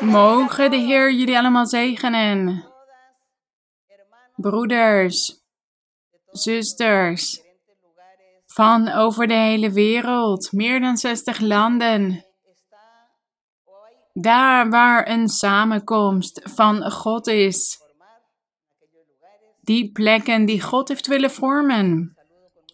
Mogen 0.00 0.70
de 0.70 0.76
Heer 0.76 1.12
jullie 1.12 1.38
allemaal 1.38 1.66
zegenen. 1.66 2.64
Broeders, 4.36 5.40
zusters, 6.30 7.40
van 8.46 8.88
over 8.88 9.26
de 9.26 9.34
hele 9.34 9.70
wereld, 9.70 10.52
meer 10.52 10.80
dan 10.80 10.96
60 10.96 11.40
landen. 11.40 12.24
Daar 14.12 14.70
waar 14.70 15.08
een 15.08 15.28
samenkomst 15.28 16.40
van 16.44 16.90
God 16.90 17.26
is. 17.26 17.80
Die 19.60 19.92
plekken 19.92 20.44
die 20.44 20.60
God 20.60 20.88
heeft 20.88 21.06
willen 21.06 21.30
vormen. 21.30 22.16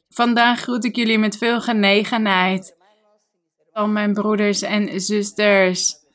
Vandaag 0.08 0.60
groet 0.60 0.84
ik 0.84 0.96
jullie 0.96 1.18
met 1.18 1.38
veel 1.38 1.60
genegenheid. 1.60 2.76
Al 3.72 3.88
mijn 3.88 4.12
broeders 4.12 4.62
en 4.62 5.00
zusters 5.00 6.06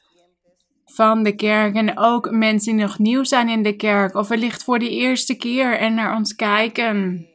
van 0.93 1.23
de 1.23 1.35
kerk 1.35 1.75
en 1.75 1.97
ook 1.97 2.31
mensen 2.31 2.75
die 2.75 2.85
nog 2.85 2.99
nieuw 2.99 3.23
zijn 3.23 3.49
in 3.49 3.63
de 3.63 3.75
kerk 3.75 4.15
of 4.15 4.27
wellicht 4.27 4.63
voor 4.63 4.79
de 4.79 4.89
eerste 4.89 5.35
keer 5.35 5.77
en 5.77 5.93
naar 5.93 6.15
ons 6.15 6.35
kijken. 6.35 7.27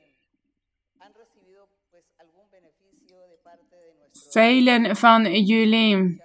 Velen 4.31 4.97
van 4.97 5.45
jullie 5.45 6.23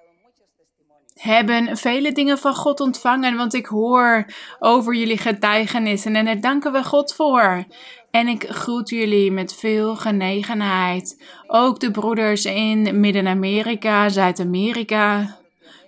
hebben 1.13 1.77
vele 1.77 2.11
dingen 2.11 2.37
van 2.37 2.55
God 2.55 2.79
ontvangen, 2.79 3.35
want 3.35 3.53
ik 3.53 3.65
hoor 3.65 4.25
over 4.59 4.95
jullie 4.95 5.17
getuigenissen 5.17 6.15
en 6.15 6.25
daar 6.25 6.41
danken 6.41 6.71
we 6.71 6.83
God 6.83 7.13
voor. 7.13 7.65
En 8.11 8.27
ik 8.27 8.45
groet 8.49 8.89
jullie 8.89 9.31
met 9.31 9.55
veel 9.55 9.95
genegenheid. 9.95 11.23
Ook 11.47 11.79
de 11.79 11.91
broeders 11.91 12.45
in 12.45 12.99
Midden-Amerika, 12.99 14.09
Zuid-Amerika, 14.09 15.37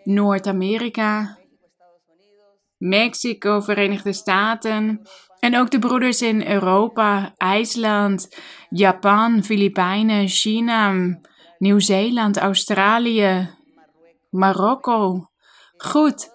Noord-Amerika, 0.03 1.37
Mexico, 2.85 3.59
Verenigde 3.61 4.13
Staten. 4.13 5.01
En 5.39 5.57
ook 5.57 5.71
de 5.71 5.79
broeders 5.79 6.21
in 6.21 6.47
Europa, 6.47 7.33
IJsland, 7.37 8.37
Japan, 8.69 9.43
Filipijnen, 9.43 10.27
China, 10.27 10.93
Nieuw-Zeeland, 11.57 12.37
Australië, 12.37 13.49
Marokko. 14.29 15.29
Goed. 15.77 16.33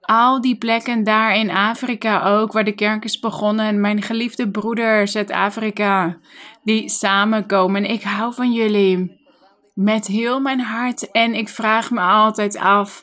Al 0.00 0.40
die 0.40 0.58
plekken 0.58 1.04
daar 1.04 1.36
in 1.36 1.50
Afrika 1.50 2.22
ook, 2.22 2.52
waar 2.52 2.64
de 2.64 2.74
kerk 2.74 3.04
is 3.04 3.18
begonnen. 3.18 3.80
Mijn 3.80 4.02
geliefde 4.02 4.50
broeders 4.50 5.16
uit 5.16 5.30
Afrika, 5.30 6.18
die 6.62 6.88
samenkomen. 6.88 7.84
Ik 7.84 8.02
hou 8.02 8.34
van 8.34 8.52
jullie. 8.52 9.22
Met 9.74 10.06
heel 10.06 10.40
mijn 10.40 10.60
hart. 10.60 11.10
En 11.10 11.34
ik 11.34 11.48
vraag 11.48 11.90
me 11.90 12.00
altijd 12.00 12.58
af, 12.58 13.02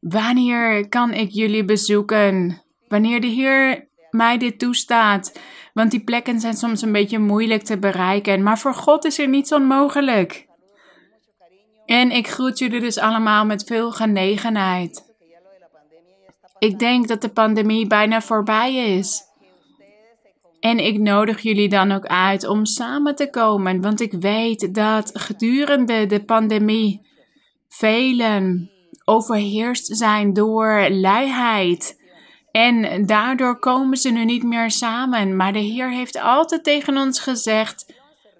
wanneer 0.00 0.88
kan 0.88 1.12
ik 1.12 1.30
jullie 1.30 1.64
bezoeken? 1.64 2.62
Wanneer 2.88 3.20
de 3.20 3.26
Heer 3.26 3.88
mij 4.10 4.38
dit 4.38 4.58
toestaat. 4.58 5.40
Want 5.72 5.90
die 5.90 6.04
plekken 6.04 6.40
zijn 6.40 6.54
soms 6.54 6.82
een 6.82 6.92
beetje 6.92 7.18
moeilijk 7.18 7.62
te 7.62 7.78
bereiken. 7.78 8.42
Maar 8.42 8.58
voor 8.58 8.74
God 8.74 9.04
is 9.04 9.18
er 9.18 9.28
niets 9.28 9.52
onmogelijk. 9.52 10.46
En 11.86 12.10
ik 12.10 12.28
groet 12.28 12.58
jullie 12.58 12.80
dus 12.80 12.98
allemaal 12.98 13.44
met 13.44 13.64
veel 13.64 13.92
genegenheid. 13.92 15.06
Ik 16.58 16.78
denk 16.78 17.08
dat 17.08 17.22
de 17.22 17.28
pandemie 17.28 17.86
bijna 17.86 18.20
voorbij 18.20 18.74
is. 18.74 19.22
En 20.60 20.78
ik 20.78 20.98
nodig 20.98 21.40
jullie 21.40 21.68
dan 21.68 21.92
ook 21.92 22.06
uit 22.06 22.46
om 22.46 22.64
samen 22.64 23.14
te 23.14 23.30
komen, 23.30 23.80
want 23.80 24.00
ik 24.00 24.12
weet 24.12 24.74
dat 24.74 25.10
gedurende 25.14 26.06
de 26.06 26.24
pandemie 26.24 27.06
velen 27.68 28.70
overheerst 29.08 29.96
zijn 29.96 30.32
door 30.32 30.88
luiheid. 30.90 32.00
En 32.50 33.06
daardoor 33.06 33.58
komen 33.58 33.96
ze 33.96 34.10
nu 34.10 34.24
niet 34.24 34.42
meer 34.42 34.70
samen. 34.70 35.36
Maar 35.36 35.52
de 35.52 35.58
Heer 35.58 35.90
heeft 35.90 36.20
altijd 36.20 36.64
tegen 36.64 36.96
ons 36.96 37.20
gezegd 37.20 37.94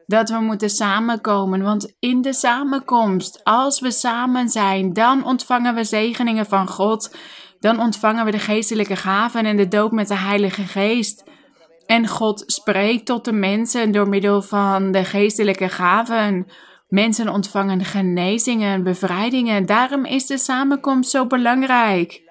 dat 0.06 0.30
we 0.30 0.40
moeten 0.40 0.70
samenkomen. 0.70 1.62
Want 1.62 1.96
in 1.98 2.22
de 2.22 2.32
samenkomst, 2.32 3.44
als 3.44 3.80
we 3.80 3.90
samen 3.90 4.48
zijn, 4.48 4.92
dan 4.92 5.24
ontvangen 5.24 5.74
we 5.74 5.84
zegeningen 5.84 6.46
van 6.46 6.68
God. 6.68 7.16
Dan 7.60 7.80
ontvangen 7.80 8.24
we 8.24 8.30
de 8.30 8.38
geestelijke 8.38 8.96
gaven 8.96 9.44
en 9.46 9.56
de 9.56 9.68
doop 9.68 9.92
met 9.92 10.08
de 10.08 10.18
Heilige 10.18 10.62
Geest. 10.62 11.24
En 11.86 12.06
God 12.06 12.42
spreekt 12.46 13.06
tot 13.06 13.24
de 13.24 13.32
mensen 13.32 13.92
door 13.92 14.08
middel 14.08 14.42
van 14.42 14.92
de 14.92 15.04
geestelijke 15.04 15.68
gaven. 15.68 16.46
Mensen 16.88 17.28
ontvangen 17.28 17.84
genezingen, 17.84 18.82
bevrijdingen. 18.82 19.66
Daarom 19.66 20.04
is 20.04 20.26
de 20.26 20.38
samenkomst 20.38 21.10
zo 21.10 21.26
belangrijk. 21.26 22.22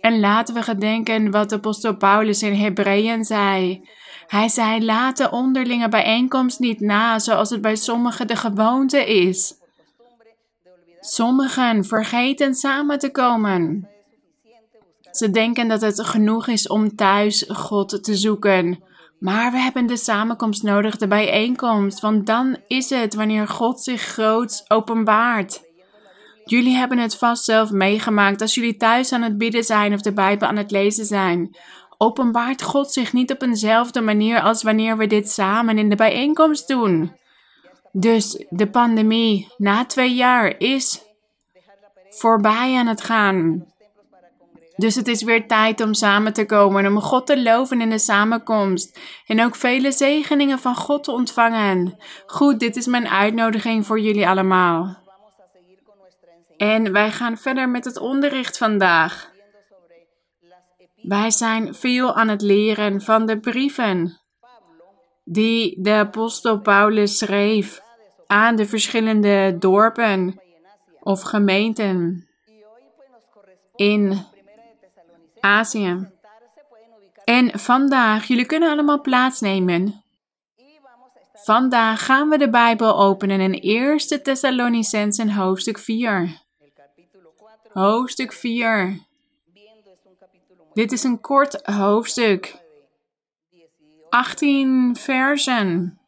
En 0.00 0.20
laten 0.20 0.54
we 0.54 0.62
gedenken 0.62 1.30
wat 1.30 1.48
de 1.48 1.54
apostel 1.54 1.96
Paulus 1.96 2.42
in 2.42 2.54
Hebreeën 2.54 3.24
zei. 3.24 3.88
Hij 4.26 4.48
zei: 4.48 4.84
Laat 4.84 5.16
de 5.16 5.30
onderlinge 5.30 5.88
bijeenkomst 5.88 6.58
niet 6.58 6.80
na, 6.80 7.18
zoals 7.18 7.50
het 7.50 7.60
bij 7.60 7.76
sommigen 7.76 8.26
de 8.26 8.36
gewoonte 8.36 9.04
is. 9.06 9.54
Sommigen 11.00 11.84
vergeten 11.84 12.54
samen 12.54 12.98
te 12.98 13.10
komen. 13.10 13.88
Ze 15.10 15.30
denken 15.30 15.68
dat 15.68 15.80
het 15.80 16.04
genoeg 16.04 16.46
is 16.46 16.68
om 16.68 16.96
thuis 16.96 17.44
God 17.48 18.04
te 18.04 18.14
zoeken. 18.14 18.82
Maar 19.24 19.50
we 19.52 19.58
hebben 19.58 19.86
de 19.86 19.96
samenkomst 19.96 20.62
nodig, 20.62 20.96
de 20.96 21.06
bijeenkomst, 21.06 22.00
want 22.00 22.26
dan 22.26 22.56
is 22.66 22.90
het 22.90 23.14
wanneer 23.14 23.48
God 23.48 23.82
zich 23.82 24.00
groots 24.00 24.70
openbaart. 24.70 25.62
Jullie 26.44 26.74
hebben 26.74 26.98
het 26.98 27.16
vast 27.16 27.44
zelf 27.44 27.70
meegemaakt 27.70 28.40
als 28.40 28.54
jullie 28.54 28.76
thuis 28.76 29.12
aan 29.12 29.22
het 29.22 29.38
bidden 29.38 29.64
zijn 29.64 29.92
of 29.92 30.00
de 30.00 30.12
Bijbel 30.12 30.48
aan 30.48 30.56
het 30.56 30.70
lezen 30.70 31.04
zijn. 31.04 31.56
Openbaart 31.96 32.62
God 32.62 32.92
zich 32.92 33.12
niet 33.12 33.32
op 33.32 33.42
eenzelfde 33.42 34.00
manier 34.00 34.40
als 34.40 34.62
wanneer 34.62 34.96
we 34.96 35.06
dit 35.06 35.30
samen 35.30 35.78
in 35.78 35.88
de 35.88 35.96
bijeenkomst 35.96 36.68
doen. 36.68 37.16
Dus 37.92 38.44
de 38.48 38.70
pandemie 38.70 39.52
na 39.56 39.84
twee 39.84 40.14
jaar 40.14 40.58
is 40.58 41.02
voorbij 42.08 42.76
aan 42.76 42.86
het 42.86 43.00
gaan. 43.00 43.66
Dus 44.76 44.94
het 44.94 45.08
is 45.08 45.22
weer 45.22 45.46
tijd 45.46 45.80
om 45.80 45.94
samen 45.94 46.32
te 46.32 46.46
komen, 46.46 46.86
om 46.86 47.00
God 47.00 47.26
te 47.26 47.42
loven 47.42 47.80
in 47.80 47.90
de 47.90 47.98
samenkomst 47.98 48.98
en 49.26 49.44
ook 49.44 49.54
vele 49.54 49.92
zegeningen 49.92 50.58
van 50.58 50.76
God 50.76 51.04
te 51.04 51.12
ontvangen. 51.12 51.96
Goed, 52.26 52.60
dit 52.60 52.76
is 52.76 52.86
mijn 52.86 53.08
uitnodiging 53.08 53.86
voor 53.86 54.00
jullie 54.00 54.28
allemaal. 54.28 55.02
En 56.56 56.92
wij 56.92 57.10
gaan 57.10 57.36
verder 57.36 57.68
met 57.68 57.84
het 57.84 57.98
onderricht 57.98 58.58
vandaag. 58.58 59.32
Wij 61.02 61.30
zijn 61.30 61.74
veel 61.74 62.14
aan 62.14 62.28
het 62.28 62.42
leren 62.42 63.00
van 63.00 63.26
de 63.26 63.40
brieven 63.40 64.20
die 65.24 65.82
de 65.82 65.92
apostel 65.92 66.60
Paulus 66.60 67.18
schreef 67.18 67.82
aan 68.26 68.56
de 68.56 68.66
verschillende 68.66 69.56
dorpen 69.58 70.40
of 71.00 71.22
gemeenten 71.22 72.28
in 73.74 74.32
En 77.24 77.58
vandaag, 77.58 78.24
jullie 78.24 78.46
kunnen 78.46 78.70
allemaal 78.70 79.00
plaatsnemen. 79.00 80.04
Vandaag 81.32 82.04
gaan 82.04 82.28
we 82.28 82.38
de 82.38 82.50
Bijbel 82.50 82.98
openen 82.98 83.40
in 83.40 83.60
1 83.60 84.22
Thessalonicensen 84.22 85.30
hoofdstuk 85.30 85.78
4. 85.78 86.42
Hoofdstuk 87.72 88.32
4. 88.32 88.98
Dit 90.72 90.92
is 90.92 91.02
een 91.02 91.20
kort 91.20 91.66
hoofdstuk. 91.66 92.56
18 94.08 94.96
versen. 94.96 95.98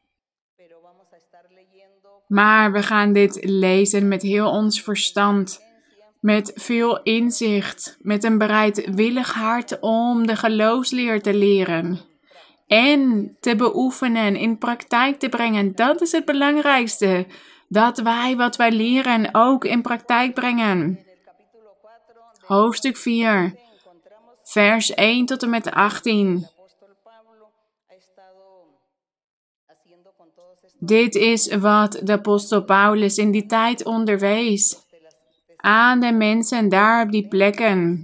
Maar 2.27 2.73
we 2.73 2.83
gaan 2.83 3.13
dit 3.13 3.45
lezen 3.45 4.09
met 4.09 4.23
heel 4.23 4.51
ons 4.51 4.83
verstand 4.83 5.66
met 6.27 6.53
veel 6.55 7.03
inzicht, 7.03 7.97
met 8.01 8.25
een 8.25 8.39
bereidwillig 8.39 9.33
hart 9.33 9.81
om 9.81 10.27
de 10.27 10.37
geloofsleer 10.37 11.23
te 11.23 11.35
leren 11.35 12.01
en 12.67 13.37
te 13.41 13.57
beoefenen, 13.57 14.37
in 14.37 14.59
praktijk 14.59 15.19
te 15.19 15.29
brengen. 15.29 15.75
Dat 15.75 16.01
is 16.01 16.13
het 16.13 16.25
belangrijkste. 16.25 17.27
Dat 17.69 17.99
wij 17.99 18.37
wat 18.37 18.57
wij 18.57 18.71
leren 18.71 19.29
ook 19.33 19.65
in 19.65 19.83
praktijk 19.83 20.35
brengen. 20.35 20.99
Hoofdstuk 22.41 22.97
4, 22.97 23.55
vers 24.43 24.95
1 24.95 25.27
tot 25.27 25.43
en 25.43 25.51
met 25.51 25.71
18. 25.71 26.49
Dit 30.79 31.15
is 31.15 31.55
wat 31.55 32.01
de 32.03 32.13
apostel 32.13 32.65
Paulus 32.65 33.19
in 33.19 33.31
die 33.31 33.47
tijd 33.47 33.85
onderwees 33.85 34.86
aan 35.67 36.01
de 36.01 36.13
mensen 36.13 36.69
daar 36.69 37.05
op 37.05 37.11
die 37.11 37.29
plekken. 37.29 38.03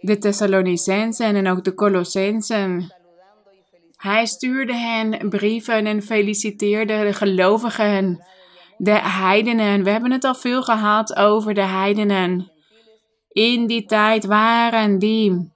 De 0.00 0.18
Thessalonicensen 0.18 1.34
en 1.34 1.48
ook 1.48 1.64
de 1.64 1.74
Colossensen. 1.74 2.92
Hij 3.96 4.26
stuurde 4.26 4.74
hen 4.74 5.28
brieven 5.28 5.86
en 5.86 6.02
feliciteerde 6.02 7.04
de 7.04 7.12
gelovigen, 7.12 8.24
de 8.76 8.98
heidenen. 9.00 9.84
We 9.84 9.90
hebben 9.90 10.10
het 10.10 10.24
al 10.24 10.34
veel 10.34 10.62
gehad 10.62 11.16
over 11.16 11.54
de 11.54 11.66
heidenen. 11.66 12.52
In 13.28 13.66
die 13.66 13.84
tijd 13.84 14.24
waren 14.24 14.98
die 14.98 15.52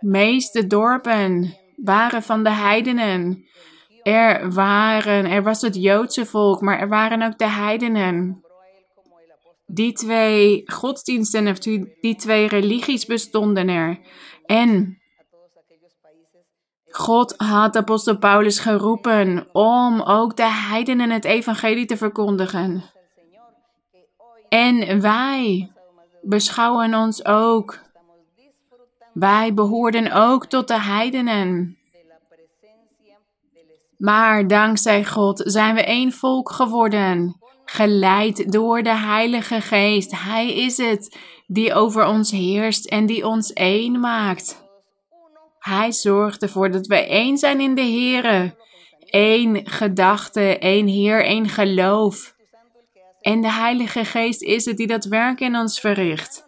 meeste 0.00 0.66
dorpen 0.66 1.56
waren 1.76 2.22
van 2.22 2.42
de 2.42 2.50
heidenen. 2.50 3.44
Er 4.02 4.52
waren, 4.52 5.24
er 5.26 5.42
was 5.42 5.60
het 5.60 5.74
Joodse 5.74 6.26
volk, 6.26 6.60
maar 6.60 6.78
er 6.80 6.88
waren 6.88 7.22
ook 7.22 7.38
de 7.38 7.48
heidenen. 7.48 8.42
Die 9.70 9.92
twee 9.92 10.62
godsdiensten 10.64 11.48
of 11.48 11.58
die 11.58 12.16
twee 12.16 12.48
religies 12.48 13.06
bestonden 13.06 13.68
er. 13.68 14.00
En 14.46 14.98
God 16.90 17.34
had 17.36 17.76
apostel 17.76 18.18
Paulus 18.18 18.58
geroepen 18.58 19.48
om 19.52 20.00
ook 20.00 20.36
de 20.36 20.50
heidenen 20.50 21.10
het 21.10 21.24
evangelie 21.24 21.86
te 21.86 21.96
verkondigen. 21.96 22.82
En 24.48 25.00
wij 25.00 25.72
beschouwen 26.22 26.94
ons 26.94 27.24
ook. 27.24 27.78
Wij 29.12 29.54
behoorden 29.54 30.12
ook 30.12 30.46
tot 30.46 30.68
de 30.68 30.80
heidenen. 30.80 31.78
Maar 33.98 34.46
dankzij 34.46 35.04
God 35.04 35.42
zijn 35.44 35.74
we 35.74 35.84
één 35.84 36.12
volk 36.12 36.50
geworden, 36.50 37.36
geleid 37.70 38.52
door 38.52 38.82
de 38.82 38.96
Heilige 38.96 39.60
Geest. 39.60 40.22
Hij 40.22 40.54
is 40.54 40.76
het 40.76 41.16
die 41.46 41.74
over 41.74 42.06
ons 42.06 42.30
heerst 42.30 42.86
en 42.86 43.06
die 43.06 43.26
ons 43.26 43.52
één 43.52 44.00
maakt. 44.00 44.66
Hij 45.58 45.92
zorgt 45.92 46.42
ervoor 46.42 46.70
dat 46.70 46.86
we 46.86 46.96
één 46.96 47.38
zijn 47.38 47.60
in 47.60 47.74
de 47.74 47.82
Here. 47.82 48.56
Eén 49.00 49.60
gedachte, 49.64 50.58
één 50.58 50.86
Heer, 50.86 51.24
één 51.24 51.48
geloof. 51.48 52.34
En 53.20 53.40
de 53.40 53.52
Heilige 53.52 54.04
Geest 54.04 54.42
is 54.42 54.64
het 54.64 54.76
die 54.76 54.86
dat 54.86 55.04
werk 55.04 55.40
in 55.40 55.56
ons 55.56 55.80
verricht. 55.80 56.46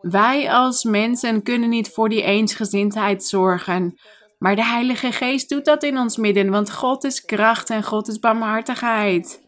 Wij 0.00 0.52
als 0.52 0.84
mensen 0.84 1.42
kunnen 1.42 1.68
niet 1.68 1.88
voor 1.88 2.08
die 2.08 2.22
eensgezindheid 2.22 3.24
zorgen. 3.24 3.98
Maar 4.38 4.56
de 4.56 4.64
Heilige 4.64 5.12
Geest 5.12 5.48
doet 5.48 5.64
dat 5.64 5.82
in 5.82 5.98
ons 5.98 6.16
midden, 6.16 6.50
want 6.50 6.72
God 6.72 7.04
is 7.04 7.24
kracht 7.24 7.70
en 7.70 7.82
God 7.82 8.08
is 8.08 8.18
barmhartigheid. 8.18 9.46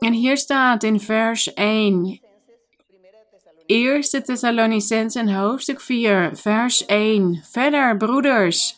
En 0.00 0.12
hier 0.12 0.36
staat 0.36 0.82
in 0.82 1.00
vers 1.00 1.54
1. 1.54 2.20
Eerste 3.66 4.22
Thessalonicensen 4.22 5.34
hoofdstuk 5.34 5.80
4, 5.80 6.30
vers 6.36 6.86
1. 6.86 7.42
Verder, 7.50 7.96
broeders, 7.96 8.76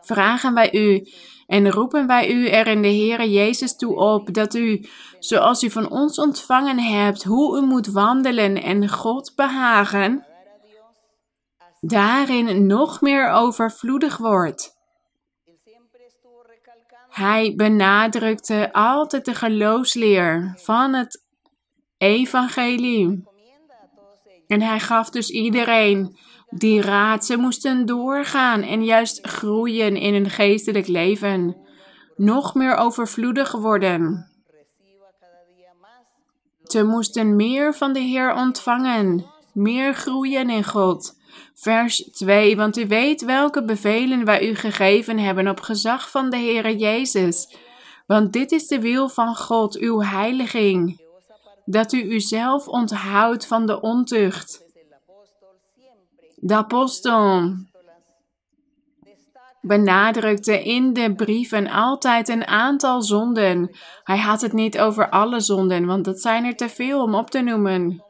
vragen 0.00 0.54
wij 0.54 0.74
u 0.74 1.08
en 1.46 1.70
roepen 1.70 2.06
wij 2.06 2.30
u 2.30 2.48
er 2.48 2.66
in 2.66 2.82
de 2.82 2.88
Heere 2.88 3.30
Jezus 3.30 3.76
toe 3.76 3.96
op 3.96 4.34
dat 4.34 4.54
u, 4.54 4.86
zoals 5.18 5.62
u 5.62 5.70
van 5.70 5.90
ons 5.90 6.18
ontvangen 6.18 6.78
hebt, 6.78 7.24
hoe 7.24 7.58
u 7.58 7.60
moet 7.60 7.86
wandelen 7.86 8.62
en 8.62 8.88
God 8.88 9.32
behagen, 9.36 10.26
daarin 11.80 12.66
nog 12.66 13.00
meer 13.00 13.30
overvloedig 13.30 14.16
wordt. 14.16 14.73
Hij 17.14 17.54
benadrukte 17.56 18.72
altijd 18.72 19.24
de 19.24 19.34
geloofsleer 19.34 20.52
van 20.56 20.94
het 20.94 21.24
evangelie. 21.96 23.24
En 24.46 24.62
hij 24.62 24.80
gaf 24.80 25.10
dus 25.10 25.30
iedereen 25.30 26.18
die 26.48 26.80
raad. 26.80 27.24
Ze 27.24 27.36
moesten 27.36 27.86
doorgaan 27.86 28.62
en 28.62 28.84
juist 28.84 29.26
groeien 29.26 29.96
in 29.96 30.14
hun 30.14 30.30
geestelijk 30.30 30.86
leven. 30.86 31.56
Nog 32.16 32.54
meer 32.54 32.76
overvloedig 32.76 33.52
worden. 33.52 34.30
Ze 36.62 36.84
moesten 36.84 37.36
meer 37.36 37.74
van 37.74 37.92
de 37.92 38.00
Heer 38.00 38.34
ontvangen, 38.34 39.26
meer 39.52 39.94
groeien 39.94 40.50
in 40.50 40.64
God. 40.64 41.22
Vers 41.54 41.96
2, 41.96 42.56
want 42.56 42.76
u 42.76 42.86
weet 42.86 43.24
welke 43.24 43.64
bevelen 43.64 44.24
wij 44.24 44.48
u 44.48 44.54
gegeven 44.54 45.18
hebben 45.18 45.48
op 45.48 45.60
gezag 45.60 46.10
van 46.10 46.30
de 46.30 46.36
Heere 46.36 46.76
Jezus. 46.76 47.56
Want 48.06 48.32
dit 48.32 48.52
is 48.52 48.66
de 48.66 48.80
wil 48.80 49.08
van 49.08 49.36
God, 49.36 49.78
uw 49.78 50.00
heiliging, 50.00 51.02
dat 51.64 51.92
u 51.92 52.12
uzelf 52.12 52.68
onthoudt 52.68 53.46
van 53.46 53.66
de 53.66 53.80
ontucht. 53.80 54.64
De 56.36 56.54
apostel 56.54 57.54
benadrukte 59.60 60.62
in 60.62 60.92
de 60.92 61.14
brieven 61.14 61.70
altijd 61.70 62.28
een 62.28 62.46
aantal 62.46 63.02
zonden. 63.02 63.76
Hij 64.04 64.18
had 64.18 64.40
het 64.40 64.52
niet 64.52 64.78
over 64.78 65.10
alle 65.10 65.40
zonden, 65.40 65.86
want 65.86 66.04
dat 66.04 66.20
zijn 66.20 66.44
er 66.44 66.56
te 66.56 66.68
veel 66.68 67.02
om 67.02 67.14
op 67.14 67.30
te 67.30 67.40
noemen. 67.40 68.04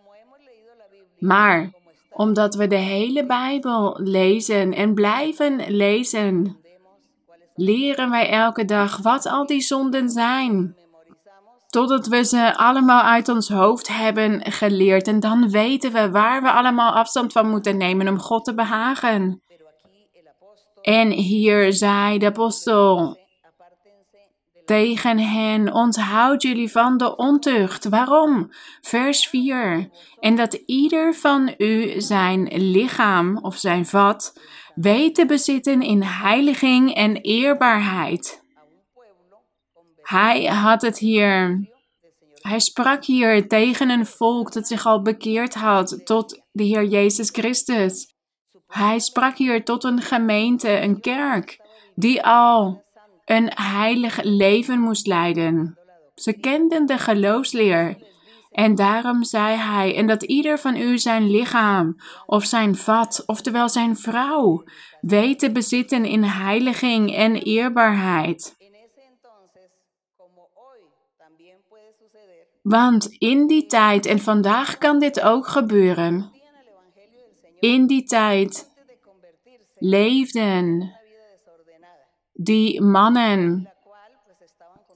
Maar 1.18 1.72
omdat 2.14 2.54
we 2.54 2.66
de 2.66 2.76
hele 2.76 3.26
Bijbel 3.26 3.98
lezen 4.02 4.74
en 4.74 4.94
blijven 4.94 5.60
lezen, 5.68 6.56
leren 7.54 8.10
wij 8.10 8.30
elke 8.30 8.64
dag 8.64 8.96
wat 8.96 9.26
al 9.26 9.46
die 9.46 9.60
zonden 9.60 10.08
zijn. 10.08 10.76
Totdat 11.66 12.06
we 12.06 12.24
ze 12.24 12.56
allemaal 12.56 13.02
uit 13.02 13.28
ons 13.28 13.48
hoofd 13.48 13.88
hebben 13.88 14.52
geleerd. 14.52 15.08
En 15.08 15.20
dan 15.20 15.50
weten 15.50 15.92
we 15.92 16.10
waar 16.10 16.42
we 16.42 16.50
allemaal 16.50 16.92
afstand 16.92 17.32
van 17.32 17.48
moeten 17.48 17.76
nemen 17.76 18.08
om 18.08 18.18
God 18.18 18.44
te 18.44 18.54
behagen. 18.54 19.42
En 20.82 21.10
hier 21.10 21.72
zei 21.72 22.18
de 22.18 22.26
apostel 22.26 23.18
tegen 24.64 25.18
hen: 25.18 25.72
Onthoud 25.72 26.42
jullie 26.42 26.70
van 26.70 26.96
de 26.96 27.16
ontucht. 27.16 27.88
Waarom? 27.88 28.50
Vers 28.80 29.26
4. 29.26 29.88
En 30.20 30.36
dat 30.36 30.52
ieder 30.66 31.14
van 31.14 31.54
u 31.58 32.00
zijn 32.00 32.48
lichaam 32.52 33.38
of 33.38 33.56
zijn 33.56 33.86
vat 33.86 34.40
weet 34.74 35.14
te 35.14 35.26
bezitten 35.26 35.82
in 35.82 36.02
heiliging 36.02 36.94
en 36.94 37.16
eerbaarheid. 37.16 38.42
Hij 40.02 40.44
had 40.44 40.82
het 40.82 40.98
hier. 40.98 41.68
Hij 42.40 42.60
sprak 42.60 43.04
hier 43.04 43.48
tegen 43.48 43.90
een 43.90 44.06
volk 44.06 44.52
dat 44.52 44.66
zich 44.66 44.86
al 44.86 45.02
bekeerd 45.02 45.54
had 45.54 46.00
tot 46.04 46.42
de 46.52 46.64
Heer 46.64 46.84
Jezus 46.84 47.30
Christus. 47.30 48.14
Hij 48.66 48.98
sprak 48.98 49.36
hier 49.36 49.64
tot 49.64 49.84
een 49.84 50.00
gemeente, 50.00 50.80
een 50.80 51.00
kerk, 51.00 51.60
die 51.94 52.22
al 52.22 52.83
een 53.24 53.50
heilig 53.54 54.22
leven 54.22 54.80
moest 54.80 55.06
leiden. 55.06 55.78
Ze 56.14 56.32
kenden 56.32 56.86
de 56.86 56.98
geloofsleer. 56.98 58.12
En 58.50 58.74
daarom 58.74 59.24
zei 59.24 59.56
hij, 59.56 59.96
en 59.96 60.06
dat 60.06 60.22
ieder 60.22 60.58
van 60.58 60.76
u 60.76 60.98
zijn 60.98 61.30
lichaam 61.30 61.96
of 62.26 62.44
zijn 62.44 62.76
vat, 62.76 63.22
oftewel 63.26 63.68
zijn 63.68 63.96
vrouw, 63.96 64.64
weet 65.00 65.38
te 65.38 65.52
bezitten 65.52 66.04
in 66.04 66.22
heiliging 66.22 67.14
en 67.14 67.34
eerbaarheid. 67.34 68.56
Want 72.62 73.06
in 73.06 73.46
die 73.46 73.66
tijd, 73.66 74.06
en 74.06 74.18
vandaag 74.18 74.78
kan 74.78 74.98
dit 74.98 75.20
ook 75.20 75.46
gebeuren, 75.46 76.32
in 77.60 77.86
die 77.86 78.04
tijd 78.04 78.70
leefden 79.78 80.92
die 82.34 82.80
mannen 82.80 83.72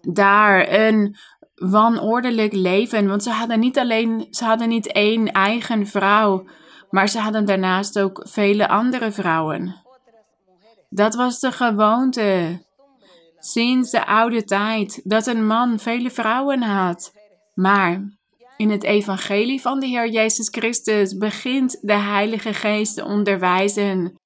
daar 0.00 0.72
een 0.72 1.16
wanordelijk 1.54 2.52
leven. 2.52 3.08
Want 3.08 3.22
ze 3.22 3.30
hadden 3.30 3.60
niet 3.60 3.78
alleen, 3.78 4.26
ze 4.30 4.44
hadden 4.44 4.68
niet 4.68 4.92
één 4.92 5.32
eigen 5.32 5.86
vrouw, 5.86 6.44
maar 6.90 7.08
ze 7.08 7.18
hadden 7.18 7.44
daarnaast 7.44 7.98
ook 7.98 8.26
vele 8.28 8.68
andere 8.68 9.12
vrouwen. 9.12 9.76
Dat 10.90 11.14
was 11.14 11.40
de 11.40 11.52
gewoonte 11.52 12.58
sinds 13.38 13.90
de 13.90 14.06
oude 14.06 14.44
tijd 14.44 15.00
dat 15.04 15.26
een 15.26 15.46
man 15.46 15.78
vele 15.78 16.10
vrouwen 16.10 16.62
had. 16.62 17.12
Maar 17.54 18.18
in 18.56 18.70
het 18.70 18.82
evangelie 18.82 19.60
van 19.60 19.80
de 19.80 19.86
Heer 19.86 20.10
Jezus 20.10 20.48
Christus 20.48 21.16
begint 21.16 21.78
de 21.80 21.92
Heilige 21.92 22.54
Geest 22.54 22.94
te 22.94 23.04
onderwijzen 23.04 24.18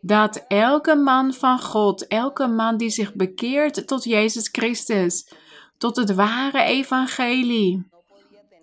dat 0.00 0.44
elke 0.48 0.96
man 0.96 1.32
van 1.32 1.60
God, 1.60 2.06
elke 2.06 2.46
man 2.46 2.76
die 2.76 2.90
zich 2.90 3.14
bekeert 3.14 3.86
tot 3.86 4.04
Jezus 4.04 4.48
Christus, 4.52 5.32
tot 5.78 5.96
het 5.96 6.14
ware 6.14 6.62
evangelie, 6.62 7.88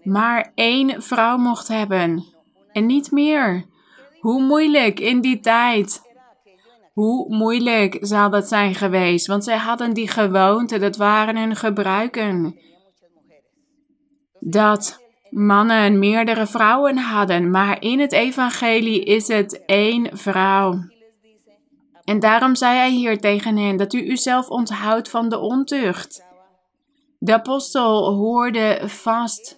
maar 0.03 0.51
één 0.56 1.01
vrouw 1.01 1.38
mocht 1.38 1.67
hebben 1.67 2.25
en 2.72 2.86
niet 2.86 3.12
meer. 3.12 3.65
Hoe 4.20 4.41
moeilijk 4.41 5.00
in 5.00 5.22
die 5.22 5.39
tijd. 5.39 6.01
Hoe 6.94 7.36
moeilijk 7.36 7.98
zou 8.01 8.32
dat 8.32 8.48
zijn 8.48 8.75
geweest, 8.75 9.27
want 9.27 9.44
zij 9.44 9.58
hadden 9.58 9.94
die 9.94 10.08
gewoonte, 10.08 10.79
dat 10.79 10.98
waren 10.98 11.38
hun 11.38 11.56
gebruiken. 11.56 12.60
Dat 14.39 15.00
mannen 15.29 16.00
meerdere 16.00 16.48
vrouwen 16.48 16.98
hadden, 16.98 17.51
maar 17.51 17.82
in 17.82 18.00
het 18.00 18.12
evangelie 18.12 19.03
is 19.03 19.27
het 19.27 19.65
één 19.65 20.17
vrouw. 20.17 20.79
En 22.08 22.20
daarom 22.20 22.56
zei 22.56 22.78
hij 22.78 22.92
hier 22.92 23.20
tegen 23.20 23.58
hen 23.58 23.78
dat 23.78 23.94
u 23.94 24.10
uzelf 24.10 24.50
onthoudt 24.50 25.10
van 25.10 25.30
de 25.30 25.40
ontucht. 25.40 26.26
De 27.20 27.34
apostel 27.34 28.14
hoorde 28.14 28.82
vast 28.86 29.58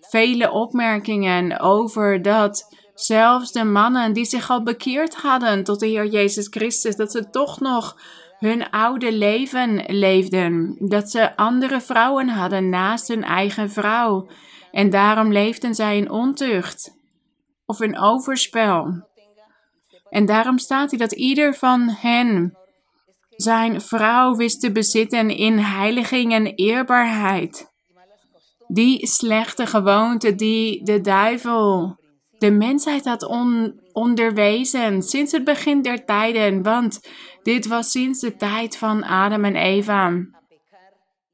vele 0.00 0.50
opmerkingen 0.50 1.60
over 1.60 2.22
dat 2.22 2.74
zelfs 2.94 3.52
de 3.52 3.64
mannen 3.64 4.12
die 4.12 4.24
zich 4.24 4.50
al 4.50 4.62
bekeerd 4.62 5.14
hadden 5.14 5.64
tot 5.64 5.80
de 5.80 5.86
Heer 5.86 6.06
Jezus 6.06 6.46
Christus, 6.50 6.96
dat 6.96 7.10
ze 7.10 7.30
toch 7.30 7.60
nog 7.60 7.96
hun 8.38 8.70
oude 8.70 9.12
leven 9.12 9.84
leefden. 9.86 10.76
Dat 10.78 11.10
ze 11.10 11.36
andere 11.36 11.80
vrouwen 11.80 12.28
hadden 12.28 12.68
naast 12.68 13.08
hun 13.08 13.24
eigen 13.24 13.70
vrouw. 13.70 14.28
En 14.72 14.90
daarom 14.90 15.32
leefden 15.32 15.74
zij 15.74 15.96
in 15.96 16.10
ontucht 16.10 16.96
of 17.66 17.80
in 17.80 17.98
overspel. 17.98 19.06
En 20.10 20.26
daarom 20.26 20.58
staat 20.58 20.90
hij 20.90 20.98
dat 20.98 21.12
ieder 21.12 21.54
van 21.54 21.88
hen 21.90 22.58
zijn 23.28 23.80
vrouw 23.80 24.34
wist 24.34 24.60
te 24.60 24.72
bezitten 24.72 25.30
in 25.30 25.58
heiliging 25.58 26.32
en 26.32 26.46
eerbaarheid. 26.46 27.72
Die 28.66 29.06
slechte 29.06 29.66
gewoonte 29.66 30.34
die 30.34 30.84
de 30.84 31.00
duivel 31.00 31.96
de 32.38 32.50
mensheid 32.50 33.04
had 33.04 33.22
on 33.22 33.80
onderwezen 33.92 35.02
sinds 35.02 35.32
het 35.32 35.44
begin 35.44 35.82
der 35.82 36.04
tijden, 36.04 36.62
want 36.62 37.00
dit 37.42 37.66
was 37.66 37.90
sinds 37.90 38.20
de 38.20 38.36
tijd 38.36 38.76
van 38.76 39.04
Adam 39.04 39.44
en 39.44 39.56
Eva. 39.56 40.26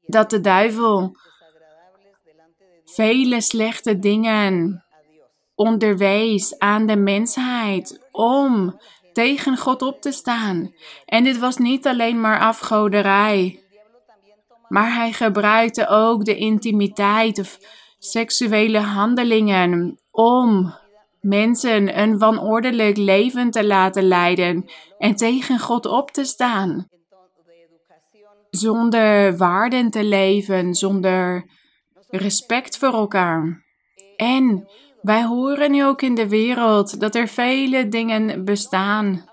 Dat 0.01 0.29
de 0.29 0.39
duivel 0.39 1.15
vele 2.85 3.41
slechte 3.41 3.99
dingen 3.99 4.83
onderwees 5.55 6.57
aan 6.57 6.85
de 6.85 6.95
mensheid 6.95 8.04
om 8.15 8.79
tegen 9.13 9.57
God 9.57 9.81
op 9.81 10.01
te 10.01 10.11
staan. 10.11 10.73
En 11.05 11.23
dit 11.23 11.39
was 11.39 11.57
niet 11.57 11.87
alleen 11.87 12.21
maar 12.21 12.39
afgoderij, 12.39 13.59
maar 14.67 14.93
hij 14.93 15.11
gebruikte 15.11 15.87
ook 15.87 16.25
de 16.25 16.35
intimiteit 16.35 17.39
of 17.39 17.57
seksuele 17.99 18.79
handelingen 18.79 19.99
om 20.11 20.73
mensen 21.21 21.99
een 21.99 22.17
wanordelijk 22.17 22.97
leven 22.97 23.51
te 23.51 23.65
laten 23.65 24.03
leiden 24.03 24.65
en 24.97 25.15
tegen 25.15 25.59
God 25.59 25.85
op 25.85 26.11
te 26.11 26.23
staan. 26.23 26.87
Zonder 28.49 29.37
waarden 29.37 29.89
te 29.89 30.03
leven, 30.03 30.73
zonder 30.73 31.49
respect 32.09 32.77
voor 32.77 32.93
elkaar. 32.93 33.63
En 34.15 34.69
wij 35.05 35.23
horen 35.23 35.71
nu 35.71 35.85
ook 35.85 36.01
in 36.01 36.15
de 36.15 36.29
wereld 36.29 36.99
dat 36.99 37.15
er 37.15 37.27
vele 37.27 37.87
dingen 37.89 38.45
bestaan. 38.45 39.23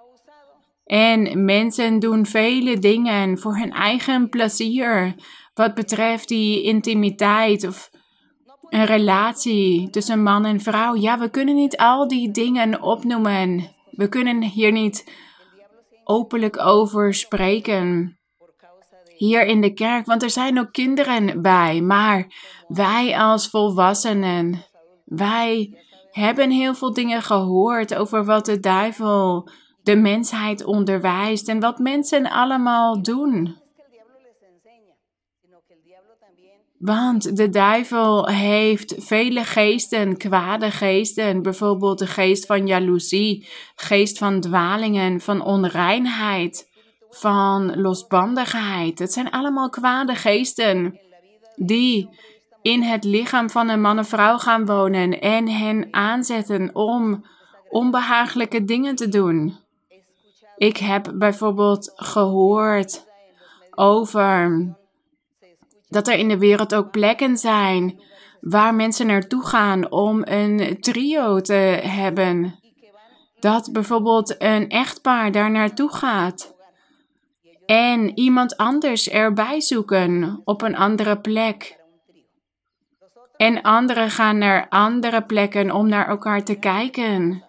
En 0.84 1.44
mensen 1.44 1.98
doen 1.98 2.26
vele 2.26 2.78
dingen 2.78 3.38
voor 3.38 3.56
hun 3.56 3.70
eigen 3.70 4.28
plezier. 4.28 5.14
Wat 5.54 5.74
betreft 5.74 6.28
die 6.28 6.62
intimiteit 6.62 7.66
of 7.66 7.90
een 8.68 8.84
relatie 8.84 9.90
tussen 9.90 10.22
man 10.22 10.44
en 10.44 10.60
vrouw. 10.60 10.94
Ja, 10.94 11.18
we 11.18 11.30
kunnen 11.30 11.54
niet 11.54 11.76
al 11.76 12.08
die 12.08 12.30
dingen 12.30 12.82
opnoemen. 12.82 13.70
We 13.90 14.08
kunnen 14.08 14.42
hier 14.42 14.72
niet 14.72 15.12
openlijk 16.04 16.60
over 16.60 17.14
spreken. 17.14 18.16
Hier 19.16 19.46
in 19.46 19.60
de 19.60 19.72
kerk, 19.72 20.06
want 20.06 20.22
er 20.22 20.30
zijn 20.30 20.58
ook 20.58 20.72
kinderen 20.72 21.42
bij. 21.42 21.80
Maar 21.80 22.26
wij 22.68 23.18
als 23.18 23.48
volwassenen, 23.48 24.64
wij 25.16 25.78
hebben 26.10 26.50
heel 26.50 26.74
veel 26.74 26.92
dingen 26.92 27.22
gehoord 27.22 27.94
over 27.94 28.24
wat 28.24 28.46
de 28.46 28.60
duivel 28.60 29.48
de 29.82 29.96
mensheid 29.96 30.64
onderwijst 30.64 31.48
en 31.48 31.60
wat 31.60 31.78
mensen 31.78 32.30
allemaal 32.30 33.02
doen. 33.02 33.60
Want 36.78 37.36
de 37.36 37.48
duivel 37.48 38.28
heeft 38.28 38.94
vele 38.98 39.44
geesten, 39.44 40.16
kwade 40.16 40.70
geesten, 40.70 41.42
bijvoorbeeld 41.42 41.98
de 41.98 42.06
geest 42.06 42.46
van 42.46 42.66
jaloezie, 42.66 43.48
geest 43.74 44.18
van 44.18 44.40
dwalingen, 44.40 45.20
van 45.20 45.44
onreinheid, 45.44 46.70
van 47.10 47.80
losbandigheid. 47.80 48.98
Het 48.98 49.12
zijn 49.12 49.30
allemaal 49.30 49.68
kwade 49.68 50.14
geesten 50.14 51.00
die 51.56 52.08
in 52.62 52.82
het 52.82 53.04
lichaam 53.04 53.50
van 53.50 53.68
een 53.68 53.80
man 53.80 53.98
of 53.98 54.08
vrouw 54.08 54.38
gaan 54.38 54.66
wonen 54.66 55.20
en 55.20 55.48
hen 55.48 55.88
aanzetten 55.90 56.74
om 56.74 57.24
onbehagelijke 57.68 58.64
dingen 58.64 58.94
te 58.94 59.08
doen. 59.08 59.56
Ik 60.56 60.76
heb 60.76 61.12
bijvoorbeeld 61.14 61.92
gehoord 61.96 63.04
over 63.70 64.66
dat 65.88 66.08
er 66.08 66.14
in 66.14 66.28
de 66.28 66.38
wereld 66.38 66.74
ook 66.74 66.90
plekken 66.90 67.36
zijn 67.36 68.00
waar 68.40 68.74
mensen 68.74 69.06
naartoe 69.06 69.46
gaan 69.46 69.90
om 69.90 70.22
een 70.24 70.80
trio 70.80 71.40
te 71.40 71.80
hebben. 71.82 72.60
Dat 73.40 73.72
bijvoorbeeld 73.72 74.42
een 74.42 74.68
echtpaar 74.68 75.32
daar 75.32 75.50
naartoe 75.50 75.92
gaat 75.92 76.54
en 77.66 78.18
iemand 78.18 78.56
anders 78.56 79.08
erbij 79.08 79.60
zoeken 79.60 80.40
op 80.44 80.62
een 80.62 80.76
andere 80.76 81.18
plek. 81.18 81.80
En 83.42 83.62
anderen 83.62 84.10
gaan 84.10 84.38
naar 84.38 84.66
andere 84.68 85.22
plekken 85.22 85.70
om 85.70 85.88
naar 85.88 86.08
elkaar 86.08 86.44
te 86.44 86.54
kijken. 86.54 87.44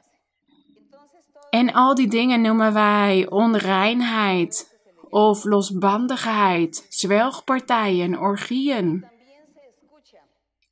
En 1.49 1.73
al 1.73 1.95
die 1.95 2.07
dingen 2.07 2.41
noemen 2.41 2.73
wij 2.73 3.27
onreinheid 3.29 4.77
of 5.09 5.43
losbandigheid, 5.43 6.85
zwelgpartijen, 6.89 8.19
orgieën. 8.19 9.05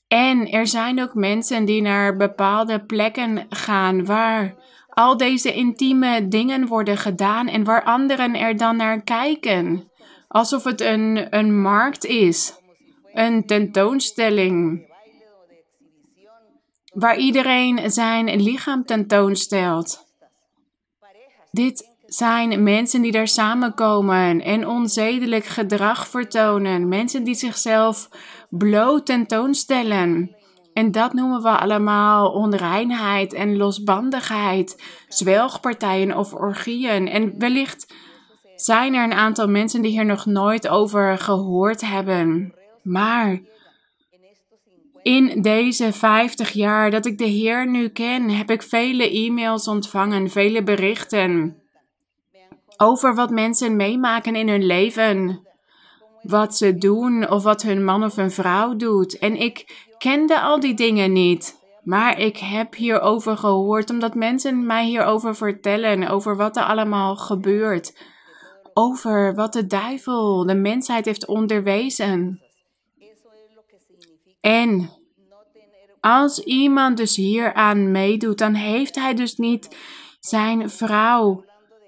En 0.07 0.51
er 0.51 0.67
zijn 0.67 1.01
ook 1.01 1.13
mensen 1.13 1.65
die 1.65 1.81
naar 1.81 2.17
bepaalde 2.17 2.85
plekken 2.85 3.45
gaan 3.49 4.05
waar 4.05 4.55
al 4.89 5.17
deze 5.17 5.53
intieme 5.53 6.27
dingen 6.27 6.67
worden 6.67 6.97
gedaan 6.97 7.47
en 7.47 7.63
waar 7.63 7.83
anderen 7.83 8.35
er 8.35 8.57
dan 8.57 8.75
naar 8.75 9.01
kijken. 9.01 9.91
Alsof 10.27 10.63
het 10.63 10.81
een, 10.81 11.27
een 11.29 11.61
markt 11.61 12.05
is, 12.05 12.53
een 13.13 13.45
tentoonstelling, 13.45 14.89
waar 16.91 17.17
iedereen 17.17 17.91
zijn 17.91 18.41
lichaam 18.41 18.85
tentoonstelt. 18.85 20.05
Dit 21.51 21.89
zijn 22.05 22.63
mensen 22.63 23.01
die 23.01 23.11
daar 23.11 23.27
samenkomen 23.27 24.41
en 24.41 24.67
onzedelijk 24.67 25.45
gedrag 25.45 26.07
vertonen. 26.07 26.87
Mensen 26.87 27.23
die 27.23 27.35
zichzelf 27.35 28.09
bloot 28.49 29.05
tentoonstellen. 29.05 30.35
En 30.73 30.91
dat 30.91 31.13
noemen 31.13 31.41
we 31.41 31.49
allemaal 31.49 32.31
onreinheid 32.31 33.33
en 33.33 33.57
losbandigheid, 33.57 34.83
zwelgpartijen 35.07 36.17
of 36.17 36.33
orgieën. 36.33 37.07
En 37.07 37.39
wellicht 37.39 37.93
zijn 38.55 38.93
er 38.93 39.03
een 39.03 39.13
aantal 39.13 39.47
mensen 39.47 39.81
die 39.81 39.91
hier 39.91 40.05
nog 40.05 40.25
nooit 40.25 40.67
over 40.67 41.17
gehoord 41.17 41.81
hebben. 41.81 42.53
Maar 42.83 43.39
in 45.03 45.41
deze 45.41 45.93
50 45.93 46.49
jaar 46.49 46.91
dat 46.91 47.05
ik 47.05 47.17
de 47.17 47.25
Heer 47.25 47.67
nu 47.67 47.89
ken, 47.89 48.29
heb 48.29 48.51
ik 48.51 48.61
vele 48.61 49.11
e-mails 49.11 49.67
ontvangen, 49.67 50.29
vele 50.29 50.63
berichten 50.63 51.61
over 52.81 53.15
wat 53.15 53.29
mensen 53.29 53.75
meemaken 53.75 54.35
in 54.35 54.49
hun 54.49 54.65
leven. 54.65 55.47
Wat 56.21 56.57
ze 56.57 56.77
doen 56.77 57.29
of 57.29 57.43
wat 57.43 57.61
hun 57.61 57.83
man 57.83 58.03
of 58.03 58.15
hun 58.15 58.31
vrouw 58.31 58.75
doet. 58.75 59.17
En 59.19 59.35
ik 59.35 59.87
kende 59.97 60.41
al 60.41 60.59
die 60.59 60.73
dingen 60.73 61.11
niet. 61.11 61.59
Maar 61.83 62.19
ik 62.19 62.37
heb 62.37 62.75
hierover 62.75 63.37
gehoord 63.37 63.89
omdat 63.89 64.15
mensen 64.15 64.65
mij 64.65 64.85
hierover 64.85 65.35
vertellen. 65.35 66.07
Over 66.07 66.35
wat 66.35 66.57
er 66.57 66.63
allemaal 66.63 67.15
gebeurt. 67.15 67.97
Over 68.73 69.35
wat 69.35 69.53
de 69.53 69.67
duivel 69.67 70.45
de 70.45 70.55
mensheid 70.55 71.05
heeft 71.05 71.27
onderwezen. 71.27 72.41
En 74.41 74.89
als 75.99 76.39
iemand 76.39 76.97
dus 76.97 77.15
hieraan 77.15 77.91
meedoet, 77.91 78.37
dan 78.37 78.53
heeft 78.53 78.95
hij 78.95 79.13
dus 79.13 79.35
niet 79.35 79.77
zijn 80.19 80.69
vrouw 80.69 81.45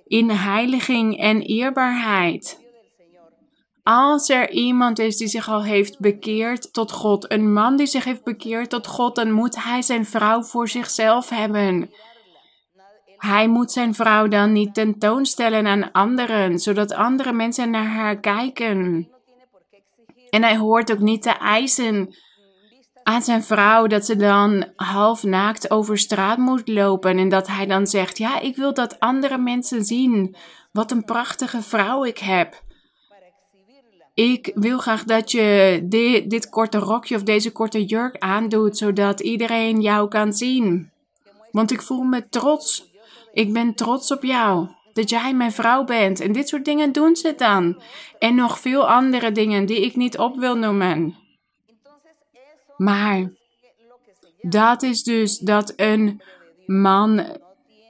in 0.08 0.30
heiliging 0.30 1.20
en 1.20 1.42
eerbaarheid. 1.42 2.62
Als 3.84 4.30
er 4.30 4.52
iemand 4.52 5.00
is 5.00 5.18
die 5.18 5.28
zich 5.28 5.50
al 5.50 5.64
heeft 5.64 6.00
bekeerd 6.00 6.74
tot 6.74 6.92
God, 6.92 7.32
een 7.32 7.54
man 7.54 7.76
die 7.76 7.86
zich 7.86 8.04
heeft 8.04 8.24
bekeerd 8.24 8.70
tot 8.70 8.88
God, 8.88 9.16
dan 9.16 9.32
moet 9.32 9.64
hij 9.64 9.82
zijn 9.82 10.06
vrouw 10.06 10.44
voor 10.44 10.68
zichzelf 10.68 11.30
hebben. 11.30 11.92
Hij 13.18 13.48
moet 13.48 13.72
zijn 13.72 13.94
vrouw 13.94 14.28
dan 14.28 14.52
niet 14.52 14.74
tentoonstellen 14.74 15.68
aan 15.68 15.92
anderen, 15.92 16.60
zodat 16.60 16.94
andere 16.94 17.32
mensen 17.32 17.70
naar 17.70 17.88
haar 17.88 18.20
kijken. 18.20 19.10
En 20.30 20.44
hij 20.44 20.58
hoort 20.58 20.92
ook 20.92 21.00
niet 21.00 21.22
te 21.22 21.38
eisen 21.38 22.16
aan 23.04 23.22
zijn 23.22 23.44
vrouw 23.44 23.88
dat 23.88 24.06
ze 24.06 24.16
dan 24.16 24.66
half 24.76 25.24
naakt 25.24 25.72
over 25.72 25.98
straat 25.98 26.38
moet 26.38 26.68
lopen 26.68 27.18
en 27.18 27.30
dat 27.30 27.48
hij 27.48 27.66
dan 27.66 27.88
zegt: 27.88 28.18
Ja, 28.18 28.40
ik 28.40 28.56
wil 28.56 28.74
dat 28.74 29.00
andere 29.00 29.38
mensen 29.38 29.86
zien 29.86 30.36
wat 30.72 30.92
een 30.92 31.06
prachtige 31.06 31.62
vrouw 31.62 32.04
ik 32.04 32.18
heb. 32.18 32.62
ik 34.14 34.52
wil 34.56 34.78
graag 34.78 35.04
dat 35.04 35.32
je 35.32 35.80
dit, 36.28 36.50
korte 36.50 36.78
rokje 36.78 37.16
of 37.16 37.24
deze 37.24 37.52
korte 37.52 37.86
jurk 37.86 38.18
aandoet, 38.18 38.78
zodat 38.78 39.20
iedereen 39.20 39.82
jou 39.82 40.08
kan 40.08 40.34
zien. 40.34 40.92
Want 41.52 41.72
ik 41.72 41.82
voel 41.82 42.04
me 42.04 42.30
trots. 42.30 42.92
Ik 43.34 43.54
ben 43.54 43.76
trots 43.76 44.12
op 44.12 44.24
jou. 44.24 44.68
Dat 44.94 45.10
jij 45.10 45.34
mijn 45.34 45.52
vrouw 45.52 45.84
bent. 45.84 46.20
En 46.20 46.32
dit 46.32 46.48
soort 46.48 46.66
dingen 46.66 46.92
doen 46.92 47.16
ze 47.16 47.34
dan. 47.38 47.82
En 48.20 48.36
nog 48.36 48.60
veel 48.60 48.90
andere 48.90 49.32
dingen 49.32 49.66
die 49.66 49.82
ik 49.86 49.96
niet 49.96 50.18
op 50.18 50.36
wil 50.36 50.56
noemen. 50.56 51.23
Maar 52.84 53.32
dat 54.42 54.84
is 54.84 55.04
dus 55.04 55.38
dat 55.38 55.74
een 55.76 56.22
man 56.66 57.26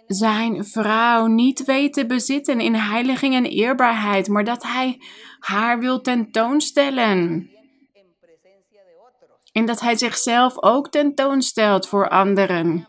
zijn 0.07 0.65
vrouw 0.65 1.25
niet 1.25 1.65
weet 1.65 1.93
te 1.93 2.05
bezitten 2.05 2.59
in 2.59 2.75
heiliging 2.75 3.35
en 3.35 3.45
eerbaarheid, 3.45 4.27
maar 4.27 4.43
dat 4.43 4.63
hij 4.63 5.01
haar 5.39 5.79
wil 5.79 6.01
tentoonstellen. 6.01 7.50
En 9.51 9.65
dat 9.65 9.79
hij 9.79 9.97
zichzelf 9.97 10.63
ook 10.63 10.89
tentoonstelt 10.89 11.88
voor 11.88 12.09
anderen. 12.09 12.88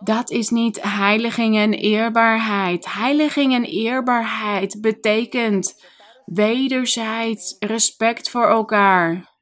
Dat 0.00 0.30
is 0.30 0.48
niet 0.48 0.82
heiliging 0.82 1.56
en 1.56 1.72
eerbaarheid. 1.72 2.92
Heiliging 2.92 3.54
en 3.54 3.64
eerbaarheid 3.64 4.80
betekent 4.80 5.84
wederzijds 6.24 7.56
respect 7.58 8.30
voor 8.30 8.48
elkaar. 8.48 9.37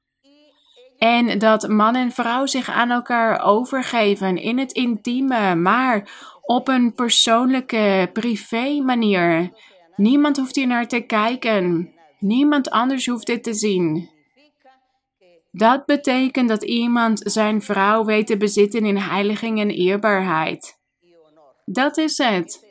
En 0.98 1.38
dat 1.38 1.68
man 1.68 1.94
en 1.94 2.12
vrouw 2.12 2.46
zich 2.46 2.70
aan 2.70 2.90
elkaar 2.90 3.44
overgeven 3.44 4.36
in 4.36 4.58
het 4.58 4.72
intieme, 4.72 5.54
maar 5.54 6.08
op 6.42 6.68
een 6.68 6.94
persoonlijke, 6.94 8.10
privé 8.12 8.80
manier. 8.80 9.50
Niemand 9.96 10.36
hoeft 10.36 10.56
hier 10.56 10.66
naar 10.66 10.88
te 10.88 11.00
kijken. 11.00 11.92
Niemand 12.18 12.70
anders 12.70 13.06
hoeft 13.06 13.26
dit 13.26 13.42
te 13.42 13.54
zien. 13.54 14.10
Dat 15.50 15.86
betekent 15.86 16.48
dat 16.48 16.62
iemand 16.62 17.20
zijn 17.24 17.62
vrouw 17.62 18.04
weet 18.04 18.26
te 18.26 18.36
bezitten 18.36 18.86
in 18.86 18.96
heiliging 18.96 19.60
en 19.60 19.70
eerbaarheid. 19.70 20.78
Dat 21.64 21.96
is 21.96 22.18
het. 22.18 22.64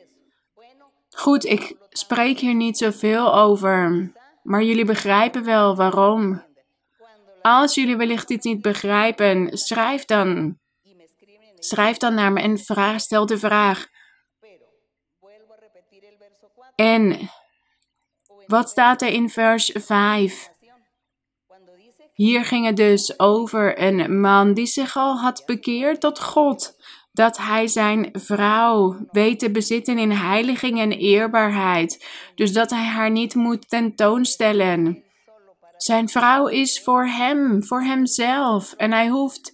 Goed, 1.10 1.44
ik 1.44 1.76
spreek 1.90 2.38
hier 2.38 2.54
niet 2.54 2.78
zoveel 2.78 3.34
over, 3.34 4.12
maar 4.42 4.62
jullie 4.62 4.84
begrijpen 4.84 5.44
wel 5.44 5.76
waarom. 5.76 6.45
Als 7.46 7.74
jullie 7.74 7.96
wellicht 7.96 8.30
iets 8.30 8.44
niet 8.44 8.62
begrijpen, 8.62 9.58
schrijf 9.58 10.04
dan. 10.04 10.58
Schrijf 11.58 11.96
dan 11.96 12.14
naar 12.14 12.32
me 12.32 12.40
en 12.40 12.58
vraag, 12.58 13.00
stel 13.00 13.26
de 13.26 13.38
vraag. 13.38 13.86
En 16.74 17.30
wat 18.46 18.68
staat 18.68 19.02
er 19.02 19.08
in 19.08 19.30
vers 19.30 19.70
5? 19.74 20.48
Hier 22.12 22.44
ging 22.44 22.66
het 22.66 22.76
dus 22.76 23.18
over 23.18 23.82
een 23.82 24.20
man 24.20 24.54
die 24.54 24.66
zich 24.66 24.96
al 24.96 25.16
had 25.16 25.42
bekeerd 25.46 26.00
tot 26.00 26.22
God. 26.22 26.76
Dat 27.12 27.36
hij 27.36 27.66
zijn 27.66 28.08
vrouw 28.12 29.06
weet 29.10 29.38
te 29.38 29.50
bezitten 29.50 29.98
in 29.98 30.10
heiliging 30.10 30.78
en 30.78 30.92
eerbaarheid. 30.92 32.06
Dus 32.34 32.52
dat 32.52 32.70
hij 32.70 32.84
haar 32.84 33.10
niet 33.10 33.34
moet 33.34 33.68
tentoonstellen. 33.68 35.04
Zijn 35.76 36.08
vrouw 36.08 36.46
is 36.46 36.82
voor 36.82 37.06
hem, 37.06 37.64
voor 37.64 37.82
hemzelf. 37.82 38.72
En 38.72 38.92
hij 38.92 39.08
hoeft 39.08 39.52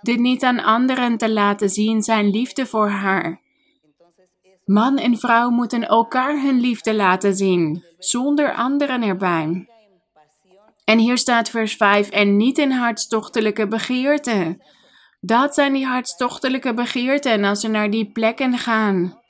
dit 0.00 0.18
niet 0.18 0.42
aan 0.42 0.62
anderen 0.62 1.18
te 1.18 1.30
laten 1.30 1.68
zien, 1.68 2.02
zijn 2.02 2.30
liefde 2.30 2.66
voor 2.66 2.88
haar. 2.88 3.40
Man 4.64 4.98
en 4.98 5.18
vrouw 5.18 5.50
moeten 5.50 5.88
elkaar 5.88 6.40
hun 6.40 6.60
liefde 6.60 6.94
laten 6.94 7.36
zien, 7.36 7.84
zonder 7.98 8.54
anderen 8.54 9.02
erbij. 9.02 9.66
En 10.84 10.98
hier 10.98 11.18
staat 11.18 11.50
vers 11.50 11.76
5, 11.76 12.08
en 12.08 12.36
niet 12.36 12.58
in 12.58 12.70
hartstochtelijke 12.70 13.68
begeerten. 13.68 14.62
Dat 15.20 15.54
zijn 15.54 15.72
die 15.72 15.86
hartstochtelijke 15.86 16.74
begeerten 16.74 17.32
en 17.32 17.44
als 17.44 17.60
ze 17.60 17.68
naar 17.68 17.90
die 17.90 18.12
plekken 18.12 18.58
gaan. 18.58 19.21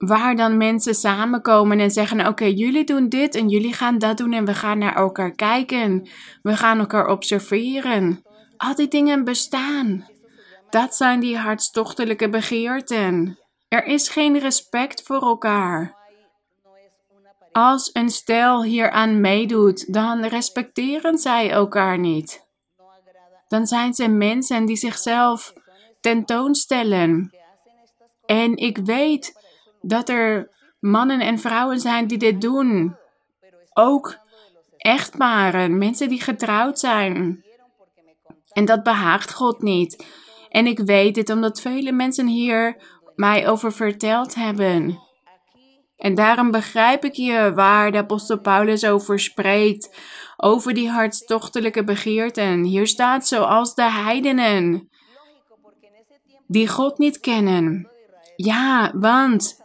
Waar 0.00 0.36
dan 0.36 0.56
mensen 0.56 0.94
samenkomen 0.94 1.80
en 1.80 1.90
zeggen: 1.90 2.26
Oké, 2.26 2.44
jullie 2.44 2.84
doen 2.84 3.08
dit 3.08 3.34
en 3.34 3.48
jullie 3.48 3.72
gaan 3.72 3.98
dat 3.98 4.16
doen 4.16 4.32
en 4.32 4.44
we 4.44 4.54
gaan 4.54 4.78
naar 4.78 4.94
elkaar 4.96 5.30
kijken. 5.30 6.08
We 6.42 6.56
gaan 6.56 6.78
elkaar 6.78 7.06
observeren. 7.06 8.22
Al 8.56 8.74
die 8.74 8.88
dingen 8.88 9.24
bestaan. 9.24 10.06
Dat 10.70 10.94
zijn 10.94 11.20
die 11.20 11.36
hartstochtelijke 11.36 12.28
begeerten. 12.28 13.38
Er 13.68 13.84
is 13.84 14.08
geen 14.08 14.38
respect 14.38 15.02
voor 15.02 15.22
elkaar. 15.22 15.96
Als 17.52 17.90
een 17.92 18.10
stel 18.10 18.64
hieraan 18.64 19.20
meedoet, 19.20 19.92
dan 19.92 20.24
respecteren 20.24 21.18
zij 21.18 21.50
elkaar 21.50 21.98
niet. 21.98 22.46
Dan 23.48 23.66
zijn 23.66 23.94
ze 23.94 24.08
mensen 24.08 24.64
die 24.64 24.76
zichzelf 24.76 25.52
tentoonstellen. 26.00 27.34
En 28.26 28.56
ik 28.56 28.78
weet 28.78 29.39
dat 29.80 30.08
er 30.08 30.50
mannen 30.80 31.20
en 31.20 31.38
vrouwen 31.38 31.80
zijn 31.80 32.06
die 32.06 32.18
dit 32.18 32.40
doen. 32.40 32.96
Ook 33.72 34.18
echtparen, 34.76 35.78
mensen 35.78 36.08
die 36.08 36.20
getrouwd 36.20 36.78
zijn. 36.78 37.44
En 38.52 38.64
dat 38.64 38.82
behaagt 38.82 39.34
God 39.34 39.62
niet. 39.62 40.06
En 40.48 40.66
ik 40.66 40.78
weet 40.78 41.14
dit 41.14 41.30
omdat 41.30 41.60
vele 41.60 41.92
mensen 41.92 42.26
hier 42.26 42.82
mij 43.14 43.48
over 43.48 43.72
verteld 43.72 44.34
hebben. 44.34 45.08
En 45.96 46.14
daarom 46.14 46.50
begrijp 46.50 47.04
ik 47.04 47.14
je 47.14 47.52
waar 47.54 47.92
de 47.92 47.98
apostel 47.98 48.40
Paulus 48.40 48.84
over 48.84 49.18
spreekt, 49.18 49.96
over 50.36 50.74
die 50.74 50.90
hartstochtelijke 50.90 51.84
begeerten. 51.84 52.62
Hier 52.62 52.86
staat 52.86 53.26
zoals 53.28 53.74
de 53.74 53.90
heidenen, 53.90 54.88
die 56.46 56.68
God 56.68 56.98
niet 56.98 57.20
kennen. 57.20 57.90
Ja, 58.36 58.92
want 58.94 59.64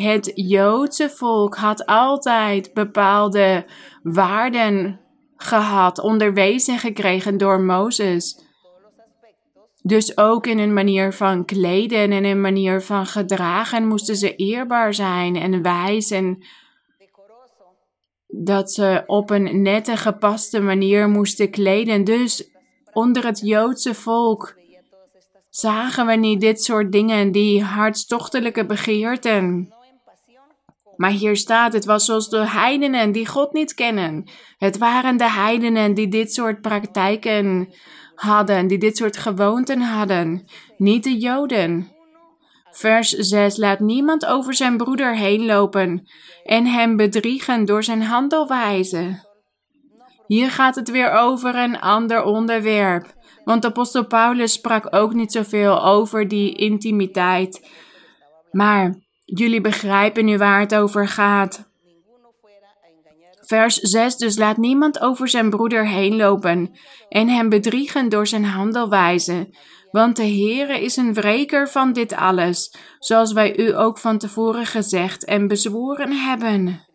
het 0.00 0.32
Joodse 0.34 1.10
volk 1.10 1.56
had 1.56 1.86
altijd 1.86 2.74
bepaalde 2.74 3.66
waarden 4.02 5.00
gehad, 5.36 5.98
onderwezen 5.98 6.78
gekregen 6.78 7.38
door 7.38 7.60
Mozes. 7.60 8.48
Dus 9.82 10.16
ook 10.16 10.46
in 10.46 10.58
een 10.58 10.72
manier 10.72 11.12
van 11.12 11.44
kleden 11.44 12.10
en 12.10 12.24
een 12.24 12.40
manier 12.40 12.82
van 12.82 13.06
gedragen 13.06 13.86
moesten 13.86 14.16
ze 14.16 14.36
eerbaar 14.36 14.94
zijn 14.94 15.36
en 15.36 15.62
wijs 15.62 16.10
en 16.10 16.44
dat 18.26 18.72
ze 18.72 19.02
op 19.06 19.30
een 19.30 19.62
nette, 19.62 19.96
gepaste 19.96 20.60
manier 20.60 21.08
moesten 21.08 21.50
kleden. 21.50 22.04
Dus 22.04 22.50
onder 22.92 23.24
het 23.26 23.40
Joodse 23.40 23.94
volk 23.94 24.58
zagen 25.50 26.06
we 26.06 26.14
niet 26.14 26.40
dit 26.40 26.62
soort 26.62 26.92
dingen, 26.92 27.32
die 27.32 27.62
hartstochtelijke 27.62 28.66
begeerten. 28.66 29.74
Maar 31.00 31.10
hier 31.10 31.36
staat, 31.36 31.72
het 31.72 31.84
was 31.84 32.04
zoals 32.04 32.28
de 32.28 32.48
heidenen 32.48 33.12
die 33.12 33.26
God 33.26 33.52
niet 33.52 33.74
kennen. 33.74 34.24
Het 34.58 34.78
waren 34.78 35.16
de 35.16 35.30
heidenen 35.30 35.94
die 35.94 36.08
dit 36.08 36.32
soort 36.32 36.60
praktijken 36.60 37.74
hadden, 38.14 38.66
die 38.66 38.78
dit 38.78 38.96
soort 38.96 39.16
gewoonten 39.16 39.80
hadden, 39.80 40.44
niet 40.76 41.04
de 41.04 41.18
Joden. 41.18 41.92
Vers 42.70 43.10
6 43.10 43.56
laat 43.56 43.80
niemand 43.80 44.26
over 44.26 44.54
zijn 44.54 44.76
broeder 44.76 45.16
heen 45.16 45.44
lopen 45.44 46.08
en 46.44 46.66
hem 46.66 46.96
bedriegen 46.96 47.64
door 47.64 47.82
zijn 47.82 48.02
handelwijze. 48.02 49.28
Hier 50.26 50.50
gaat 50.50 50.74
het 50.74 50.90
weer 50.90 51.10
over 51.10 51.54
een 51.54 51.80
ander 51.80 52.22
onderwerp, 52.22 53.14
want 53.44 53.64
apostel 53.64 54.06
Paulus 54.06 54.52
sprak 54.52 54.96
ook 54.96 55.14
niet 55.14 55.32
zoveel 55.32 55.84
over 55.84 56.28
die 56.28 56.54
intimiteit. 56.54 57.68
Maar 58.50 59.08
jullie 59.34 59.60
begrijpen 59.60 60.24
nu 60.24 60.38
waar 60.38 60.60
het 60.60 60.74
over 60.74 61.08
gaat. 61.08 61.68
Vers 63.40 63.74
6 63.74 64.16
Dus 64.16 64.36
laat 64.36 64.56
niemand 64.56 65.00
over 65.00 65.28
zijn 65.28 65.50
broeder 65.50 65.88
heen 65.88 66.16
lopen 66.16 66.78
en 67.08 67.28
hem 67.28 67.48
bedriegen 67.48 68.08
door 68.08 68.26
zijn 68.26 68.44
handelwijze. 68.44 69.54
Want 69.90 70.16
de 70.16 70.22
Heere 70.22 70.80
is 70.80 70.96
een 70.96 71.14
wreker 71.14 71.68
van 71.68 71.92
dit 71.92 72.12
alles, 72.12 72.74
zoals 72.98 73.32
wij 73.32 73.58
u 73.58 73.76
ook 73.76 73.98
van 73.98 74.18
tevoren 74.18 74.66
gezegd 74.66 75.24
en 75.24 75.48
bezworen 75.48 76.12
hebben. 76.12 76.86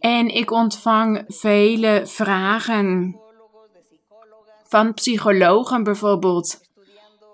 En 0.00 0.28
ik 0.28 0.50
ontvang 0.50 1.24
vele 1.26 2.02
vragen 2.04 3.20
van 4.68 4.94
psychologen 4.94 5.82
bijvoorbeeld. 5.82 6.69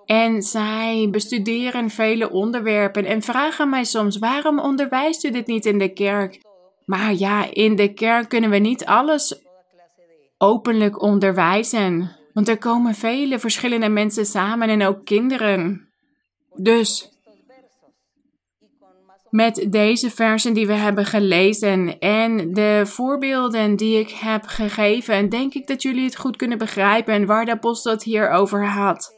En 0.07 0.41
zij 0.41 1.07
bestuderen 1.11 1.89
vele 1.89 2.31
onderwerpen 2.31 3.05
en 3.05 3.21
vragen 3.21 3.69
mij 3.69 3.83
soms: 3.83 4.17
waarom 4.17 4.59
onderwijst 4.59 5.23
u 5.23 5.31
dit 5.31 5.47
niet 5.47 5.65
in 5.65 5.77
de 5.77 5.93
kerk? 5.93 6.41
Maar 6.85 7.13
ja, 7.13 7.53
in 7.53 7.75
de 7.75 7.93
kerk 7.93 8.29
kunnen 8.29 8.49
we 8.49 8.57
niet 8.57 8.85
alles 8.85 9.41
openlijk 10.37 11.01
onderwijzen, 11.01 12.15
want 12.33 12.47
er 12.47 12.57
komen 12.57 12.95
vele 12.95 13.39
verschillende 13.39 13.89
mensen 13.89 14.25
samen 14.25 14.69
en 14.69 14.83
ook 14.83 15.05
kinderen. 15.05 15.89
Dus 16.55 17.11
met 19.29 19.65
deze 19.69 20.11
versen 20.11 20.53
die 20.53 20.67
we 20.67 20.73
hebben 20.73 21.05
gelezen 21.05 21.99
en 21.99 22.53
de 22.53 22.81
voorbeelden 22.85 23.75
die 23.75 23.99
ik 23.99 24.09
heb 24.09 24.45
gegeven, 24.45 25.29
denk 25.29 25.53
ik 25.53 25.67
dat 25.67 25.81
jullie 25.81 26.03
het 26.03 26.17
goed 26.17 26.35
kunnen 26.35 26.57
begrijpen 26.57 27.25
waar 27.25 27.45
de 27.45 27.51
apostel 27.51 27.91
het 27.91 28.03
hier 28.03 28.29
over 28.29 28.65
had. 28.65 29.16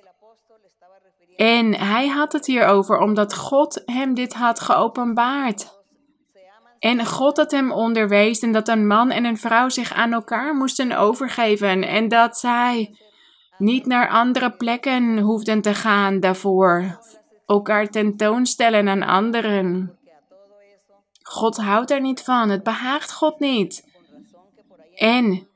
En 1.39 1.75
hij 1.75 2.08
had 2.08 2.34
het 2.34 2.45
hier 2.45 2.65
over 2.65 2.97
omdat 2.97 3.36
God 3.36 3.82
hem 3.86 4.13
dit 4.13 4.34
had 4.34 4.60
geopenbaard. 4.60 5.78
En 6.80 7.06
God 7.06 7.38
had 7.38 7.52
hem 7.52 7.71
onderwezen 7.71 8.47
en 8.47 8.54
dat 8.54 8.67
een 8.67 8.88
man 8.88 9.12
en 9.12 9.25
een 9.25 9.38
vrouw 9.38 9.69
zich 9.69 9.93
aan 9.93 10.13
elkaar 10.13 10.56
moesten 10.56 10.97
overgeven 10.97 11.88
en 11.88 12.08
dat 12.08 12.38
zij 12.38 12.95
niet 13.58 13.86
naar 13.86 14.10
andere 14.10 14.52
plekken 14.52 15.19
hoefden 15.19 15.62
te 15.62 15.73
gaan 15.73 16.19
daarvoor, 16.19 16.99
elkaar 17.45 17.89
tentoonstellen 17.89 18.89
aan 18.89 19.04
anderen. 19.04 19.97
God 21.21 21.58
houdt 21.58 21.91
er 21.91 22.02
niet 22.02 22.21
van, 22.21 22.49
het 22.49 22.63
behaagt 22.63 23.13
God 23.13 23.39
niet. 23.39 23.88
En 24.95 25.47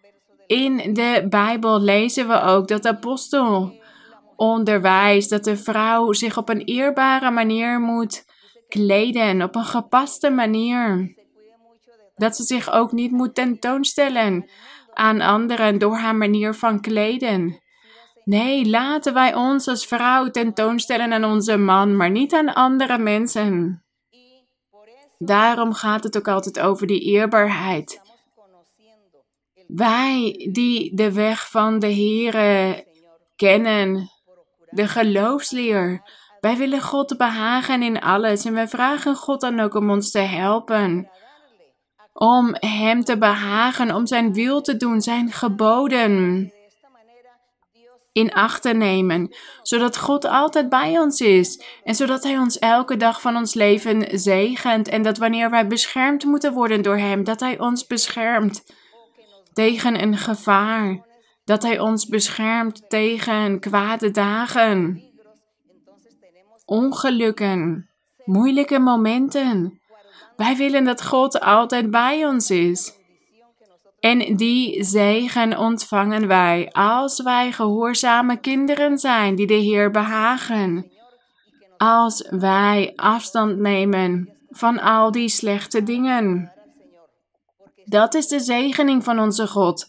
in 0.48 0.94
de 0.94 1.28
Bijbel 1.30 1.82
lezen 1.82 2.28
we 2.28 2.42
ook 2.42 2.68
dat 2.68 2.84
de 2.84 2.90
apostel 2.90 3.82
onderwijst 4.44 5.30
dat 5.30 5.44
de 5.44 5.58
vrouw 5.58 6.14
zich 6.14 6.38
op 6.38 6.50
een 6.50 6.62
eerbare 6.62 7.32
manier 7.32 7.80
moet 7.80 8.26
kleden, 8.68 9.42
op 9.42 9.56
een 9.56 9.66
gepaste 9.66 10.30
manier. 10.30 11.16
Dat 12.16 12.36
ze 12.36 12.44
zich 12.44 12.72
ook 12.72 12.92
niet 12.92 13.12
moet 13.12 13.36
tentoonstellen 13.36 14.50
aan 14.94 15.22
anderen 15.22 15.78
door 15.78 15.96
haar 15.96 16.16
manier 16.16 16.54
van 16.54 16.82
kleden. 16.82 17.62
Nee, 18.24 18.70
laten 18.70 19.14
wij 19.14 19.36
ons 19.36 19.68
als 19.68 19.86
vrouw 19.86 20.30
tentoonstellen 20.30 21.14
aan 21.14 21.24
onze 21.24 21.58
man, 21.58 21.96
maar 21.96 22.12
niet 22.12 22.34
aan 22.34 22.54
andere 22.54 22.98
mensen. 22.98 23.84
Daarom 25.18 25.74
gaat 25.74 26.04
het 26.04 26.18
ook 26.18 26.28
altijd 26.28 26.60
over 26.60 26.88
die 26.88 27.02
eerbaarheid. 27.02 28.02
Wij 29.68 30.50
die 30.52 30.96
de 30.96 31.12
weg 31.12 31.50
van 31.50 31.80
de 31.80 31.94
Here 31.94 32.86
kennen, 33.36 34.13
de 34.74 34.88
geloofsleer. 34.88 36.02
Wij 36.40 36.58
willen 36.58 36.82
God 36.82 37.18
behagen 37.18 37.84
in 37.84 38.00
alles 38.00 38.46
en 38.46 38.54
wij 38.54 38.68
vragen 38.68 39.16
God 39.16 39.42
dan 39.42 39.60
ook 39.60 39.74
om 39.74 39.90
ons 39.90 40.12
te 40.12 40.20
helpen. 40.20 41.10
Om 42.14 42.56
Hem 42.60 43.04
te 43.04 43.18
behagen, 43.18 43.96
om 43.96 44.08
Zijn 44.08 44.34
wil 44.34 44.62
te 44.62 44.78
doen, 44.78 45.02
Zijn 45.02 45.32
geboden 45.32 46.52
in 48.14 48.34
acht 48.34 48.62
te 48.62 48.74
nemen, 48.74 49.36
zodat 49.62 49.98
God 49.98 50.26
altijd 50.26 50.70
bij 50.70 51.00
ons 51.00 51.20
is 51.20 51.64
en 51.84 51.96
zodat 51.96 52.24
Hij 52.24 52.38
ons 52.38 52.60
elke 52.60 52.98
dag 52.98 53.22
van 53.22 53.36
ons 53.36 53.54
leven 53.54 54.20
zegent 54.20 54.88
en 54.88 55.02
dat 55.02 55.18
wanneer 55.18 55.50
wij 55.50 55.68
beschermd 55.68 56.24
moeten 56.24 56.54
worden 56.54 56.82
door 56.82 56.98
Hem, 56.98 57.24
dat 57.24 57.40
Hij 57.40 57.60
ons 57.60 57.88
beschermt 57.88 58.64
tegen 59.54 60.02
een 60.02 60.18
gevaar, 60.18 61.06
dat 61.44 61.64
Hij 61.64 61.80
ons 61.80 62.06
beschermt 62.06 62.90
tegen 62.90 63.60
kwade 63.60 64.12
dagen, 64.12 65.04
ongelukken, 66.66 67.90
moeilijke 68.26 68.80
momenten. 68.80 69.82
Wij 70.36 70.56
willen 70.56 70.84
dat 70.84 71.06
God 71.06 71.40
altijd 71.40 71.92
bij 71.92 72.26
ons 72.26 72.50
is. 72.50 73.02
En 74.00 74.36
die 74.36 74.84
zegen 74.84 75.58
ontvangen 75.58 76.28
wij 76.28 76.70
als 76.72 77.22
wij 77.22 77.52
gehoorzame 77.52 78.40
kinderen 78.40 78.98
zijn 78.98 79.36
die 79.36 79.48
de 79.48 79.54
Heer 79.54 79.92
behagen. 79.92 80.92
Als 81.78 82.28
wij 82.30 82.94
afstand 82.96 83.58
nemen 83.58 84.38
van 84.50 84.80
al 84.80 85.12
die 85.12 85.30
slechte 85.30 85.84
dingen. 85.84 86.52
Dat 87.86 88.14
is 88.14 88.28
de 88.28 88.40
zegening 88.40 89.04
van 89.04 89.20
onze 89.20 89.48
God. 89.48 89.88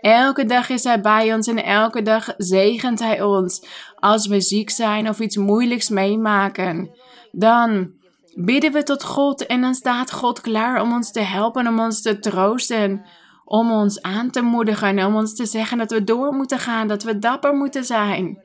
Elke 0.00 0.44
dag 0.44 0.68
is 0.68 0.84
Hij 0.84 1.00
bij 1.00 1.34
ons 1.34 1.46
en 1.46 1.64
elke 1.64 2.02
dag 2.02 2.34
zegent 2.36 2.98
Hij 2.98 3.22
ons. 3.22 3.66
Als 3.94 4.26
we 4.26 4.40
ziek 4.40 4.70
zijn 4.70 5.08
of 5.08 5.18
iets 5.18 5.36
moeilijks 5.36 5.88
meemaken, 5.88 6.90
dan 7.32 7.92
bidden 8.34 8.72
we 8.72 8.82
tot 8.82 9.04
God 9.04 9.46
en 9.46 9.60
dan 9.60 9.74
staat 9.74 10.12
God 10.12 10.40
klaar 10.40 10.82
om 10.82 10.92
ons 10.92 11.12
te 11.12 11.20
helpen, 11.20 11.66
om 11.66 11.80
ons 11.80 12.02
te 12.02 12.18
troosten 12.18 13.04
om 13.50 13.70
ons 13.72 14.02
aan 14.02 14.30
te 14.30 14.42
moedigen 14.42 14.98
en 14.98 15.06
om 15.06 15.16
ons 15.16 15.34
te 15.34 15.46
zeggen 15.46 15.78
dat 15.78 15.90
we 15.90 16.04
door 16.04 16.32
moeten 16.32 16.58
gaan, 16.58 16.88
dat 16.88 17.02
we 17.02 17.18
dapper 17.18 17.54
moeten 17.54 17.84
zijn, 17.84 18.42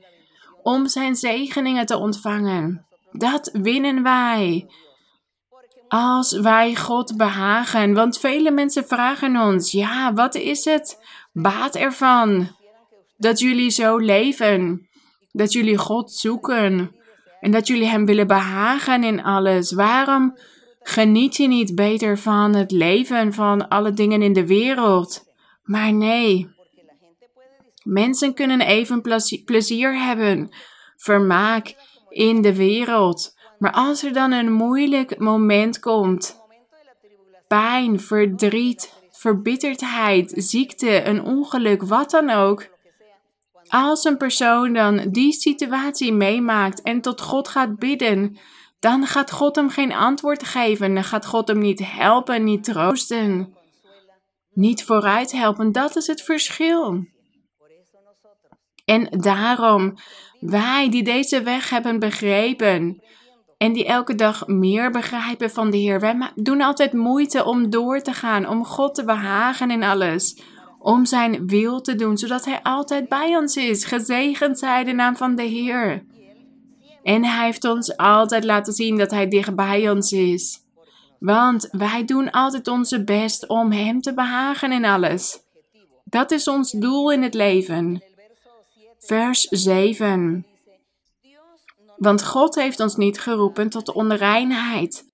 om 0.62 0.88
Zijn 0.88 1.16
zegeningen 1.16 1.86
te 1.86 1.96
ontvangen. 1.96 2.86
Dat 3.12 3.50
winnen 3.52 4.02
wij. 4.02 4.70
Als 5.88 6.32
wij 6.32 6.74
God 6.74 7.16
behagen, 7.16 7.94
want 7.94 8.18
vele 8.18 8.50
mensen 8.50 8.86
vragen 8.86 9.36
ons: 9.36 9.72
ja, 9.72 10.12
wat 10.12 10.34
is 10.34 10.64
het 10.64 10.98
baat 11.42 11.74
ervan 11.74 12.48
dat 13.16 13.38
jullie 13.38 13.70
zo 13.70 13.96
leven, 13.96 14.88
dat 15.32 15.52
jullie 15.52 15.78
God 15.78 16.12
zoeken 16.12 16.96
en 17.40 17.50
dat 17.50 17.66
jullie 17.66 17.86
Hem 17.86 18.06
willen 18.06 18.26
behagen 18.26 19.04
in 19.04 19.22
alles? 19.22 19.72
Waarom 19.72 20.36
Geniet 20.88 21.36
je 21.36 21.46
niet 21.48 21.74
beter 21.74 22.18
van 22.18 22.54
het 22.54 22.70
leven, 22.70 23.32
van 23.32 23.68
alle 23.68 23.92
dingen 23.92 24.22
in 24.22 24.32
de 24.32 24.46
wereld? 24.46 25.24
Maar 25.62 25.92
nee. 25.92 26.48
Mensen 27.82 28.34
kunnen 28.34 28.60
even 28.60 29.00
plezier 29.44 30.04
hebben, 30.04 30.48
vermaak 30.96 31.74
in 32.08 32.42
de 32.42 32.56
wereld. 32.56 33.36
Maar 33.58 33.72
als 33.72 34.02
er 34.02 34.12
dan 34.12 34.32
een 34.32 34.52
moeilijk 34.52 35.18
moment 35.18 35.78
komt, 35.78 36.36
pijn, 37.48 38.00
verdriet, 38.00 38.95
verbitterdheid, 39.26 40.32
ziekte, 40.36 41.04
een 41.04 41.24
ongeluk, 41.24 41.82
wat 41.82 42.10
dan 42.10 42.30
ook. 42.30 42.68
Als 43.68 44.04
een 44.04 44.16
persoon 44.16 44.72
dan 44.72 45.08
die 45.08 45.32
situatie 45.32 46.12
meemaakt 46.12 46.82
en 46.82 47.00
tot 47.00 47.20
God 47.20 47.48
gaat 47.48 47.78
bidden, 47.78 48.38
dan 48.78 49.06
gaat 49.06 49.30
God 49.30 49.56
hem 49.56 49.70
geen 49.70 49.92
antwoord 49.92 50.44
geven. 50.44 50.94
Dan 50.94 51.04
gaat 51.04 51.26
God 51.26 51.48
hem 51.48 51.58
niet 51.58 51.80
helpen, 51.84 52.44
niet 52.44 52.64
troosten, 52.64 53.56
niet 54.50 54.84
vooruit 54.84 55.32
helpen. 55.32 55.72
Dat 55.72 55.96
is 55.96 56.06
het 56.06 56.22
verschil. 56.22 57.04
En 58.84 59.08
daarom, 59.10 59.94
wij 60.40 60.90
die 60.90 61.02
deze 61.02 61.42
weg 61.42 61.70
hebben 61.70 61.98
begrepen 61.98 63.02
en 63.58 63.72
die 63.72 63.86
elke 63.86 64.14
dag 64.14 64.46
meer 64.46 64.90
begrijpen 64.90 65.50
van 65.50 65.70
de 65.70 65.76
Heer, 65.76 66.00
wij 66.00 66.30
doen 66.34 66.60
altijd 66.60 66.92
moeite 66.92 67.44
om 67.44 67.70
door 67.70 68.00
te 68.00 68.12
gaan, 68.12 68.48
om 68.48 68.64
God 68.64 68.94
te 68.94 69.04
behagen 69.04 69.70
in 69.70 69.82
alles. 69.82 70.40
Om 70.78 71.04
zijn 71.04 71.46
wil 71.46 71.80
te 71.80 71.94
doen, 71.94 72.18
zodat 72.18 72.44
Hij 72.44 72.62
altijd 72.62 73.08
bij 73.08 73.36
ons 73.36 73.56
is. 73.56 73.84
Gezegend 73.84 74.58
zij 74.58 74.84
de 74.84 74.92
naam 74.92 75.16
van 75.16 75.34
de 75.34 75.42
Heer. 75.42 76.04
En 77.02 77.24
Hij 77.24 77.44
heeft 77.44 77.64
ons 77.64 77.96
altijd 77.96 78.44
laten 78.44 78.72
zien 78.72 78.98
dat 78.98 79.10
Hij 79.10 79.28
dichtbij 79.28 79.90
ons 79.90 80.12
is. 80.12 80.64
Want 81.18 81.68
wij 81.70 82.04
doen 82.04 82.30
altijd 82.30 82.68
onze 82.68 83.04
best 83.04 83.48
om 83.48 83.72
Hem 83.72 84.00
te 84.00 84.14
behagen 84.14 84.72
in 84.72 84.84
alles. 84.84 85.40
Dat 86.04 86.30
is 86.30 86.48
ons 86.48 86.70
doel 86.70 87.12
in 87.12 87.22
het 87.22 87.34
leven. 87.34 88.02
Vers 88.98 89.40
7. 89.40 90.46
Want 91.96 92.24
God 92.24 92.54
heeft 92.54 92.80
ons 92.80 92.96
niet 92.96 93.20
geroepen 93.20 93.68
tot 93.68 93.92
onreinheid. 93.92 95.04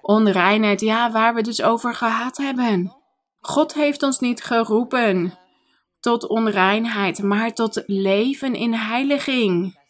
Onreinheid, 0.00 0.80
ja, 0.80 1.10
waar 1.10 1.34
we 1.34 1.42
dus 1.42 1.62
over 1.62 1.94
gehad 1.94 2.36
hebben. 2.36 2.96
God 3.40 3.74
heeft 3.74 4.02
ons 4.02 4.18
niet 4.18 4.44
geroepen 4.44 5.38
tot 6.00 6.26
onreinheid, 6.26 7.22
maar 7.22 7.52
tot 7.52 7.82
leven 7.86 8.54
in 8.54 8.74
heiliging 8.74 9.80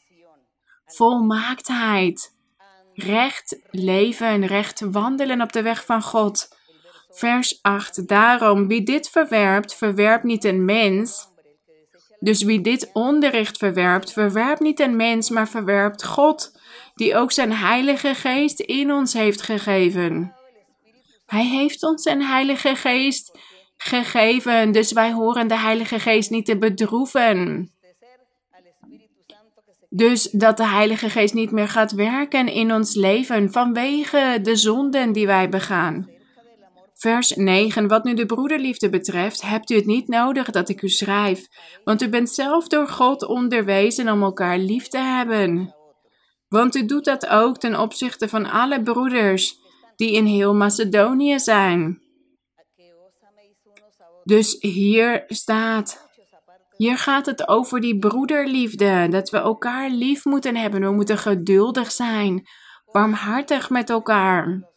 volmaaktheid, 0.85 2.35
recht 2.95 3.61
leven, 3.71 4.47
recht 4.47 4.81
wandelen 4.81 5.41
op 5.41 5.53
de 5.53 5.63
weg 5.63 5.85
van 5.85 6.03
God. 6.03 6.49
Vers 7.09 7.59
8. 7.63 8.09
Daarom, 8.09 8.69
wie 8.69 8.83
dit 8.83 9.09
verwerpt, 9.11 9.75
verwerpt 9.75 10.25
niet 10.25 10.45
een 10.45 10.65
mens. 10.65 11.31
Dus 12.23 12.43
wie 12.43 12.61
dit 12.61 12.91
onderricht 12.93 13.59
verwerpt, 13.59 14.13
verwerpt 14.13 14.61
niet 14.61 14.81
een 14.81 14.97
mens, 14.97 15.31
maar 15.31 15.49
verwerpt 15.49 16.05
God, 16.05 16.59
die 16.95 17.17
ook 17.17 17.33
zijn 17.33 17.53
Heilige 17.53 18.15
Geest 18.15 18.61
in 18.61 18.93
ons 18.93 19.13
heeft 19.13 19.43
gegeven. 19.43 20.35
Hij 21.27 21.47
heeft 21.47 21.83
ons 21.83 22.03
zijn 22.03 22.23
Heilige 22.23 22.77
Geest 22.77 23.39
gegeven, 23.77 24.73
dus 24.73 24.93
wij 24.93 25.13
horen 25.13 25.49
de 25.49 25.59
Heilige 25.59 25.99
Geest 25.99 26.31
niet 26.31 26.47
te 26.47 26.59
bedroeven. 26.59 27.71
Dus 29.89 30.31
dat 30.31 30.57
de 30.57 30.67
Heilige 30.67 31.11
Geest 31.11 31.35
niet 31.35 31.51
meer 31.51 31.69
gaat 31.69 31.93
werken 31.93 32.49
in 32.49 32.73
ons 32.73 32.95
leven 32.95 33.53
vanwege 33.53 34.39
de 34.43 34.57
zonden 34.57 35.13
die 35.13 35.27
wij 35.27 35.49
begaan. 35.49 36.09
Vers 37.03 37.31
9. 37.31 37.89
Wat 37.89 38.05
nu 38.05 38.15
de 38.15 38.27
broederliefde 38.27 38.89
betreft, 38.89 39.43
hebt 39.43 39.71
u 39.71 39.75
het 39.75 39.87
niet 39.87 40.09
nodig 40.09 40.51
dat 40.51 40.69
ik 40.69 40.83
u 40.83 40.89
schrijf, 40.89 41.47
want 41.85 42.03
u 42.03 42.09
bent 42.09 42.31
zelf 42.31 42.69
door 42.69 42.89
God 42.89 43.25
onderwezen 43.25 44.09
om 44.09 44.23
elkaar 44.23 44.59
lief 44.59 44.89
te 44.89 44.99
hebben. 44.99 45.75
Want 46.49 46.75
u 46.77 46.87
doet 46.87 47.05
dat 47.05 47.27
ook 47.27 47.59
ten 47.59 47.81
opzichte 47.81 48.29
van 48.29 48.51
alle 48.51 48.83
broeders 48.83 49.59
die 49.97 50.13
in 50.13 50.25
heel 50.25 50.55
Macedonië 50.55 51.39
zijn. 51.39 52.03
Dus 54.25 54.57
hier 54.61 55.25
staat, 55.27 56.09
hier 56.77 56.99
gaat 56.99 57.27
het 57.27 57.49
over 57.49 57.81
die 57.81 57.99
broederliefde, 57.99 59.09
dat 59.11 59.31
we 59.31 59.37
elkaar 59.37 59.91
lief 59.91 60.25
moeten 60.25 60.57
hebben. 60.57 60.81
We 60.81 60.91
moeten 60.91 61.19
geduldig 61.19 61.93
zijn, 61.93 62.49
barmhartig 62.93 63.71
met 63.71 63.91
elkaar. 63.91 64.71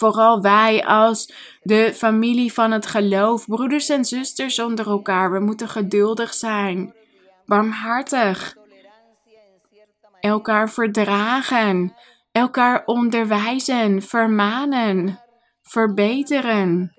Vooral 0.00 0.40
wij 0.40 0.84
als 0.84 1.32
de 1.62 1.94
familie 1.94 2.52
van 2.52 2.70
het 2.70 2.86
geloof, 2.86 3.46
broeders 3.46 3.88
en 3.88 4.04
zusters 4.04 4.58
onder 4.58 4.86
elkaar. 4.86 5.32
We 5.32 5.40
moeten 5.40 5.68
geduldig 5.68 6.34
zijn, 6.34 6.94
barmhartig, 7.46 8.56
elkaar 10.20 10.70
verdragen, 10.70 11.94
elkaar 12.32 12.82
onderwijzen, 12.84 14.02
vermanen, 14.02 15.20
verbeteren. 15.62 16.94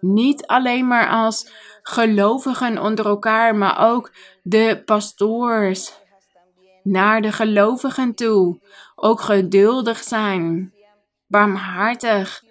Niet 0.00 0.46
alleen 0.46 0.86
maar 0.86 1.08
als 1.08 1.52
gelovigen 1.82 2.78
onder 2.78 3.06
elkaar, 3.06 3.56
maar 3.56 3.90
ook 3.90 4.12
de 4.42 4.82
pastoors 4.84 5.98
naar 6.82 7.22
de 7.22 7.32
gelovigen 7.32 8.14
toe. 8.14 8.60
Ook 8.94 9.20
geduldig 9.20 9.98
zijn, 10.02 10.74
barmhartig, 11.30 12.42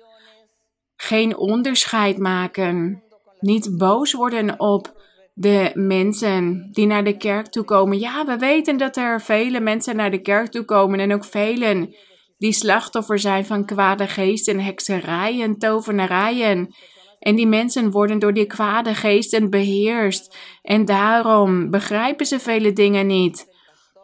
geen 0.95 1.37
onderscheid 1.37 2.17
maken, 2.17 3.03
niet 3.39 3.77
boos 3.77 4.13
worden 4.13 4.59
op 4.59 4.97
de 5.33 5.71
mensen 5.73 6.67
die 6.71 6.85
naar 6.85 7.03
de 7.03 7.17
kerk 7.17 7.47
toe 7.47 7.63
komen. 7.63 7.99
Ja, 7.99 8.25
we 8.25 8.37
weten 8.37 8.77
dat 8.77 8.97
er 8.97 9.21
vele 9.21 9.59
mensen 9.59 9.95
naar 9.95 10.11
de 10.11 10.21
kerk 10.21 10.51
toe 10.51 10.65
komen 10.65 10.99
en 10.99 11.13
ook 11.13 11.25
velen 11.25 11.95
die 12.37 12.51
slachtoffer 12.51 13.19
zijn 13.19 13.45
van 13.45 13.65
kwade 13.65 14.07
geesten, 14.07 14.59
hekserijen, 14.59 15.57
tovenarijen. 15.57 16.75
En 17.19 17.35
die 17.35 17.47
mensen 17.47 17.91
worden 17.91 18.19
door 18.19 18.33
die 18.33 18.45
kwade 18.45 18.95
geesten 18.95 19.49
beheerst. 19.49 20.37
En 20.61 20.85
daarom 20.85 21.69
begrijpen 21.69 22.25
ze 22.25 22.39
vele 22.39 22.73
dingen 22.73 23.07
niet. 23.07 23.45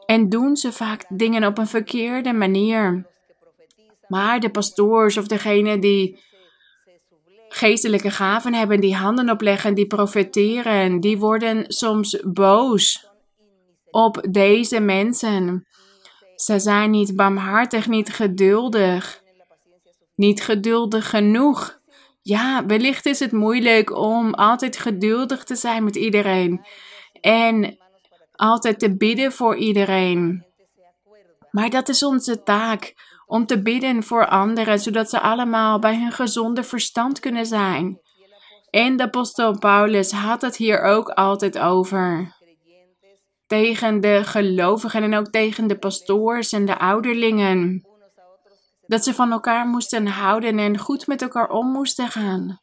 En 0.05 0.29
doen 0.29 0.55
ze 0.55 0.71
vaak 0.71 1.05
dingen 1.09 1.45
op 1.45 1.57
een 1.57 1.67
verkeerde 1.67 2.33
manier. 2.33 3.14
Maar 4.07 4.39
de 4.39 4.49
pastoors 4.49 5.17
of 5.17 5.27
degene 5.27 5.79
die 5.79 6.23
geestelijke 7.49 8.11
gaven 8.11 8.53
hebben, 8.53 8.79
die 8.79 8.95
handen 8.95 9.29
opleggen, 9.29 9.73
die 9.73 9.87
profeteren, 9.87 10.99
die 10.99 11.17
worden 11.17 11.63
soms 11.67 12.19
boos 12.23 13.07
op 13.89 14.25
deze 14.29 14.79
mensen. 14.79 15.67
Ze 16.35 16.59
zijn 16.59 16.91
niet 16.91 17.15
barmhartig, 17.15 17.87
niet 17.87 18.13
geduldig, 18.13 19.21
niet 20.15 20.43
geduldig 20.43 21.09
genoeg. 21.09 21.79
Ja, 22.21 22.65
wellicht 22.65 23.05
is 23.05 23.19
het 23.19 23.31
moeilijk 23.31 23.97
om 23.97 24.33
altijd 24.33 24.77
geduldig 24.77 25.43
te 25.43 25.55
zijn 25.55 25.83
met 25.83 25.95
iedereen 25.95 26.65
en 27.21 27.77
altijd 28.31 28.79
te 28.79 28.97
bidden 28.97 29.31
voor 29.31 29.55
iedereen. 29.55 30.45
Maar 31.51 31.69
dat 31.69 31.89
is 31.89 32.03
onze 32.03 32.43
taak 32.43 32.93
om 33.25 33.45
te 33.45 33.61
bidden 33.61 34.03
voor 34.03 34.27
anderen, 34.27 34.79
zodat 34.79 35.09
ze 35.09 35.19
allemaal 35.19 35.79
bij 35.79 35.95
hun 35.95 36.11
gezonde 36.11 36.63
verstand 36.63 37.19
kunnen 37.19 37.45
zijn. 37.45 37.99
En 38.69 38.97
de 38.97 39.03
apostel 39.03 39.59
Paulus 39.59 40.11
had 40.11 40.41
het 40.41 40.55
hier 40.55 40.81
ook 40.81 41.09
altijd 41.09 41.59
over. 41.59 42.33
Tegen 43.47 44.01
de 44.01 44.21
gelovigen 44.23 45.03
en 45.03 45.15
ook 45.15 45.27
tegen 45.27 45.67
de 45.67 45.77
pastoors 45.77 46.51
en 46.51 46.65
de 46.65 46.77
ouderlingen. 46.77 47.87
Dat 48.87 49.03
ze 49.03 49.13
van 49.13 49.31
elkaar 49.31 49.67
moesten 49.67 50.07
houden 50.07 50.59
en 50.59 50.77
goed 50.77 51.07
met 51.07 51.21
elkaar 51.21 51.49
om 51.49 51.71
moesten 51.71 52.07
gaan. 52.07 52.59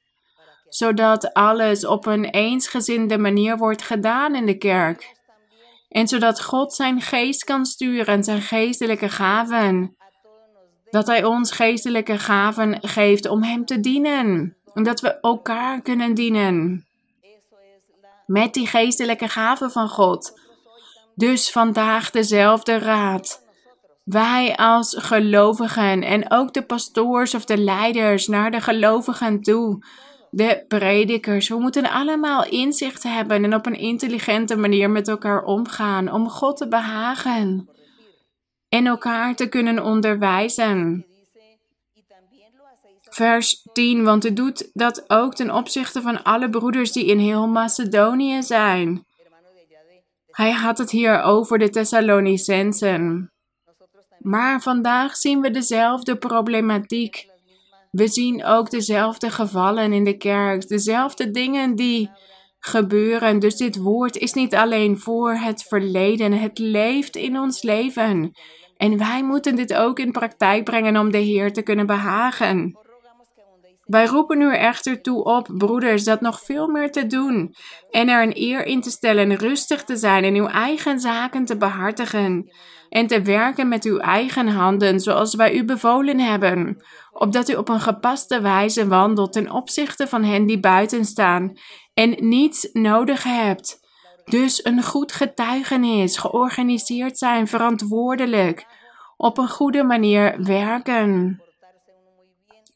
Zodat 0.68 1.33
alles 1.33 1.87
op 1.87 2.07
een 2.07 2.25
eensgezinde 2.25 3.18
manier 3.18 3.57
wordt 3.57 3.83
gedaan 3.83 4.35
in 4.35 4.46
de 4.46 4.59
kerk. 4.59 5.20
En 5.88 6.09
zodat 6.09 6.42
God 6.42 6.75
zijn 6.75 7.01
geest 7.01 7.44
kan 7.44 7.66
sturen 7.66 8.07
en 8.14 8.25
zijn 8.25 8.42
geestelijke 8.42 9.09
gaven 9.09 9.96
dat 10.92 11.07
Hij 11.07 11.24
ons 11.24 11.52
geestelijke 11.52 12.18
gaven 12.18 12.78
geeft 12.81 13.28
om 13.28 13.42
Hem 13.42 13.64
te 13.64 13.81
dienen. 13.81 14.57
En 14.74 14.83
dat 14.83 15.00
we 15.00 15.20
elkaar 15.20 15.81
kunnen 15.81 16.14
dienen. 16.14 16.87
Met 18.26 18.55
die 18.55 18.66
geestelijke 18.66 19.28
gaven 19.28 19.70
van 19.70 19.88
God. 19.88 20.40
Dus 21.14 21.50
vandaag 21.50 22.11
dezelfde 22.11 22.78
raad. 22.78 23.44
Wij 24.05 24.57
als 24.57 24.96
gelovigen 24.98 26.02
en 26.02 26.31
ook 26.31 26.55
de 26.55 26.62
pastoors 26.62 27.35
of 27.35 27.44
de 27.44 27.59
leiders 27.59 28.26
naar 28.26 28.50
de 28.50 28.61
gelovigen 28.61 29.42
toe, 29.42 29.85
de 30.31 30.64
predikers, 30.68 31.48
we 31.48 31.59
moeten 31.59 31.90
allemaal 31.90 32.46
inzicht 32.46 33.02
hebben 33.02 33.44
en 33.44 33.55
op 33.55 33.66
een 33.66 33.78
intelligente 33.78 34.57
manier 34.57 34.90
met 34.90 35.09
elkaar 35.09 35.44
omgaan 35.44 36.12
om 36.12 36.28
God 36.28 36.57
te 36.57 36.68
behagen 36.68 37.68
en 38.72 38.87
elkaar 38.87 39.35
te 39.35 39.48
kunnen 39.48 39.82
onderwijzen. 39.82 41.06
Vers 43.00 43.68
10, 43.72 44.04
want 44.04 44.22
het 44.22 44.37
doet 44.37 44.70
dat 44.72 45.04
ook 45.11 45.35
ten 45.35 45.54
opzichte 45.54 46.02
van 46.02 46.22
alle 46.22 46.50
broeders 46.50 46.92
die 46.92 47.06
in 47.06 47.18
heel 47.18 47.46
Macedonië 47.48 48.42
zijn. 48.42 49.04
Hij 50.26 50.52
had 50.52 50.78
het 50.78 50.90
hier 50.90 51.22
over 51.22 51.58
de 51.58 51.70
Thessalonicensen. 51.70 53.32
Maar 54.18 54.61
vandaag 54.61 55.16
zien 55.16 55.40
we 55.40 55.50
dezelfde 55.50 56.16
problematiek. 56.16 57.26
We 57.90 58.08
zien 58.08 58.44
ook 58.44 58.70
dezelfde 58.70 59.30
gevallen 59.30 59.92
in 59.92 60.04
de 60.04 60.16
kerk, 60.16 60.68
dezelfde 60.68 61.30
dingen 61.30 61.74
die 61.74 62.11
gebeuren. 62.58 63.38
Dus 63.38 63.56
dit 63.56 63.76
woord 63.76 64.16
is 64.16 64.32
niet 64.32 64.54
alleen 64.54 64.98
voor 64.98 65.35
het 65.35 65.62
verleden, 65.62 66.32
het 66.32 66.58
leeft 66.58 67.16
in 67.16 67.38
ons 67.38 67.62
leven. 67.62 68.32
En 68.82 68.98
wij 68.98 69.24
moeten 69.24 69.56
dit 69.56 69.74
ook 69.74 69.98
in 69.98 70.12
praktijk 70.12 70.64
brengen 70.64 70.96
om 70.96 71.10
de 71.10 71.18
Heer 71.18 71.52
te 71.52 71.62
kunnen 71.62 71.86
behagen. 71.86 72.78
Wij 73.84 74.06
roepen 74.06 74.40
u 74.40 74.54
echter 74.54 75.02
toe 75.02 75.24
op, 75.24 75.48
broeders, 75.56 76.04
dat 76.04 76.20
nog 76.20 76.40
veel 76.40 76.68
meer 76.68 76.90
te 76.90 77.06
doen 77.06 77.54
en 77.90 78.08
er 78.08 78.22
een 78.22 78.36
eer 78.36 78.66
in 78.66 78.80
te 78.80 78.90
stellen, 78.90 79.36
rustig 79.36 79.84
te 79.84 79.96
zijn 79.96 80.24
en 80.24 80.34
uw 80.34 80.46
eigen 80.46 81.00
zaken 81.00 81.44
te 81.44 81.56
behartigen 81.56 82.52
en 82.88 83.06
te 83.06 83.22
werken 83.22 83.68
met 83.68 83.84
uw 83.84 83.98
eigen 83.98 84.48
handen, 84.48 85.00
zoals 85.00 85.34
wij 85.34 85.54
u 85.54 85.64
bevolen 85.64 86.18
hebben, 86.18 86.82
opdat 87.12 87.48
u 87.48 87.54
op 87.54 87.68
een 87.68 87.80
gepaste 87.80 88.40
wijze 88.40 88.88
wandelt 88.88 89.32
ten 89.32 89.50
opzichte 89.50 90.06
van 90.06 90.24
hen 90.24 90.46
die 90.46 90.60
buiten 90.60 91.04
staan 91.04 91.52
en 91.94 92.16
niets 92.18 92.68
nodig 92.72 93.22
hebt. 93.22 93.80
Dus 94.24 94.64
een 94.64 94.82
goed 94.82 95.12
getuigenis, 95.12 96.16
georganiseerd 96.16 97.18
zijn, 97.18 97.48
verantwoordelijk, 97.48 98.66
op 99.22 99.38
een 99.38 99.48
goede 99.48 99.82
manier 99.82 100.44
werken. 100.44 101.42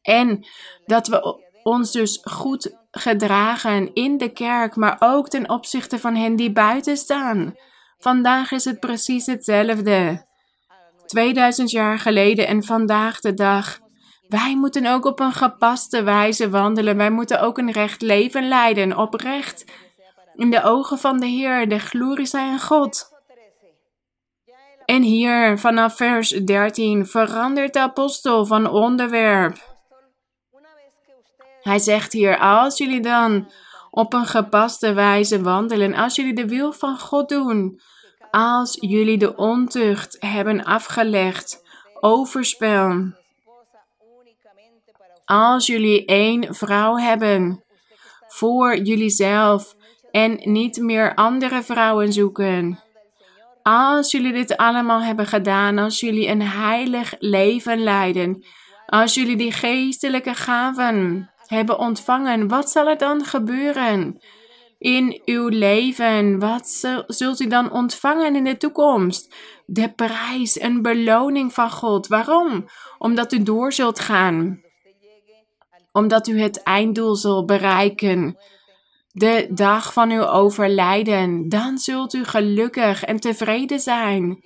En 0.02 0.46
dat 0.86 1.06
we 1.06 1.40
ons 1.62 1.92
dus 1.92 2.20
goed 2.22 2.76
gedragen 2.90 3.94
in 3.94 4.18
de 4.18 4.32
kerk, 4.32 4.76
maar 4.76 4.96
ook 4.98 5.28
ten 5.28 5.50
opzichte 5.50 5.98
van 5.98 6.14
hen 6.14 6.36
die 6.36 6.52
buiten 6.52 6.96
staan. 6.96 7.54
Vandaag 7.98 8.50
is 8.50 8.64
het 8.64 8.80
precies 8.80 9.26
hetzelfde. 9.26 10.26
2000 11.06 11.70
jaar 11.70 11.98
geleden 11.98 12.46
en 12.46 12.62
vandaag 12.62 13.20
de 13.20 13.34
dag. 13.34 13.78
Wij 14.28 14.56
moeten 14.56 14.86
ook 14.86 15.04
op 15.04 15.20
een 15.20 15.32
gepaste 15.32 16.02
wijze 16.02 16.50
wandelen. 16.50 16.96
Wij 16.96 17.10
moeten 17.10 17.40
ook 17.40 17.58
een 17.58 17.72
recht 17.72 18.02
leven 18.02 18.48
leiden, 18.48 18.96
oprecht 18.96 19.64
in 20.34 20.50
de 20.50 20.62
ogen 20.62 20.98
van 20.98 21.18
de 21.18 21.26
Heer, 21.26 21.68
de 21.68 21.78
glorie 21.78 22.26
zij 22.26 22.48
aan 22.48 22.60
God. 22.60 23.15
En 24.86 25.02
hier 25.02 25.58
vanaf 25.58 25.96
vers 25.96 26.28
13 26.28 27.06
verandert 27.06 27.72
de 27.72 27.80
apostel 27.80 28.46
van 28.46 28.70
onderwerp. 28.70 29.74
Hij 31.60 31.78
zegt 31.78 32.12
hier, 32.12 32.38
als 32.38 32.78
jullie 32.78 33.00
dan 33.00 33.50
op 33.90 34.12
een 34.12 34.26
gepaste 34.26 34.92
wijze 34.92 35.42
wandelen, 35.42 35.94
als 35.94 36.14
jullie 36.14 36.34
de 36.34 36.46
wil 36.46 36.72
van 36.72 36.98
God 36.98 37.28
doen, 37.28 37.80
als 38.30 38.76
jullie 38.80 39.18
de 39.18 39.36
ontucht 39.36 40.16
hebben 40.20 40.64
afgelegd, 40.64 41.62
overspel, 42.00 43.12
als 45.24 45.66
jullie 45.66 46.04
één 46.04 46.54
vrouw 46.54 46.96
hebben 46.96 47.64
voor 48.28 48.76
jullie 48.76 49.10
zelf 49.10 49.74
en 50.10 50.40
niet 50.42 50.76
meer 50.76 51.14
andere 51.14 51.62
vrouwen 51.62 52.12
zoeken. 52.12 52.85
Als 53.68 54.10
jullie 54.10 54.32
dit 54.32 54.56
allemaal 54.56 55.02
hebben 55.02 55.26
gedaan, 55.26 55.78
als 55.78 56.00
jullie 56.00 56.28
een 56.28 56.42
heilig 56.42 57.14
leven 57.18 57.78
leiden, 57.78 58.44
als 58.86 59.14
jullie 59.14 59.36
die 59.36 59.52
geestelijke 59.52 60.34
gaven 60.34 61.30
hebben 61.46 61.78
ontvangen, 61.78 62.48
wat 62.48 62.70
zal 62.70 62.88
er 62.88 62.98
dan 62.98 63.24
gebeuren 63.24 64.20
in 64.78 65.22
uw 65.24 65.48
leven? 65.48 66.38
Wat 66.38 66.68
zult 67.06 67.40
u 67.40 67.46
dan 67.46 67.70
ontvangen 67.72 68.36
in 68.36 68.44
de 68.44 68.56
toekomst? 68.56 69.34
de 69.66 69.92
prijs, 69.92 70.60
een 70.60 70.82
beloning 70.82 71.54
van 71.54 71.70
God. 71.70 72.06
Waarom? 72.06 72.66
Omdat 72.98 73.32
u 73.32 73.42
door 73.42 73.72
zult 73.72 74.00
gaan. 74.00 74.60
Omdat 75.92 76.26
u 76.26 76.40
het 76.40 76.62
einddoel 76.62 77.14
zult 77.16 77.46
bereiken. 77.46 78.38
De 79.18 79.46
dag 79.50 79.92
van 79.92 80.10
uw 80.10 80.26
overlijden. 80.26 81.48
Dan 81.48 81.78
zult 81.78 82.14
u 82.14 82.24
gelukkig 82.24 83.04
en 83.04 83.20
tevreden 83.20 83.80
zijn. 83.80 84.44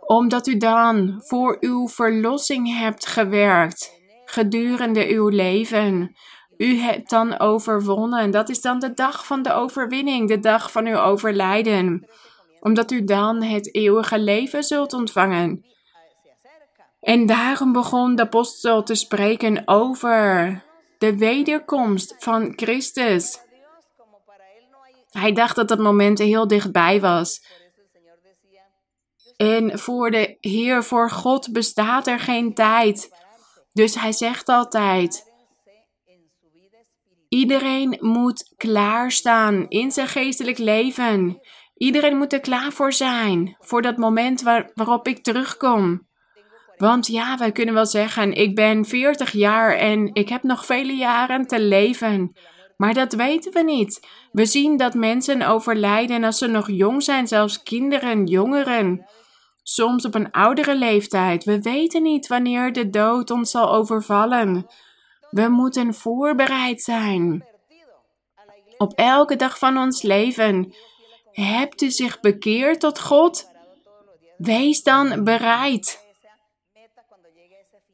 Omdat 0.00 0.46
u 0.46 0.56
dan 0.56 1.22
voor 1.24 1.56
uw 1.60 1.88
verlossing 1.88 2.78
hebt 2.78 3.06
gewerkt 3.06 3.96
gedurende 4.24 5.06
uw 5.06 5.28
leven. 5.28 6.16
U 6.56 6.78
hebt 6.78 7.10
dan 7.10 7.38
overwonnen. 7.38 8.30
Dat 8.30 8.48
is 8.48 8.60
dan 8.60 8.78
de 8.78 8.94
dag 8.94 9.26
van 9.26 9.42
de 9.42 9.52
overwinning, 9.52 10.28
de 10.28 10.40
dag 10.40 10.72
van 10.72 10.86
uw 10.86 10.96
overlijden. 10.96 12.08
Omdat 12.60 12.90
u 12.90 13.04
dan 13.04 13.42
het 13.42 13.74
eeuwige 13.74 14.18
leven 14.18 14.62
zult 14.62 14.92
ontvangen. 14.92 15.64
En 17.00 17.26
daarom 17.26 17.72
begon 17.72 18.14
de 18.14 18.22
apostel 18.22 18.82
te 18.82 18.94
spreken 18.94 19.62
over 19.64 20.62
de 20.98 21.18
wederkomst 21.18 22.14
van 22.18 22.52
Christus. 22.56 23.46
Hij 25.10 25.32
dacht 25.32 25.56
dat 25.56 25.68
dat 25.68 25.78
moment 25.78 26.18
heel 26.18 26.46
dichtbij 26.46 27.00
was. 27.00 27.46
En 29.36 29.78
voor 29.78 30.10
de 30.10 30.36
Heer, 30.40 30.84
voor 30.84 31.10
God 31.10 31.52
bestaat 31.52 32.06
er 32.06 32.20
geen 32.20 32.54
tijd. 32.54 33.10
Dus 33.72 33.94
hij 33.94 34.12
zegt 34.12 34.48
altijd: 34.48 35.24
Iedereen 37.28 37.96
moet 38.00 38.54
klaarstaan 38.56 39.68
in 39.68 39.90
zijn 39.90 40.08
geestelijk 40.08 40.58
leven. 40.58 41.40
Iedereen 41.74 42.16
moet 42.16 42.32
er 42.32 42.40
klaar 42.40 42.72
voor 42.72 42.92
zijn, 42.92 43.56
voor 43.58 43.82
dat 43.82 43.96
moment 43.96 44.42
waar, 44.42 44.70
waarop 44.74 45.08
ik 45.08 45.22
terugkom. 45.22 46.06
Want 46.76 47.06
ja, 47.06 47.36
wij 47.36 47.52
kunnen 47.52 47.74
wel 47.74 47.86
zeggen: 47.86 48.32
Ik 48.32 48.54
ben 48.54 48.84
40 48.84 49.32
jaar 49.32 49.76
en 49.76 50.14
ik 50.14 50.28
heb 50.28 50.42
nog 50.42 50.66
vele 50.66 50.92
jaren 50.92 51.46
te 51.46 51.60
leven. 51.60 52.36
Maar 52.78 52.94
dat 52.94 53.12
weten 53.12 53.52
we 53.52 53.62
niet. 53.62 54.06
We 54.32 54.46
zien 54.46 54.76
dat 54.76 54.94
mensen 54.94 55.42
overlijden 55.42 56.24
als 56.24 56.38
ze 56.38 56.46
nog 56.46 56.70
jong 56.70 57.02
zijn, 57.02 57.26
zelfs 57.26 57.62
kinderen, 57.62 58.26
jongeren. 58.26 59.06
Soms 59.62 60.04
op 60.04 60.14
een 60.14 60.30
oudere 60.30 60.76
leeftijd. 60.76 61.44
We 61.44 61.60
weten 61.60 62.02
niet 62.02 62.26
wanneer 62.26 62.72
de 62.72 62.90
dood 62.90 63.30
ons 63.30 63.50
zal 63.50 63.72
overvallen. 63.72 64.66
We 65.30 65.48
moeten 65.48 65.94
voorbereid 65.94 66.82
zijn. 66.82 67.46
Op 68.76 68.92
elke 68.92 69.36
dag 69.36 69.58
van 69.58 69.76
ons 69.76 70.02
leven. 70.02 70.74
Hebt 71.32 71.82
u 71.82 71.90
zich 71.90 72.20
bekeerd 72.20 72.80
tot 72.80 73.00
God? 73.00 73.50
Wees 74.36 74.82
dan 74.82 75.24
bereid. 75.24 76.06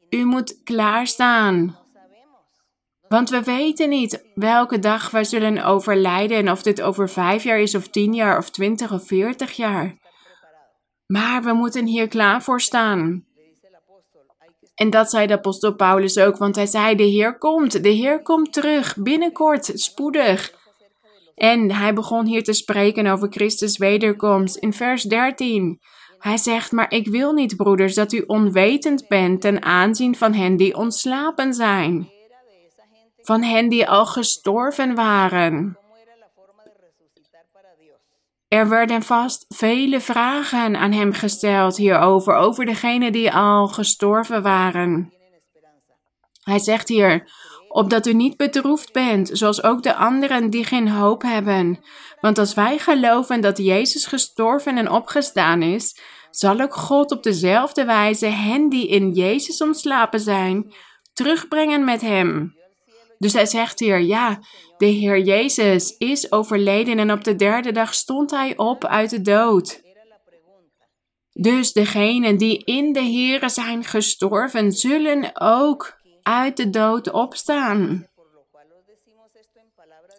U 0.09 0.25
moet 0.25 0.63
klaarstaan. 0.63 1.84
Want 3.07 3.29
we 3.29 3.43
weten 3.43 3.89
niet 3.89 4.25
welke 4.35 4.79
dag 4.79 5.11
wij 5.11 5.23
zullen 5.23 5.63
overlijden 5.63 6.37
en 6.37 6.51
of 6.51 6.61
dit 6.61 6.81
over 6.81 7.09
vijf 7.09 7.43
jaar 7.43 7.59
is, 7.59 7.75
of 7.75 7.87
tien 7.87 8.13
jaar, 8.13 8.37
of 8.37 8.49
twintig 8.49 8.91
of 8.91 9.07
veertig 9.07 9.51
jaar. 9.51 9.97
Maar 11.07 11.43
we 11.43 11.53
moeten 11.53 11.85
hier 11.85 12.07
klaar 12.07 12.43
voor 12.43 12.61
staan. 12.61 13.25
En 14.75 14.89
dat 14.89 15.09
zei 15.09 15.27
de 15.27 15.33
apostel 15.33 15.75
Paulus 15.75 16.17
ook, 16.17 16.37
want 16.37 16.55
hij 16.55 16.65
zei: 16.65 16.95
De 16.95 17.03
Heer 17.03 17.37
komt, 17.37 17.83
de 17.83 17.89
Heer 17.89 18.21
komt 18.21 18.53
terug, 18.53 18.95
binnenkort, 18.97 19.71
spoedig. 19.73 20.53
En 21.35 21.71
hij 21.71 21.93
begon 21.93 22.25
hier 22.25 22.43
te 22.43 22.53
spreken 22.53 23.07
over 23.07 23.27
Christus' 23.31 23.77
wederkomst 23.77 24.55
in 24.55 24.73
vers 24.73 25.03
13. 25.03 25.79
Hij 26.17 26.37
zegt: 26.37 26.71
Maar 26.71 26.91
ik 26.91 27.07
wil 27.07 27.33
niet, 27.33 27.55
broeders, 27.55 27.93
dat 27.93 28.13
u 28.13 28.23
onwetend 28.27 29.07
bent 29.07 29.41
ten 29.41 29.63
aanzien 29.63 30.15
van 30.15 30.33
hen 30.33 30.57
die 30.57 30.77
ontslapen 30.77 31.53
zijn, 31.53 32.09
van 33.25 33.43
hen 33.43 33.69
die 33.69 33.89
al 33.89 34.05
gestorven 34.05 34.95
waren. 34.95 35.77
Er 38.47 38.69
werden 38.69 39.01
vast 39.01 39.45
vele 39.49 40.01
vragen 40.01 40.75
aan 40.75 40.91
hem 40.91 41.13
gesteld 41.13 41.77
hierover, 41.77 42.35
over 42.35 42.65
degenen 42.65 43.11
die 43.11 43.31
al 43.31 43.67
gestorven 43.67 44.41
waren. 44.41 45.13
Hij 46.43 46.59
zegt 46.59 46.87
hier, 46.87 47.31
opdat 47.67 48.05
u 48.05 48.13
niet 48.13 48.37
bedroefd 48.37 48.93
bent, 48.93 49.29
zoals 49.33 49.63
ook 49.63 49.83
de 49.83 49.95
anderen 49.95 50.49
die 50.49 50.63
geen 50.63 50.89
hoop 50.89 51.21
hebben. 51.21 51.79
Want 52.21 52.37
als 52.37 52.53
wij 52.53 52.77
geloven 52.77 53.41
dat 53.41 53.57
Jezus 53.57 54.05
gestorven 54.05 54.77
en 54.77 54.91
opgestaan 54.91 55.61
is, 55.61 55.99
zal 56.31 56.59
ook 56.59 56.75
God 56.75 57.11
op 57.11 57.23
dezelfde 57.23 57.85
wijze 57.85 58.25
hen 58.25 58.69
die 58.69 58.87
in 58.87 59.11
Jezus 59.11 59.61
ontslapen 59.61 60.19
zijn, 60.19 60.73
terugbrengen 61.13 61.83
met 61.83 62.01
hem. 62.01 62.55
Dus 63.17 63.33
hij 63.33 63.45
zegt 63.45 63.79
hier, 63.79 63.99
ja, 63.99 64.39
de 64.77 64.85
Heer 64.85 65.19
Jezus 65.19 65.97
is 65.97 66.31
overleden 66.31 66.99
en 66.99 67.11
op 67.11 67.23
de 67.23 67.35
derde 67.35 67.71
dag 67.71 67.93
stond 67.93 68.31
hij 68.31 68.57
op 68.57 68.85
uit 68.85 69.09
de 69.09 69.21
dood. 69.21 69.83
Dus 71.31 71.73
degenen 71.73 72.37
die 72.37 72.63
in 72.63 72.93
de 72.93 73.01
Heere 73.01 73.49
zijn 73.49 73.83
gestorven, 73.83 74.71
zullen 74.71 75.41
ook 75.41 75.99
uit 76.21 76.57
de 76.57 76.69
dood 76.69 77.11
opstaan. 77.11 78.07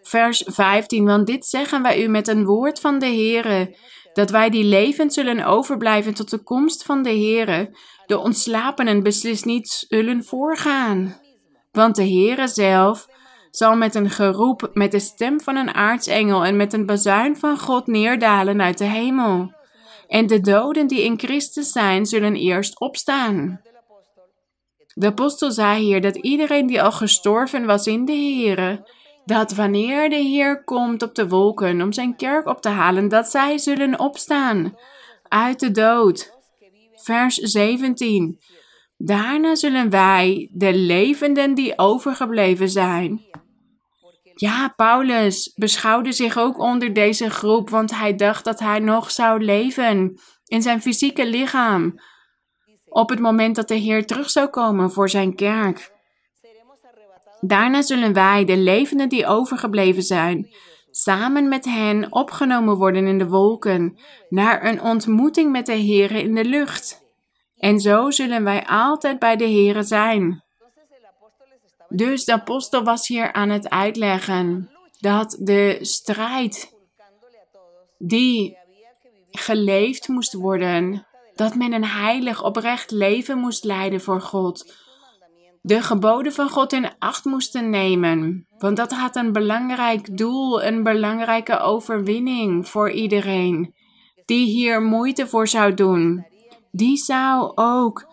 Vers 0.03 0.43
15, 0.47 1.05
want 1.05 1.27
dit 1.27 1.47
zeggen 1.47 1.83
wij 1.83 2.03
u 2.03 2.09
met 2.09 2.29
een 2.29 2.45
woord 2.45 2.81
van 2.81 2.99
de 2.99 3.07
Heere, 3.07 3.77
dat 4.13 4.31
wij 4.31 4.51
die 4.51 4.65
levend 4.65 5.15
zullen 5.15 5.45
overblijven 5.45 6.15
tot 6.15 6.31
de 6.31 6.43
komst 6.43 6.83
van 6.83 7.03
de 7.03 7.11
Heere, 7.11 7.77
de 8.07 8.19
ontslapenen 8.19 9.03
beslist 9.03 9.45
niet 9.45 9.85
zullen 9.89 10.25
voorgaan. 10.25 11.21
Want 11.77 11.97
de 11.97 12.03
Heere 12.03 12.49
zelf 12.49 13.09
zal 13.51 13.77
met 13.77 13.95
een 13.95 14.11
geroep, 14.11 14.71
met 14.73 14.91
de 14.91 14.99
stem 14.99 15.41
van 15.41 15.57
een 15.57 15.75
aartsengel 15.75 16.45
en 16.45 16.57
met 16.57 16.73
een 16.73 16.87
bazuin 16.87 17.37
van 17.37 17.59
God 17.59 17.87
neerdalen 17.87 18.63
uit 18.63 18.79
de 18.79 18.85
hemel. 18.85 19.53
En 20.09 20.27
de 20.27 20.41
doden 20.41 20.87
die 20.87 21.03
in 21.03 21.19
Christus 21.19 21.73
zijn, 21.73 22.07
zullen 22.07 22.35
eerst 22.35 22.81
opstaan. 22.81 23.61
De 24.95 25.07
apostel 25.07 25.51
zei 25.51 25.83
hier 25.83 26.01
dat 26.01 26.17
iedereen 26.17 26.67
die 26.67 26.83
al 26.83 26.93
gestorven 26.93 27.67
was 27.67 27.87
in 27.87 28.05
de 28.05 28.13
Heere, 28.13 28.89
dat 29.25 29.55
wanneer 29.55 30.11
de 30.11 30.17
Heer 30.17 30.65
komt 30.65 31.03
op 31.03 31.15
de 31.15 31.29
wolken 31.29 31.83
om 31.83 31.93
zijn 31.93 32.17
kerk 32.17 32.47
op 32.47 32.61
te 32.61 32.69
halen, 32.69 33.09
dat 33.09 33.29
zij 33.29 33.59
zullen 33.59 33.99
opstaan 34.01 34.77
uit 35.29 35.61
de 35.61 35.71
dood. 35.71 36.35
Vers 36.95 37.37
17. 37.37 38.39
Daarna 38.97 39.55
zullen 39.55 39.91
wij, 39.91 40.49
de 40.53 40.75
levenden 40.75 41.55
die 41.55 41.79
overgebleven 41.79 42.69
zijn. 42.69 43.25
Ja, 44.35 44.69
Paulus 44.69 45.53
beschouwde 45.55 46.13
zich 46.13 46.39
ook 46.39 46.59
onder 46.59 46.93
deze 46.93 47.31
groep, 47.31 47.71
want 47.71 47.91
hij 47.91 48.15
dacht 48.15 48.45
dat 48.45 48.59
hij 48.59 48.79
nog 48.79 49.11
zou 49.11 49.45
leven 49.45 50.21
in 50.45 50.63
zijn 50.63 50.83
fysieke 50.83 51.27
lichaam. 51.27 51.95
Op 52.85 53.09
het 53.09 53.19
moment 53.19 53.57
dat 53.57 53.69
de 53.69 53.75
Heer 53.75 54.07
terug 54.07 54.31
zou 54.31 54.49
komen 54.49 54.93
voor 54.93 55.09
zijn 55.09 55.35
kerk. 55.35 55.95
Daarna 57.41 57.83
zullen 57.83 58.13
wij, 58.13 58.45
de 58.45 58.57
levenden 58.57 59.09
die 59.09 59.27
overgebleven 59.27 60.03
zijn, 60.03 60.49
samen 60.91 61.49
met 61.49 61.65
hen 61.65 62.13
opgenomen 62.13 62.77
worden 62.77 63.07
in 63.07 63.19
de 63.19 63.29
wolken, 63.29 63.99
naar 64.29 64.65
een 64.65 64.83
ontmoeting 64.83 65.53
met 65.53 65.67
de 65.67 65.73
Heer 65.73 66.13
in 66.13 66.35
de 66.35 66.45
lucht. 66.45 67.06
En 67.67 67.81
zo 67.81 68.11
zullen 68.11 68.45
wij 68.45 68.67
altijd 68.67 69.19
bij 69.19 69.37
de 69.37 69.45
Heere 69.45 69.83
zijn. 69.83 70.45
Dus 71.89 72.25
de 72.25 72.33
apostel 72.33 72.83
was 72.85 73.09
hier 73.09 73.33
aan 73.33 73.49
het 73.49 73.71
uitleggen 73.71 74.71
dat 75.01 75.37
de 75.41 75.79
strijd 75.81 76.75
die 77.99 78.57
geleefd 79.31 80.09
moest 80.09 80.33
worden, 80.33 81.07
dat 81.35 81.55
men 81.55 81.73
een 81.73 81.85
heilig, 81.85 82.45
oprecht 82.45 82.91
leven 82.91 83.39
moest 83.39 83.65
leiden 83.65 84.01
voor 84.01 84.21
God, 84.21 84.75
de 85.63 85.83
geboden 85.83 86.33
van 86.33 86.49
God 86.49 86.73
in 86.73 86.91
acht 86.99 87.25
moesten 87.25 87.71
nemen, 87.71 88.47
want 88.59 88.77
dat 88.77 88.93
had 88.93 89.17
een 89.17 89.33
belangrijk 89.33 90.19
doel, 90.19 90.63
een 90.63 90.83
belangrijke 90.83 91.59
overwinning 91.59 92.69
voor 92.69 92.91
iedereen 92.91 93.75
die 94.25 94.47
hier 94.47 94.83
moeite 94.83 95.27
voor 95.27 95.49
zou 95.49 95.75
doen 95.75 96.35
die 96.77 96.97
zou 96.97 97.53
ook 97.55 98.07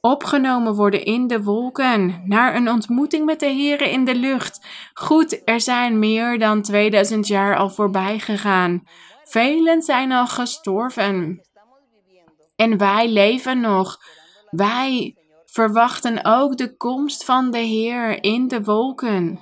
opgenomen 0.00 0.74
worden 0.74 1.04
in 1.04 1.26
de 1.26 1.42
wolken, 1.42 2.22
naar 2.24 2.54
een 2.54 2.68
ontmoeting 2.68 3.24
met 3.24 3.40
de 3.40 3.46
Here 3.46 3.90
in 3.90 4.04
de 4.04 4.14
lucht. 4.14 4.66
Goed, 4.94 5.42
er 5.44 5.60
zijn 5.60 5.98
meer 5.98 6.38
dan 6.38 6.62
2000 6.62 7.26
jaar 7.26 7.56
al 7.56 7.70
voorbij 7.70 8.18
gegaan. 8.18 8.82
Velen 9.24 9.82
zijn 9.82 10.12
al 10.12 10.26
gestorven. 10.26 11.40
En 12.56 12.78
wij 12.78 13.08
leven 13.08 13.60
nog. 13.60 13.98
Wij 14.50 15.16
verwachten 15.46 16.24
ook 16.24 16.56
de 16.56 16.76
komst 16.76 17.24
van 17.24 17.50
de 17.50 17.58
Heer 17.58 18.22
in 18.22 18.48
de 18.48 18.62
wolken. 18.62 19.40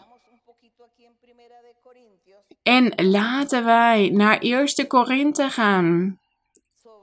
En 2.62 2.92
laten 2.96 3.64
wij 3.64 4.10
naar 4.12 4.38
1 4.38 4.86
Korinthe 4.86 5.50
gaan 5.50 6.18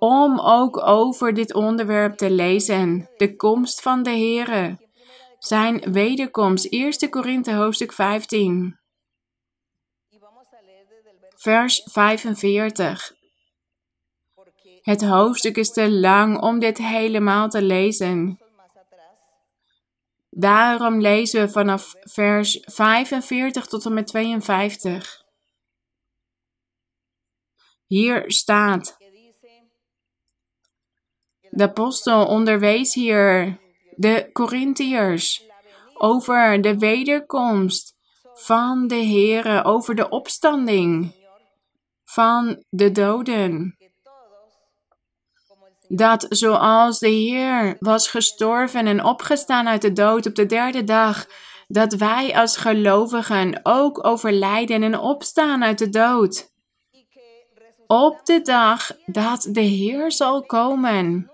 om 0.06 0.40
ook 0.40 0.88
over 0.88 1.34
dit 1.34 1.54
onderwerp 1.54 2.18
te 2.18 2.30
lezen. 2.30 3.10
De 3.18 3.36
komst 3.36 3.82
van 3.82 4.04
de 4.04 4.10
Here. 4.10 4.78
Zijn 5.40 5.92
wederkomst. 5.92 6.66
1 6.66 7.10
Korinthe 7.10 7.54
hoofdstuk 7.54 7.92
15. 7.92 8.80
Vers 11.36 11.82
45. 11.86 13.14
Het 14.82 15.04
hoofdstuk 15.04 15.58
is 15.58 15.72
te 15.72 15.92
lang 15.92 16.42
om 16.42 16.60
dit 16.60 16.78
helemaal 16.78 17.50
te 17.50 17.62
lezen. 17.62 18.40
Daarom 20.30 21.02
lezen 21.02 21.42
we 21.42 21.50
vanaf 21.52 21.96
vers 22.00 22.60
45 22.62 23.66
tot 23.66 23.86
en 23.86 23.94
met 23.94 24.08
52. 24.08 25.24
Hier 27.86 28.24
staat: 28.28 29.05
De 31.56 31.64
apostel 31.64 32.26
onderwees 32.26 32.94
hier 32.94 33.58
de 33.96 34.30
Corinthiërs 34.34 35.44
over 35.94 36.62
de 36.62 36.78
wederkomst 36.78 37.94
van 38.34 38.88
de 38.88 39.06
Here, 39.06 39.64
over 39.64 39.96
de 39.96 40.10
opstanding 40.10 41.14
van 42.04 42.64
de 42.70 42.92
doden 42.92 43.78
dat 45.88 46.26
zoals 46.30 47.00
de 47.00 47.10
Heer 47.10 47.76
was 47.80 48.08
gestorven 48.08 48.88
en 48.88 49.04
opgestaan 49.04 49.68
uit 49.68 49.82
de 49.82 49.94
dood 49.94 50.26
op 50.26 50.36
de 50.36 50.46
derde 50.46 50.84
dag, 50.84 51.26
dat 51.68 51.94
wij 51.94 52.36
als 52.36 52.58
gelovigen 52.58 53.60
ook 53.64 54.08
overlijden 54.08 54.84
en 54.84 55.00
opstaan 55.00 55.64
uit 55.64 55.78
de 55.78 55.90
dood. 55.90 56.54
Op 57.88 58.26
de 58.26 58.42
dag 58.42 58.92
dat 59.06 59.48
de 59.52 59.62
Heer 59.62 60.12
zal 60.12 60.46
komen 60.46 61.32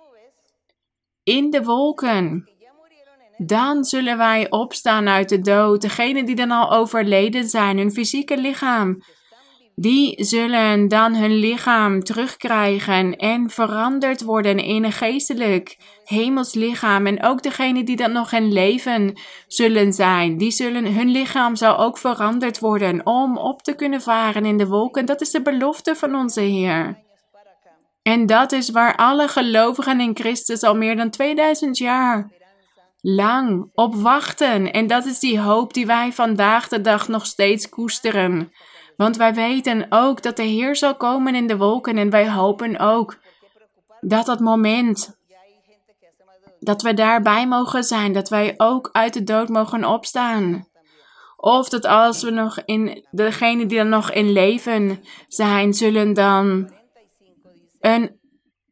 in 1.31 1.49
de 1.49 1.63
wolken, 1.63 2.49
dan 3.37 3.83
zullen 3.83 4.17
wij 4.17 4.49
opstaan 4.49 5.07
uit 5.07 5.29
de 5.29 5.41
dood. 5.41 5.81
Degenen 5.81 6.25
die 6.25 6.35
dan 6.35 6.51
al 6.51 6.71
overleden 6.71 7.49
zijn, 7.49 7.77
hun 7.77 7.91
fysieke 7.91 8.37
lichaam, 8.37 9.01
die 9.75 10.23
zullen 10.23 10.87
dan 10.87 11.15
hun 11.15 11.33
lichaam 11.33 12.03
terugkrijgen 12.03 13.15
en 13.15 13.49
veranderd 13.49 14.23
worden 14.23 14.57
in 14.57 14.83
een 14.83 14.91
geestelijk 14.91 15.77
hemels 16.03 16.53
lichaam. 16.53 17.07
En 17.07 17.23
ook 17.23 17.43
degenen 17.43 17.85
die 17.85 17.95
dan 17.95 18.11
nog 18.11 18.31
in 18.31 18.53
leven 18.53 19.19
zullen 19.47 19.93
zijn, 19.93 20.37
die 20.37 20.51
zullen, 20.51 20.93
hun 20.93 21.09
lichaam 21.09 21.55
zal 21.55 21.77
ook 21.77 21.97
veranderd 21.97 22.59
worden 22.59 23.05
om 23.05 23.37
op 23.37 23.61
te 23.61 23.75
kunnen 23.75 24.01
varen 24.01 24.45
in 24.45 24.57
de 24.57 24.67
wolken. 24.67 25.05
Dat 25.05 25.21
is 25.21 25.31
de 25.31 25.41
belofte 25.41 25.95
van 25.95 26.15
onze 26.15 26.41
Heer. 26.41 27.09
En 28.01 28.25
dat 28.25 28.51
is 28.51 28.69
waar 28.69 28.95
alle 28.95 29.27
gelovigen 29.27 29.99
in 29.99 30.15
Christus 30.15 30.63
al 30.63 30.75
meer 30.75 30.95
dan 30.95 31.09
2000 31.09 31.77
jaar 31.77 32.31
lang 33.01 33.69
op 33.73 33.95
wachten. 33.95 34.71
En 34.71 34.87
dat 34.87 35.05
is 35.05 35.19
die 35.19 35.39
hoop 35.39 35.73
die 35.73 35.85
wij 35.85 36.13
vandaag 36.13 36.67
de 36.67 36.81
dag 36.81 37.07
nog 37.07 37.25
steeds 37.25 37.69
koesteren. 37.69 38.51
Want 38.97 39.17
wij 39.17 39.33
weten 39.33 39.85
ook 39.89 40.21
dat 40.21 40.35
de 40.35 40.43
Heer 40.43 40.75
zal 40.75 40.95
komen 40.95 41.35
in 41.35 41.47
de 41.47 41.57
wolken 41.57 41.97
en 41.97 42.09
wij 42.09 42.31
hopen 42.31 42.79
ook 42.79 43.17
dat 44.01 44.25
dat 44.25 44.39
moment 44.39 45.19
dat 46.59 46.81
we 46.81 46.93
daarbij 46.93 47.47
mogen 47.47 47.83
zijn, 47.83 48.13
dat 48.13 48.29
wij 48.29 48.53
ook 48.57 48.89
uit 48.91 49.13
de 49.13 49.23
dood 49.23 49.49
mogen 49.49 49.85
opstaan. 49.85 50.67
Of 51.37 51.69
dat 51.69 51.85
als 51.85 52.23
we 52.23 52.29
nog 52.29 52.59
in, 52.65 53.05
degenen 53.11 53.67
die 53.67 53.77
dan 53.77 53.89
nog 53.89 54.11
in 54.11 54.31
leven 54.31 55.03
zijn, 55.27 55.73
zullen 55.73 56.13
dan 56.13 56.71
een 57.81 58.19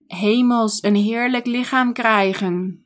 hemels, 0.07 0.83
een 0.83 0.95
heerlijk 0.95 1.45
lichaam 1.45 1.93
krijgen. 1.93 2.83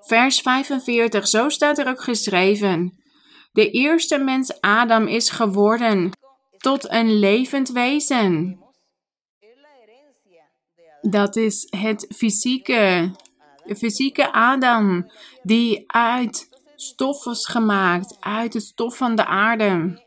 Vers 0.00 0.40
45, 0.40 1.28
zo 1.28 1.48
staat 1.48 1.78
er 1.78 1.88
ook 1.88 2.02
geschreven. 2.02 3.02
De 3.52 3.70
eerste 3.70 4.18
mens 4.18 4.60
Adam 4.60 5.06
is 5.06 5.30
geworden 5.30 6.10
tot 6.58 6.90
een 6.90 7.18
levend 7.18 7.68
wezen. 7.68 8.58
Dat 11.00 11.36
is 11.36 11.66
het 11.70 12.06
fysieke, 12.16 13.10
de 13.64 13.76
fysieke 13.76 14.32
Adam 14.32 15.10
die 15.42 15.84
uit 15.86 16.48
stof 16.76 17.24
was 17.24 17.46
gemaakt, 17.46 18.16
uit 18.20 18.54
het 18.54 18.62
stof 18.62 18.96
van 18.96 19.16
de 19.16 19.24
aarde. 19.24 20.02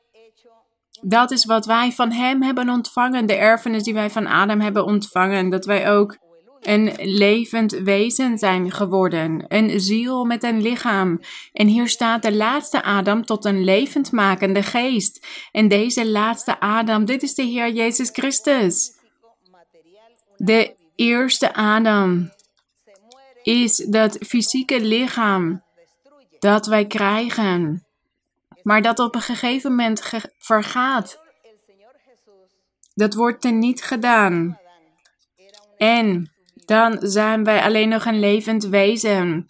Dat 1.01 1.31
is 1.31 1.45
wat 1.45 1.65
wij 1.65 1.91
van 1.91 2.11
hem 2.11 2.43
hebben 2.43 2.69
ontvangen, 2.69 3.25
de 3.25 3.35
erfenis 3.35 3.83
die 3.83 3.93
wij 3.93 4.09
van 4.09 4.27
Adam 4.27 4.59
hebben 4.59 4.85
ontvangen, 4.85 5.49
dat 5.49 5.65
wij 5.65 5.91
ook 5.91 6.17
een 6.61 6.93
levend 7.01 7.71
wezen 7.71 8.37
zijn 8.37 8.71
geworden, 8.71 9.45
een 9.47 9.79
ziel 9.79 10.25
met 10.25 10.43
een 10.43 10.61
lichaam. 10.61 11.19
En 11.53 11.67
hier 11.67 11.87
staat 11.87 12.21
de 12.21 12.35
laatste 12.35 12.83
Adam 12.83 13.25
tot 13.25 13.45
een 13.45 13.63
levendmakende 13.63 14.63
geest. 14.63 15.27
En 15.51 15.67
deze 15.67 16.09
laatste 16.09 16.59
Adam, 16.59 17.05
dit 17.05 17.23
is 17.23 17.33
de 17.33 17.43
Heer 17.43 17.71
Jezus 17.71 18.09
Christus. 18.09 18.95
De 20.37 20.75
eerste 20.95 21.53
Adam 21.53 22.31
is 23.43 23.75
dat 23.75 24.17
fysieke 24.27 24.81
lichaam 24.81 25.63
dat 26.39 26.65
wij 26.65 26.85
krijgen, 26.85 27.86
maar 28.68 28.82
dat 28.82 28.99
op 28.99 29.15
een 29.15 29.22
gegeven 29.22 29.70
moment 29.70 30.01
vergaat. 30.38 31.20
Dat 32.93 33.13
wordt 33.13 33.41
teniet 33.41 33.84
gedaan. 33.84 34.59
En 35.78 36.32
dan 36.53 36.97
zijn 37.01 37.43
wij 37.43 37.61
alleen 37.61 37.89
nog 37.89 38.05
een 38.05 38.20
levend 38.20 38.63
wezen. 38.63 39.45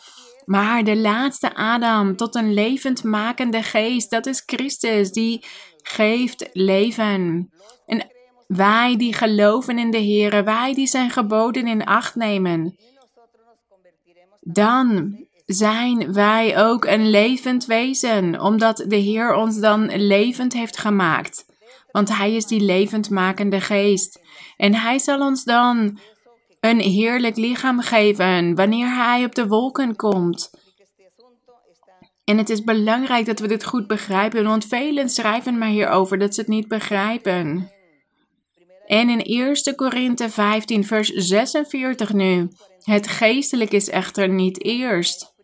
Maar 0.46 0.84
de 0.84 0.98
laatste 0.98 1.56
Adam 1.56 2.16
tot 2.16 2.36
een 2.36 2.54
levendmakende 2.54 3.64
geest, 3.64 4.10
dat 4.10 4.26
is 4.26 4.44
Christus, 4.46 5.12
die 5.12 5.46
geeft 5.82 6.50
leven. 6.54 7.52
En 7.86 8.12
wij 8.48 8.96
die 8.98 9.14
geloven 9.14 9.80
in 9.80 9.92
de 9.92 9.98
Heer, 9.98 10.44
wij 10.44 10.74
die 10.74 10.88
zijn 10.88 11.10
geboden 11.10 11.68
in 11.68 11.86
acht 11.86 12.16
nemen, 12.16 12.78
dan 14.42 15.16
zijn 15.48 16.14
wij 16.14 16.58
ook 16.66 16.86
een 16.86 17.10
levend 17.10 17.66
wezen, 17.66 18.42
omdat 18.42 18.86
de 18.88 18.96
Heer 18.96 19.34
ons 19.34 19.60
dan 19.60 19.96
levend 19.96 20.54
heeft 20.54 20.78
gemaakt. 20.78 21.46
Want 21.92 22.18
Hij 22.18 22.36
is 22.36 22.46
die 22.46 22.62
levendmakende 22.62 23.62
geest. 23.62 24.20
En 24.58 24.76
Hij 24.76 25.00
zal 25.00 25.20
ons 25.20 25.44
dan 25.44 26.00
een 26.60 26.80
heerlijk 26.80 27.36
lichaam 27.36 27.82
geven 27.82 28.56
wanneer 28.56 28.96
Hij 28.96 29.26
op 29.26 29.36
de 29.36 29.48
wolken 29.48 29.96
komt. 29.96 30.50
En 32.24 32.38
het 32.38 32.50
is 32.50 32.64
belangrijk 32.64 33.26
dat 33.26 33.40
we 33.40 33.48
dit 33.48 33.66
goed 33.66 33.88
begrijpen, 33.88 34.44
want 34.44 34.66
velen 34.66 35.10
schrijven 35.10 35.58
maar 35.58 35.70
hierover 35.70 36.18
dat 36.18 36.34
ze 36.34 36.42
het 36.42 36.50
niet 36.50 36.68
begrijpen. 36.68 37.72
En 38.86 39.10
in 39.10 39.22
1 39.22 39.76
Korinthe 39.76 40.30
15, 40.30 40.86
vers 40.86 41.10
46 41.10 42.14
nu. 42.14 42.48
Het 42.82 43.08
geestelijk 43.08 43.72
is 43.72 43.90
echter 43.90 44.30
niet 44.30 44.64
eerst. 44.64 45.36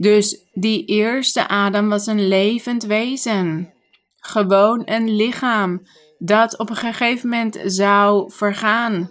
Dus 0.00 0.44
die 0.52 0.84
eerste 0.84 1.48
Adam 1.48 1.88
was 1.88 2.06
een 2.06 2.28
levend 2.28 2.84
wezen. 2.84 3.72
Gewoon 4.16 4.82
een 4.84 5.14
lichaam 5.14 5.86
dat 6.18 6.58
op 6.58 6.70
een 6.70 6.76
gegeven 6.76 7.28
moment 7.28 7.58
zou 7.64 8.32
vergaan 8.32 9.10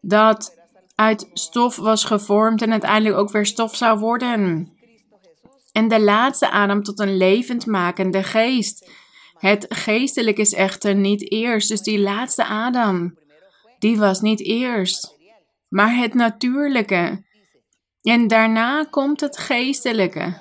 dat 0.00 0.58
uit 0.94 1.30
stof 1.32 1.76
was 1.76 2.04
gevormd 2.04 2.62
en 2.62 2.70
uiteindelijk 2.70 3.16
ook 3.16 3.30
weer 3.30 3.46
stof 3.46 3.76
zou 3.76 3.98
worden. 3.98 4.72
En 5.72 5.88
de 5.88 6.00
laatste 6.00 6.50
adem 6.50 6.82
tot 6.82 6.98
een 6.98 7.16
levendmakende 7.16 8.22
geest. 8.22 8.90
Het 9.38 9.66
geestelijk 9.68 10.38
is 10.38 10.52
echter 10.52 10.94
niet 10.94 11.30
eerst, 11.32 11.68
dus 11.68 11.80
die 11.82 12.00
laatste 12.00 12.44
adem, 12.44 13.18
die 13.78 13.98
was 13.98 14.20
niet 14.20 14.40
eerst, 14.40 15.16
maar 15.68 15.96
het 15.96 16.14
natuurlijke. 16.14 17.26
En 18.08 18.26
daarna 18.26 18.84
komt 18.84 19.20
het 19.20 19.38
geestelijke. 19.38 20.34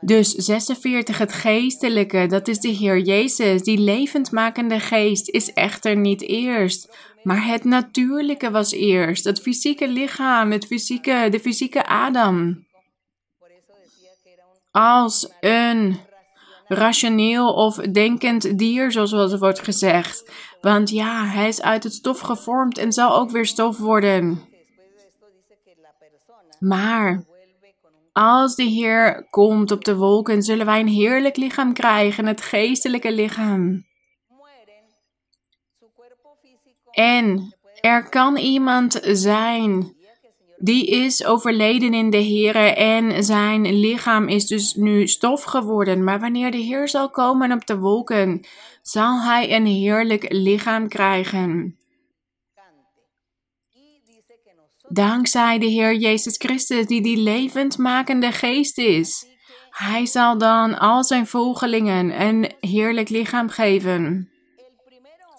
Dus 0.00 0.30
46, 0.30 1.18
het 1.18 1.32
geestelijke, 1.32 2.26
dat 2.26 2.48
is 2.48 2.58
de 2.58 2.68
Heer 2.68 2.98
Jezus. 2.98 3.62
Die 3.62 3.78
levendmakende 3.78 4.80
geest 4.80 5.28
is 5.28 5.52
echter 5.52 5.96
niet 5.96 6.22
eerst, 6.22 6.96
maar 7.22 7.46
het 7.46 7.64
natuurlijke 7.64 8.50
was 8.50 8.72
eerst. 8.72 9.24
Het 9.24 9.40
fysieke 9.40 9.88
lichaam, 9.88 10.50
het 10.50 10.66
fysieke, 10.66 11.28
de 11.30 11.40
fysieke 11.40 11.86
Adam. 11.86 12.66
Als 14.70 15.32
een 15.40 15.98
rationeel 16.66 17.52
of 17.52 17.76
denkend 17.76 18.58
dier, 18.58 18.92
zoals 18.92 19.12
wel 19.12 19.38
wordt 19.38 19.60
gezegd. 19.60 20.30
Want 20.60 20.90
ja, 20.90 21.24
hij 21.24 21.48
is 21.48 21.62
uit 21.62 21.84
het 21.84 21.94
stof 21.94 22.20
gevormd 22.20 22.78
en 22.78 22.92
zal 22.92 23.16
ook 23.16 23.30
weer 23.30 23.46
stof 23.46 23.78
worden. 23.78 24.50
Maar 26.62 27.24
als 28.12 28.54
de 28.54 28.62
Heer 28.62 29.26
komt 29.30 29.70
op 29.70 29.84
de 29.84 29.96
wolken, 29.96 30.42
zullen 30.42 30.66
wij 30.66 30.80
een 30.80 30.88
heerlijk 30.88 31.36
lichaam 31.36 31.72
krijgen, 31.72 32.26
het 32.26 32.40
geestelijke 32.40 33.12
lichaam. 33.12 33.84
En 36.90 37.56
er 37.80 38.08
kan 38.08 38.36
iemand 38.36 39.00
zijn 39.02 39.94
die 40.58 40.86
is 40.86 41.24
overleden 41.24 41.94
in 41.94 42.10
de 42.10 42.16
Heer 42.16 42.56
en 42.76 43.24
zijn 43.24 43.74
lichaam 43.74 44.28
is 44.28 44.46
dus 44.46 44.74
nu 44.74 45.06
stof 45.06 45.42
geworden. 45.42 46.04
Maar 46.04 46.20
wanneer 46.20 46.50
de 46.50 46.56
Heer 46.56 46.88
zal 46.88 47.10
komen 47.10 47.52
op 47.52 47.66
de 47.66 47.78
wolken, 47.78 48.46
zal 48.82 49.22
hij 49.22 49.56
een 49.56 49.66
heerlijk 49.66 50.32
lichaam 50.32 50.88
krijgen. 50.88 51.76
Dankzij 54.92 55.58
de 55.58 55.66
Heer 55.66 55.94
Jezus 55.94 56.34
Christus, 56.36 56.86
die 56.86 57.02
die 57.02 57.16
levendmakende 57.16 58.32
geest 58.32 58.78
is. 58.78 59.26
Hij 59.70 60.06
zal 60.06 60.38
dan 60.38 60.78
al 60.78 61.04
zijn 61.04 61.26
volgelingen 61.26 62.20
een 62.20 62.52
heerlijk 62.60 63.08
lichaam 63.08 63.48
geven. 63.48 64.30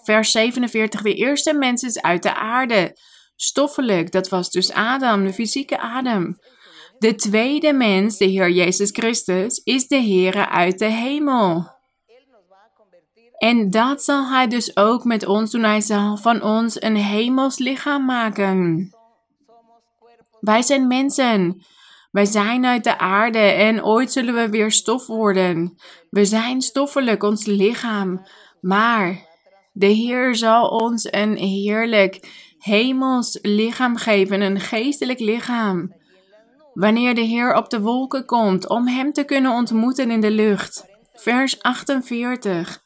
Vers 0.02 0.30
47. 0.30 1.02
De 1.02 1.14
eerste 1.14 1.52
mens 1.54 1.82
is 1.82 2.00
uit 2.00 2.22
de 2.22 2.34
aarde. 2.34 2.98
Stoffelijk, 3.36 4.12
dat 4.12 4.28
was 4.28 4.50
dus 4.50 4.72
Adam, 4.72 5.24
de 5.24 5.32
fysieke 5.32 5.80
Adam. 5.80 6.38
De 6.98 7.14
tweede 7.14 7.72
mens, 7.72 8.16
de 8.16 8.24
Heer 8.24 8.50
Jezus 8.50 8.90
Christus, 8.90 9.60
is 9.64 9.86
de 9.86 9.96
Heer 9.96 10.48
uit 10.48 10.78
de 10.78 10.90
hemel. 10.90 11.72
En 13.38 13.70
dat 13.70 14.02
zal 14.02 14.28
Hij 14.28 14.46
dus 14.46 14.76
ook 14.76 15.04
met 15.04 15.26
ons 15.26 15.50
doen. 15.50 15.62
Hij 15.62 15.80
zal 15.80 16.16
van 16.16 16.42
ons 16.42 16.82
een 16.82 16.96
hemels 16.96 17.58
lichaam 17.58 18.04
maken. 18.04 18.90
Wij 20.40 20.62
zijn 20.62 20.86
mensen. 20.86 21.64
Wij 22.10 22.24
zijn 22.24 22.64
uit 22.66 22.84
de 22.84 22.98
aarde 22.98 23.38
en 23.38 23.84
ooit 23.84 24.12
zullen 24.12 24.34
we 24.34 24.48
weer 24.48 24.70
stof 24.70 25.06
worden. 25.06 25.76
We 26.10 26.24
zijn 26.24 26.62
stoffelijk, 26.62 27.22
ons 27.22 27.44
lichaam. 27.44 28.26
Maar 28.60 29.26
de 29.72 29.86
Heer 29.86 30.34
zal 30.34 30.68
ons 30.68 31.12
een 31.12 31.36
heerlijk 31.36 32.28
hemels 32.58 33.38
lichaam 33.42 33.96
geven, 33.96 34.40
een 34.40 34.60
geestelijk 34.60 35.18
lichaam. 35.18 35.94
Wanneer 36.74 37.14
de 37.14 37.20
Heer 37.20 37.54
op 37.54 37.70
de 37.70 37.80
wolken 37.80 38.24
komt 38.24 38.68
om 38.68 38.88
Hem 38.88 39.12
te 39.12 39.24
kunnen 39.24 39.52
ontmoeten 39.52 40.10
in 40.10 40.20
de 40.20 40.30
lucht. 40.30 40.84
Vers 41.14 41.62
48. 41.62 42.82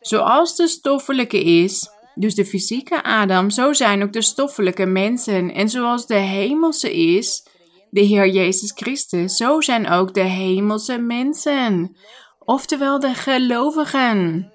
Zoals 0.00 0.56
de 0.56 0.68
stoffelijke 0.68 1.42
is, 1.44 1.90
dus 2.14 2.34
de 2.34 2.44
fysieke 2.44 3.02
Adam, 3.02 3.50
zo 3.50 3.72
zijn 3.72 4.02
ook 4.02 4.12
de 4.12 4.22
stoffelijke 4.22 4.86
mensen. 4.86 5.54
En 5.54 5.68
zoals 5.68 6.06
de 6.06 6.14
hemelse 6.14 6.94
is, 6.94 7.46
de 7.90 8.00
Heer 8.00 8.28
Jezus 8.28 8.72
Christus, 8.74 9.36
zo 9.36 9.60
zijn 9.60 9.88
ook 9.88 10.14
de 10.14 10.20
hemelse 10.20 10.98
mensen. 10.98 11.96
Oftewel 12.38 12.98
de 12.98 13.14
gelovigen 13.14 14.52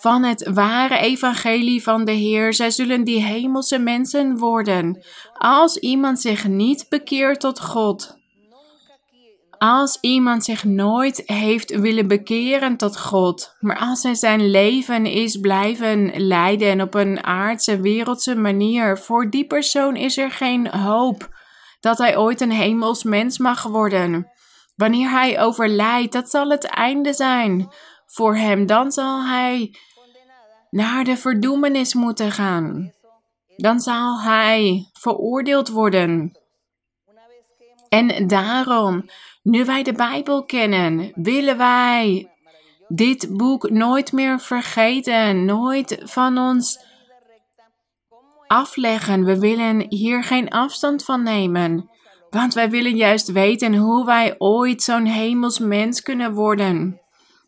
van 0.00 0.22
het 0.22 0.50
ware 0.52 0.98
evangelie 0.98 1.82
van 1.82 2.04
de 2.04 2.12
Heer. 2.12 2.54
Zij 2.54 2.70
zullen 2.70 3.04
die 3.04 3.22
hemelse 3.22 3.78
mensen 3.78 4.36
worden. 4.36 5.04
Als 5.32 5.76
iemand 5.76 6.20
zich 6.20 6.48
niet 6.48 6.86
bekeert 6.88 7.40
tot 7.40 7.60
God. 7.60 8.17
Als 9.58 9.98
iemand 10.00 10.44
zich 10.44 10.64
nooit 10.64 11.22
heeft 11.26 11.70
willen 11.70 12.08
bekeren 12.08 12.76
tot 12.76 13.00
God, 13.00 13.56
maar 13.60 13.78
als 13.78 14.02
hij 14.02 14.14
zijn 14.14 14.50
leven 14.50 15.06
is 15.06 15.36
blijven 15.36 16.12
leiden 16.26 16.80
op 16.80 16.94
een 16.94 17.24
aardse, 17.24 17.80
wereldse 17.80 18.36
manier, 18.36 18.98
voor 18.98 19.30
die 19.30 19.46
persoon 19.46 19.96
is 19.96 20.16
er 20.16 20.30
geen 20.30 20.68
hoop 20.68 21.28
dat 21.80 21.98
hij 21.98 22.16
ooit 22.16 22.40
een 22.40 22.52
hemels 22.52 23.02
mens 23.02 23.38
mag 23.38 23.62
worden. 23.62 24.30
Wanneer 24.76 25.10
hij 25.10 25.40
overlijdt, 25.40 26.12
dat 26.12 26.30
zal 26.30 26.50
het 26.50 26.64
einde 26.64 27.12
zijn 27.12 27.72
voor 28.06 28.36
hem. 28.36 28.66
Dan 28.66 28.92
zal 28.92 29.24
hij 29.24 29.74
naar 30.70 31.04
de 31.04 31.16
verdoemenis 31.16 31.94
moeten 31.94 32.32
gaan. 32.32 32.92
Dan 33.56 33.80
zal 33.80 34.20
hij 34.20 34.90
veroordeeld 34.92 35.68
worden. 35.68 36.38
En 37.88 38.26
daarom, 38.26 39.04
nu 39.48 39.64
wij 39.64 39.82
de 39.82 39.92
Bijbel 39.92 40.44
kennen, 40.44 41.12
willen 41.14 41.56
wij 41.56 42.30
dit 42.88 43.36
boek 43.36 43.70
nooit 43.70 44.12
meer 44.12 44.40
vergeten, 44.40 45.44
nooit 45.44 46.00
van 46.04 46.38
ons 46.38 46.78
afleggen. 48.46 49.24
We 49.24 49.38
willen 49.38 49.86
hier 49.88 50.24
geen 50.24 50.48
afstand 50.48 51.04
van 51.04 51.22
nemen, 51.22 51.90
want 52.30 52.54
wij 52.54 52.70
willen 52.70 52.96
juist 52.96 53.32
weten 53.32 53.74
hoe 53.74 54.04
wij 54.04 54.34
ooit 54.38 54.82
zo'n 54.82 55.06
hemels 55.06 55.58
mens 55.58 56.02
kunnen 56.02 56.32
worden. 56.32 57.00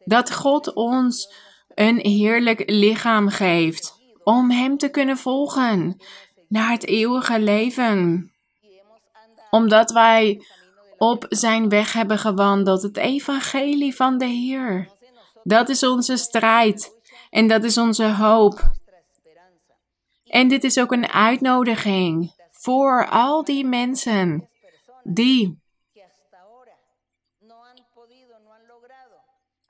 Dat 0.05 0.35
God 0.35 0.75
ons 0.75 1.35
een 1.75 1.99
heerlijk 1.99 2.63
lichaam 2.67 3.29
geeft 3.29 3.99
om 4.25 4.51
Hem 4.51 4.77
te 4.77 4.89
kunnen 4.89 5.17
volgen 5.17 6.03
naar 6.49 6.71
het 6.71 6.87
eeuwige 6.87 7.41
leven. 7.41 8.31
Omdat 9.51 9.91
wij 9.91 10.41
op 11.03 11.27
Zijn 11.29 11.69
weg 11.69 11.93
hebben 11.93 12.19
gewandeld, 12.19 12.83
het 12.83 12.97
evangelie 12.97 13.97
van 13.97 14.19
de 14.19 14.27
Heer. 14.27 14.89
Dat 15.43 15.69
is 15.69 15.83
onze 15.83 16.17
strijd 16.17 16.93
en 17.31 17.49
dat 17.49 17.65
is 17.65 17.79
onze 17.79 18.09
hoop. 18.09 18.71
En 20.25 20.49
dit 20.49 20.65
is 20.65 20.79
ook 20.79 20.93
een 20.93 21.09
uitnodiging 21.09 22.35
voor 22.51 23.09
al 23.09 23.45
die 23.45 23.67
mensen 23.67 24.49
die 25.03 25.59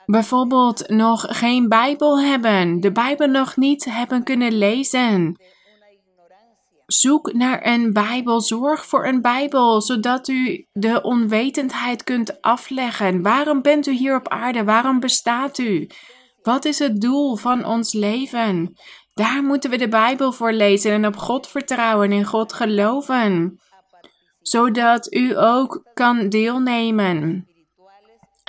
bijvoorbeeld 0.07 0.89
nog 0.89 1.39
geen 1.39 1.69
Bijbel 1.69 2.21
hebben, 2.21 2.81
de 2.81 2.93
Bijbel 2.93 3.27
nog 3.27 3.57
niet 3.57 3.85
hebben 3.85 4.23
kunnen 4.23 4.53
lezen. 4.53 5.41
Zoek 6.93 7.33
naar 7.33 7.67
een 7.67 7.93
Bijbel, 7.93 8.41
zorg 8.41 8.87
voor 8.87 9.07
een 9.07 9.21
Bijbel, 9.21 9.83
zodat 9.83 10.29
u 10.29 10.67
de 10.73 11.03
onwetendheid 11.03 12.05
kunt 12.05 12.43
afleggen. 12.43 13.23
Waarom 13.23 13.63
bent 13.63 13.87
u 13.87 13.93
hier 13.93 14.17
op 14.17 14.29
aarde? 14.29 14.65
Waarom 14.65 15.01
bestaat 15.01 15.59
u? 15.59 15.87
Wat 16.43 16.65
is 16.65 16.79
het 16.79 17.01
doel 17.01 17.37
van 17.37 17.65
ons 17.65 17.93
leven? 17.93 18.79
Daar 19.15 19.43
moeten 19.43 19.71
we 19.71 19.77
de 19.77 19.89
Bijbel 19.89 20.33
voor 20.33 20.53
lezen 20.53 20.93
en 20.93 21.07
op 21.07 21.17
God 21.17 21.49
vertrouwen 21.49 22.11
en 22.13 22.25
God 22.25 22.53
geloven, 22.53 23.61
zodat 24.41 25.15
u 25.15 25.39
ook 25.39 25.91
kan 25.95 26.29
deelnemen 26.29 27.49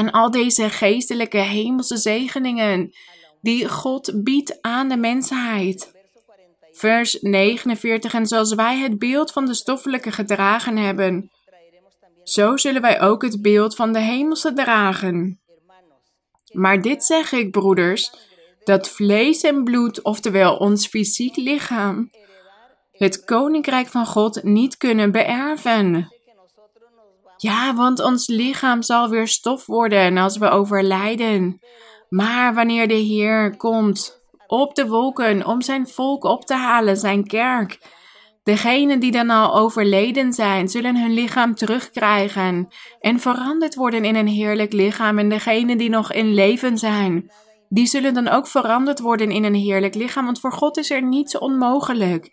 en 0.01 0.11
al 0.11 0.31
deze 0.31 0.69
geestelijke 0.69 1.37
hemelse 1.37 1.97
zegeningen 1.97 2.89
die 3.41 3.69
God 3.69 4.23
biedt 4.23 4.61
aan 4.61 4.89
de 4.89 4.97
mensheid. 4.97 6.00
Vers 6.81 7.17
49. 7.21 8.13
En 8.13 8.25
zoals 8.25 8.53
wij 8.53 8.77
het 8.77 8.99
beeld 8.99 9.31
van 9.31 9.45
de 9.45 9.53
stoffelijke 9.53 10.11
gedragen 10.11 10.77
hebben, 10.77 11.31
zo 12.23 12.57
zullen 12.57 12.81
wij 12.81 13.01
ook 13.01 13.21
het 13.21 13.41
beeld 13.41 13.75
van 13.75 13.93
de 13.93 13.99
hemelse 13.99 14.53
dragen. 14.53 15.39
Maar 16.51 16.81
dit 16.81 17.03
zeg 17.03 17.31
ik, 17.31 17.51
broeders, 17.51 18.11
dat 18.63 18.89
vlees 18.89 19.41
en 19.41 19.63
bloed, 19.63 20.01
oftewel 20.01 20.55
ons 20.57 20.87
fysiek 20.87 21.35
lichaam, 21.35 22.09
het 22.91 23.23
koninkrijk 23.23 23.87
van 23.87 24.05
God 24.05 24.43
niet 24.43 24.77
kunnen 24.77 25.11
beërven. 25.11 26.15
Ja, 27.37 27.75
want 27.75 27.99
ons 27.99 28.27
lichaam 28.27 28.81
zal 28.81 29.09
weer 29.09 29.27
stof 29.27 29.65
worden 29.65 30.17
als 30.17 30.37
we 30.37 30.49
overlijden. 30.49 31.59
Maar 32.09 32.53
wanneer 32.53 32.87
de 32.87 32.93
Heer 32.93 33.57
komt 33.57 34.20
op 34.51 34.75
de 34.75 34.87
wolken 34.87 35.45
om 35.45 35.61
zijn 35.61 35.87
volk 35.87 36.23
op 36.23 36.45
te 36.45 36.53
halen, 36.53 36.97
zijn 36.97 37.27
kerk, 37.27 37.77
degenen 38.43 38.99
die 38.99 39.11
dan 39.11 39.29
al 39.29 39.55
overleden 39.55 40.33
zijn, 40.33 40.67
zullen 40.67 41.01
hun 41.01 41.13
lichaam 41.13 41.55
terugkrijgen 41.55 42.67
en 42.99 43.19
veranderd 43.19 43.75
worden 43.75 44.05
in 44.05 44.15
een 44.15 44.27
heerlijk 44.27 44.73
lichaam. 44.73 45.17
En 45.19 45.29
degenen 45.29 45.77
die 45.77 45.89
nog 45.89 46.13
in 46.13 46.33
leven 46.33 46.77
zijn, 46.77 47.31
die 47.69 47.85
zullen 47.85 48.13
dan 48.13 48.27
ook 48.27 48.47
veranderd 48.47 48.99
worden 48.99 49.31
in 49.31 49.43
een 49.43 49.55
heerlijk 49.55 49.95
lichaam, 49.95 50.25
want 50.25 50.39
voor 50.39 50.53
God 50.53 50.77
is 50.77 50.91
er 50.91 51.03
niets 51.03 51.37
onmogelijk. 51.37 52.29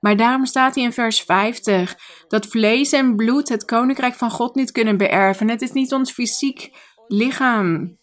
Maar 0.00 0.16
daarom 0.16 0.46
staat 0.46 0.74
hij 0.74 0.84
in 0.84 0.92
vers 0.92 1.20
50 1.20 1.96
dat 2.28 2.46
vlees 2.46 2.92
en 2.92 3.16
bloed 3.16 3.48
het 3.48 3.64
koninkrijk 3.64 4.14
van 4.14 4.30
God 4.30 4.54
niet 4.54 4.72
kunnen 4.72 4.96
beërven. 4.96 5.48
Het 5.48 5.62
is 5.62 5.72
niet 5.72 5.92
ons 5.92 6.12
fysiek 6.12 6.70
lichaam. 7.08 7.98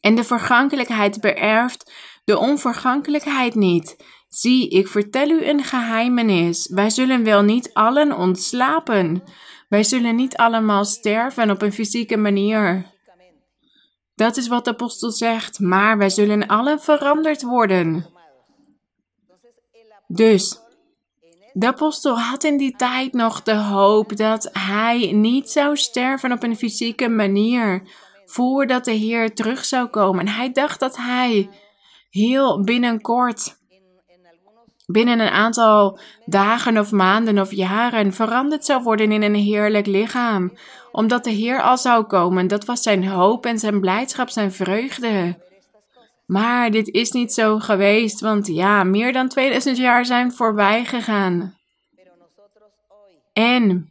En 0.00 0.14
de 0.14 0.24
vergankelijkheid 0.24 1.20
beërft 1.20 1.92
de 2.24 2.38
onvergankelijkheid 2.38 3.54
niet. 3.54 3.96
Zie, 4.28 4.68
ik 4.68 4.88
vertel 4.88 5.28
u 5.28 5.44
een 5.44 5.64
geheimenis. 5.64 6.68
Wij 6.68 6.90
zullen 6.90 7.24
wel 7.24 7.42
niet 7.42 7.70
allen 7.72 8.16
ontslapen. 8.16 9.22
Wij 9.68 9.84
zullen 9.84 10.16
niet 10.16 10.36
allemaal 10.36 10.84
sterven 10.84 11.50
op 11.50 11.62
een 11.62 11.72
fysieke 11.72 12.16
manier. 12.16 12.86
Dat 14.14 14.36
is 14.36 14.48
wat 14.48 14.64
de 14.64 14.70
apostel 14.70 15.10
zegt, 15.10 15.58
maar 15.58 15.98
wij 15.98 16.10
zullen 16.10 16.46
allen 16.46 16.80
veranderd 16.80 17.42
worden. 17.42 18.06
Dus 20.06 20.58
de 21.52 21.66
apostel 21.66 22.18
had 22.18 22.44
in 22.44 22.56
die 22.56 22.76
tijd 22.76 23.12
nog 23.12 23.42
de 23.42 23.54
hoop 23.54 24.16
dat 24.16 24.48
hij 24.52 25.12
niet 25.12 25.50
zou 25.50 25.76
sterven 25.76 26.32
op 26.32 26.42
een 26.42 26.56
fysieke 26.56 27.08
manier 27.08 27.82
voordat 28.24 28.84
de 28.84 28.92
Heer 28.92 29.34
terug 29.34 29.64
zou 29.64 29.86
komen. 29.86 30.28
Hij 30.28 30.52
dacht 30.52 30.80
dat 30.80 30.96
hij 30.96 31.50
heel 32.10 32.64
binnenkort 32.64 33.58
binnen 34.92 35.20
een 35.20 35.28
aantal 35.28 35.98
dagen 36.24 36.78
of 36.78 36.92
maanden 36.92 37.38
of 37.38 37.52
jaren 37.52 38.12
veranderd 38.12 38.64
zou 38.64 38.82
worden 38.82 39.12
in 39.12 39.22
een 39.22 39.34
heerlijk 39.34 39.86
lichaam, 39.86 40.52
omdat 40.92 41.24
de 41.24 41.30
Heer 41.30 41.62
al 41.62 41.78
zou 41.78 42.04
komen. 42.04 42.48
Dat 42.48 42.64
was 42.64 42.82
zijn 42.82 43.06
hoop 43.06 43.46
en 43.46 43.58
zijn 43.58 43.80
blijdschap, 43.80 44.28
zijn 44.28 44.52
vreugde. 44.52 45.38
Maar 46.26 46.70
dit 46.70 46.88
is 46.88 47.10
niet 47.10 47.32
zo 47.32 47.58
geweest, 47.58 48.20
want 48.20 48.46
ja, 48.46 48.84
meer 48.84 49.12
dan 49.12 49.28
2000 49.28 49.76
jaar 49.76 50.04
zijn 50.04 50.32
voorbij 50.32 50.84
gegaan. 50.84 51.56
En 53.32 53.89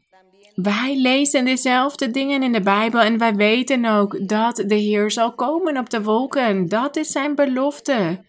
wij 0.61 0.95
lezen 0.97 1.45
dezelfde 1.45 2.11
dingen 2.11 2.43
in 2.43 2.51
de 2.51 2.61
Bijbel 2.61 2.99
en 2.99 3.17
wij 3.17 3.35
weten 3.35 3.85
ook 3.85 4.27
dat 4.27 4.55
de 4.55 4.75
Heer 4.75 5.11
zal 5.11 5.33
komen 5.33 5.77
op 5.77 5.89
de 5.89 6.03
wolken. 6.03 6.69
Dat 6.69 6.95
is 6.95 7.11
zijn 7.11 7.35
belofte. 7.35 8.23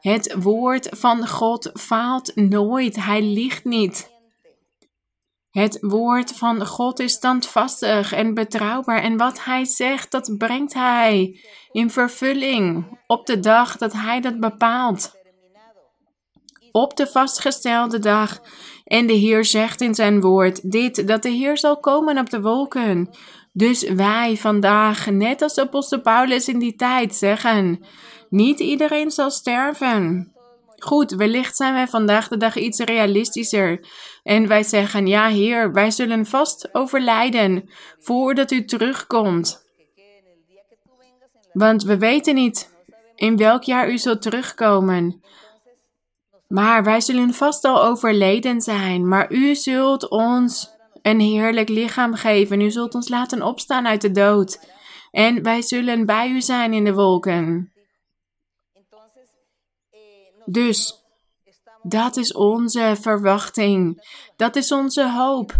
Het 0.00 0.34
woord 0.38 0.88
van 0.90 1.28
God 1.28 1.70
faalt 1.74 2.32
nooit. 2.34 2.96
Hij 2.96 3.22
liegt 3.22 3.64
niet. 3.64 4.14
Het 5.50 5.78
woord 5.80 6.32
van 6.32 6.66
God 6.66 6.98
is 6.98 7.12
standvastig 7.12 8.12
en 8.12 8.34
betrouwbaar 8.34 9.02
en 9.02 9.16
wat 9.16 9.44
hij 9.44 9.64
zegt, 9.64 10.10
dat 10.10 10.34
brengt 10.38 10.74
hij 10.74 11.40
in 11.72 11.90
vervulling 11.90 12.98
op 13.06 13.26
de 13.26 13.40
dag 13.40 13.76
dat 13.76 13.92
hij 13.92 14.20
dat 14.20 14.40
bepaalt. 14.40 15.14
Op 16.72 16.96
de 16.96 17.06
vastgestelde 17.06 17.98
dag. 17.98 18.40
En 18.86 19.06
de 19.06 19.12
Heer 19.12 19.44
zegt 19.44 19.80
in 19.80 19.94
zijn 19.94 20.20
woord 20.20 20.70
dit, 20.70 21.08
dat 21.08 21.22
de 21.22 21.28
Heer 21.28 21.58
zal 21.58 21.80
komen 21.80 22.18
op 22.18 22.30
de 22.30 22.40
wolken. 22.40 23.10
Dus 23.52 23.82
wij 23.82 24.36
vandaag, 24.36 25.10
net 25.10 25.42
als 25.42 25.54
de 25.54 25.60
apostel 25.60 26.00
Paulus 26.00 26.48
in 26.48 26.58
die 26.58 26.74
tijd, 26.74 27.14
zeggen: 27.14 27.84
Niet 28.28 28.60
iedereen 28.60 29.10
zal 29.10 29.30
sterven. 29.30 30.32
Goed, 30.78 31.10
wellicht 31.10 31.56
zijn 31.56 31.74
wij 31.74 31.88
vandaag 31.88 32.28
de 32.28 32.36
dag 32.36 32.56
iets 32.56 32.78
realistischer. 32.78 33.86
En 34.22 34.48
wij 34.48 34.62
zeggen: 34.62 35.06
Ja, 35.06 35.28
Heer, 35.28 35.72
wij 35.72 35.90
zullen 35.90 36.26
vast 36.26 36.68
overlijden 36.72 37.70
voordat 37.98 38.50
u 38.50 38.64
terugkomt. 38.64 39.64
Want 41.52 41.82
we 41.82 41.98
weten 41.98 42.34
niet 42.34 42.74
in 43.14 43.36
welk 43.36 43.62
jaar 43.62 43.90
u 43.90 43.98
zult 43.98 44.22
terugkomen. 44.22 45.22
Maar 46.48 46.84
wij 46.84 47.00
zullen 47.00 47.34
vast 47.34 47.64
al 47.64 47.84
overleden 47.84 48.60
zijn. 48.60 49.08
Maar 49.08 49.32
u 49.32 49.54
zult 49.54 50.08
ons 50.08 50.70
een 51.02 51.20
heerlijk 51.20 51.68
lichaam 51.68 52.14
geven. 52.14 52.60
U 52.60 52.70
zult 52.70 52.94
ons 52.94 53.08
laten 53.08 53.42
opstaan 53.42 53.86
uit 53.86 54.00
de 54.00 54.10
dood. 54.10 54.60
En 55.10 55.42
wij 55.42 55.62
zullen 55.62 56.06
bij 56.06 56.28
u 56.28 56.40
zijn 56.40 56.72
in 56.72 56.84
de 56.84 56.94
wolken. 56.94 57.72
Dus 60.44 61.04
dat 61.82 62.16
is 62.16 62.32
onze 62.32 62.96
verwachting. 63.00 64.08
Dat 64.36 64.56
is 64.56 64.72
onze 64.72 65.10
hoop. 65.10 65.52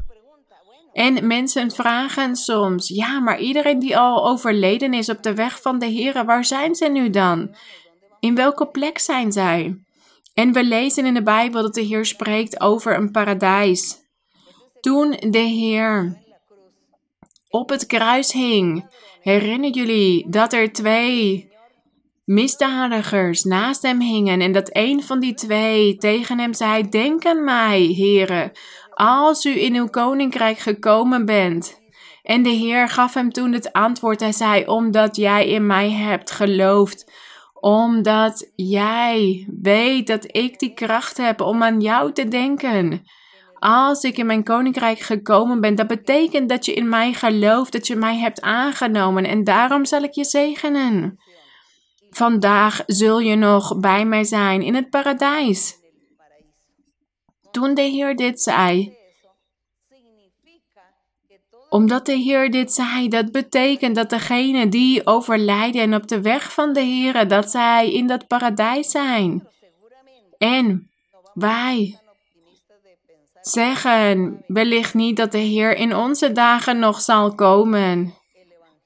En 0.93 1.27
mensen 1.27 1.71
vragen 1.71 2.37
soms: 2.37 2.89
ja, 2.89 3.21
maar 3.21 3.39
iedereen 3.41 3.79
die 3.79 3.99
al 3.99 4.29
overleden 4.29 4.95
is 4.95 5.09
op 5.09 5.23
de 5.23 5.35
weg 5.35 5.61
van 5.61 5.79
de 5.79 5.87
Heer, 5.87 6.25
waar 6.25 6.45
zijn 6.45 6.75
ze 6.75 6.89
nu 6.89 7.11
dan? 7.11 7.55
In 8.21 8.35
welke 8.35 8.67
plek 8.67 8.99
zijn 8.99 9.33
zij? 9.33 9.86
En 10.37 10.53
we 10.53 10.65
lezen 10.65 11.07
in 11.07 11.15
de 11.15 11.23
Bijbel 11.23 11.63
dat 11.63 11.75
de 11.75 11.81
Heer 11.81 12.05
spreekt 12.05 12.61
over 12.61 12.97
een 12.97 13.11
paradijs. 13.11 13.97
Toen 14.81 15.11
de 15.11 15.39
Heer 15.39 16.23
op 17.49 17.69
het 17.69 17.87
kruis 17.87 18.33
hing, 18.33 18.87
herinneren 19.21 19.77
jullie 19.77 20.31
dat 20.31 20.53
er 20.53 20.73
twee 20.73 21.51
misdadigers 22.25 23.45
naast 23.45 23.83
hem 23.83 24.01
hingen 24.01 24.41
en 24.41 24.53
dat 24.53 24.69
een 24.73 25.03
van 25.03 25.21
die 25.21 25.35
twee 25.35 25.97
tegen 25.97 26.39
hem 26.39 26.55
zei: 26.55 26.89
Denk 26.89 27.27
aan 27.27 27.45
mij, 27.45 27.81
heren, 27.81 28.53
als 28.95 29.45
u 29.45 29.61
in 29.61 29.75
uw 29.75 29.89
koninkrijk 29.89 30.59
gekomen 30.59 31.25
bent. 31.25 31.81
En 32.23 32.43
de 32.43 32.51
Heer 32.51 32.89
gaf 32.89 33.15
hem 33.15 33.33
toen 33.33 33.53
het 33.53 33.73
antwoord. 33.73 34.21
Hij 34.21 34.33
zei: 34.33 34.67
Omdat 34.67 35.17
jij 35.17 35.49
in 35.49 35.67
mij 35.67 35.91
hebt 35.91 36.31
geloofd, 36.31 37.06
omdat 37.67 38.51
jij 38.55 39.47
weet 39.61 40.07
dat 40.07 40.37
ik 40.37 40.59
die 40.59 40.75
kracht 40.75 41.17
heb 41.17 41.41
om 41.41 41.63
aan 41.63 41.81
jou 41.81 42.13
te 42.13 42.29
denken. 42.29 43.03
Als 43.59 44.03
ik 44.03 44.17
in 44.17 44.27
mijn 44.27 44.45
koninkrijk 44.45 44.99
gekomen 44.99 45.61
ben, 45.61 45.75
dat 45.75 45.87
betekent 45.87 46.49
dat 46.49 46.65
je 46.65 46.75
in 46.75 46.89
mij 46.89 47.13
gelooft, 47.13 47.73
dat 47.73 47.87
je 47.87 47.97
mij 47.97 48.17
hebt 48.19 48.41
aangenomen 48.41 49.25
en 49.25 49.45
daarom 49.45 49.85
zal 49.85 50.03
ik 50.03 50.13
je 50.13 50.25
zegenen. 50.25 51.19
Vandaag 52.11 52.83
zul 52.87 53.19
je 53.19 53.37
nog 53.37 53.81
bij 53.81 54.05
mij 54.05 54.25
zijn 54.25 54.63
in 54.63 54.75
het 54.75 54.91
paradijs. 54.91 55.75
Toen 57.51 57.75
de 57.75 57.83
Heer 57.83 58.17
dit 58.17 58.41
zei, 58.41 58.96
omdat 61.77 62.07
de 62.07 62.13
Heer 62.13 62.51
dit 62.51 62.73
zei, 62.73 63.09
dat 63.09 63.33
betekent 63.33 63.95
dat 63.95 64.11
degenen 64.11 64.71
die 64.71 65.07
overlijden 65.07 65.95
op 65.95 66.09
de 66.09 66.21
weg 66.21 66.53
van 66.53 66.73
de 66.73 66.81
Heer, 66.81 67.29
dat 67.29 67.51
zij 67.51 67.93
in 67.93 68.07
dat 68.07 68.27
paradijs 68.27 68.91
zijn. 68.91 69.49
En 70.39 70.91
wij 71.35 71.99
zeggen 73.41 74.43
wellicht 74.47 74.95
niet 74.95 75.17
dat 75.17 75.33
de 75.33 75.39
Heer 75.39 75.77
in 75.77 75.97
onze 75.97 76.33
dagen 76.33 76.79
nog 76.79 77.01
zal 77.01 77.35
komen. 77.35 78.15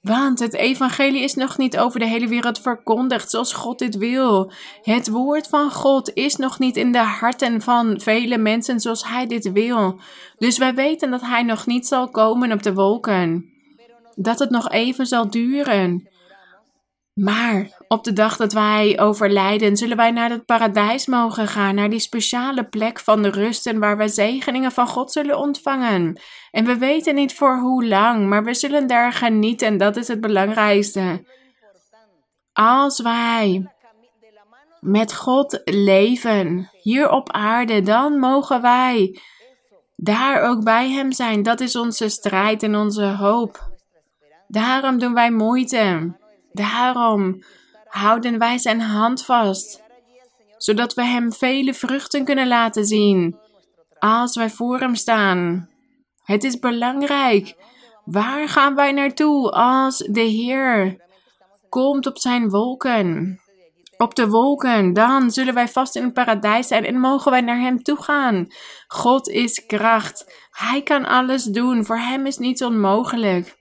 Want 0.01 0.38
het 0.38 0.55
evangelie 0.55 1.22
is 1.22 1.34
nog 1.34 1.59
niet 1.59 1.78
over 1.78 2.01
de 2.01 2.07
hele 2.07 2.28
wereld 2.28 2.61
verkondigd 2.61 3.30
zoals 3.30 3.53
God 3.53 3.78
dit 3.78 3.96
wil. 3.96 4.53
Het 4.82 5.09
woord 5.09 5.48
van 5.48 5.70
God 5.70 6.14
is 6.14 6.36
nog 6.36 6.59
niet 6.59 6.76
in 6.76 6.92
de 6.92 6.98
harten 6.98 7.61
van 7.61 8.01
vele 8.01 8.38
mensen 8.38 8.80
zoals 8.80 9.09
Hij 9.09 9.26
dit 9.26 9.53
wil. 9.53 10.01
Dus 10.38 10.59
wij 10.59 10.74
weten 10.74 11.11
dat 11.11 11.20
Hij 11.20 11.42
nog 11.42 11.66
niet 11.66 11.86
zal 11.86 12.09
komen 12.09 12.53
op 12.53 12.62
de 12.62 12.74
wolken. 12.74 13.53
Dat 14.14 14.38
het 14.38 14.51
nog 14.51 14.70
even 14.70 15.07
zal 15.07 15.30
duren. 15.30 16.09
Maar 17.14 17.80
op 17.93 18.05
de 18.05 18.12
dag 18.12 18.36
dat 18.36 18.53
wij 18.53 19.01
overlijden, 19.01 19.76
zullen 19.76 19.97
wij 19.97 20.11
naar 20.11 20.30
het 20.30 20.45
paradijs 20.45 21.07
mogen 21.07 21.49
gaan, 21.49 21.74
naar 21.74 21.91
die 21.91 21.99
speciale 21.99 22.68
plek 22.68 23.01
van 23.01 23.22
de 23.22 23.30
rust 23.30 23.66
en 23.66 23.78
waar 23.78 23.97
wij 23.97 24.09
zegeningen 24.09 24.72
van 24.72 24.86
God 24.86 25.12
zullen 25.12 25.38
ontvangen. 25.38 26.20
En 26.51 26.64
we 26.64 26.78
weten 26.78 27.14
niet 27.14 27.34
voor 27.34 27.59
hoe 27.59 27.86
lang, 27.86 28.28
maar 28.28 28.45
we 28.45 28.55
zullen 28.55 28.86
daar 28.86 29.12
genieten 29.12 29.66
en 29.66 29.78
dat 29.78 29.97
is 29.97 30.09
het 30.09 30.20
belangrijkste. 30.20 31.24
Als 32.53 33.01
wij 33.01 33.70
met 34.80 35.14
God 35.14 35.61
leven 35.64 36.70
hier 36.82 37.11
op 37.11 37.32
aarde, 37.32 37.82
dan 37.82 38.18
mogen 38.18 38.62
wij 38.62 39.18
daar 39.97 40.43
ook 40.43 40.64
bij 40.64 40.91
Hem 40.91 41.12
zijn. 41.12 41.43
Dat 41.43 41.61
is 41.61 41.76
onze 41.76 42.09
strijd 42.09 42.62
en 42.62 42.76
onze 42.76 43.05
hoop. 43.05 43.70
Daarom 44.49 44.99
doen 44.99 45.14
wij 45.14 45.30
moeite. 45.30 46.16
Daarom 46.53 47.43
houden 47.91 48.38
wij 48.38 48.59
zijn 48.59 48.80
hand 48.80 49.24
vast, 49.24 49.82
zodat 50.57 50.95
we 50.95 51.05
hem 51.05 51.32
vele 51.32 51.74
vruchten 51.74 52.24
kunnen 52.24 52.49
laten 52.49 52.84
zien 52.84 53.38
als 53.99 54.36
wij 54.36 54.51
voor 54.51 54.78
hem 54.78 54.95
staan. 54.95 55.68
Het 56.24 56.45
is 56.45 56.59
belangrijk. 56.59 57.55
Waar 58.05 58.49
gaan 58.49 58.74
wij 58.74 58.93
naartoe 58.93 59.51
als 59.51 59.97
de 59.97 60.20
Heer 60.20 61.01
komt 61.68 62.07
op 62.07 62.18
zijn 62.18 62.49
wolken? 62.49 63.41
Op 63.97 64.14
de 64.14 64.28
wolken, 64.28 64.93
dan 64.93 65.30
zullen 65.30 65.55
wij 65.55 65.68
vast 65.68 65.97
in 65.97 66.03
het 66.03 66.12
paradijs 66.12 66.68
zijn 66.68 66.84
en 66.84 67.01
mogen 67.01 67.30
wij 67.30 67.41
naar 67.41 67.59
Hem 67.59 67.82
toe 67.82 68.03
gaan. 68.03 68.47
God 68.86 69.28
is 69.28 69.66
kracht. 69.66 70.47
Hij 70.51 70.82
kan 70.82 71.05
alles 71.05 71.45
doen. 71.45 71.84
Voor 71.84 71.99
Hem 71.99 72.26
is 72.26 72.38
niets 72.38 72.62
onmogelijk. 72.62 73.59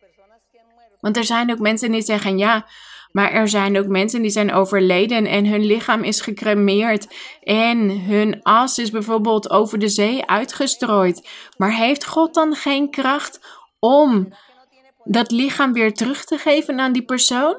Want 1.00 1.18
er 1.18 1.24
zijn 1.24 1.52
ook 1.52 1.60
mensen 1.60 1.92
die 1.92 2.02
zeggen: 2.02 2.38
ja, 2.38 2.66
maar 3.12 3.32
er 3.32 3.47
zijn 3.47 3.78
ook 3.78 3.88
mensen 3.88 4.22
die 4.22 4.32
zijn 4.32 4.53
overleden 4.53 5.26
en 5.26 5.45
hun 5.45 5.66
lichaam 5.66 6.03
is 6.03 6.22
gecremeerd 6.22 7.07
en 7.43 8.01
hun 8.01 8.43
as 8.43 8.78
is 8.78 8.91
bijvoorbeeld 8.91 9.49
over 9.49 9.80
de 9.80 9.88
zee 9.88 10.26
uitgestrooid. 10.26 11.30
Maar 11.57 11.76
heeft 11.76 12.05
God 12.05 12.34
dan 12.34 12.55
geen 12.55 12.91
kracht 12.91 13.39
om 13.80 14.34
dat 15.03 15.32
lichaam 15.32 15.74
weer 15.74 15.93
terug 15.93 16.26
te 16.26 16.38
geven 16.38 16.80
aan 16.80 16.93
die 16.93 17.05
persoon? 17.05 17.55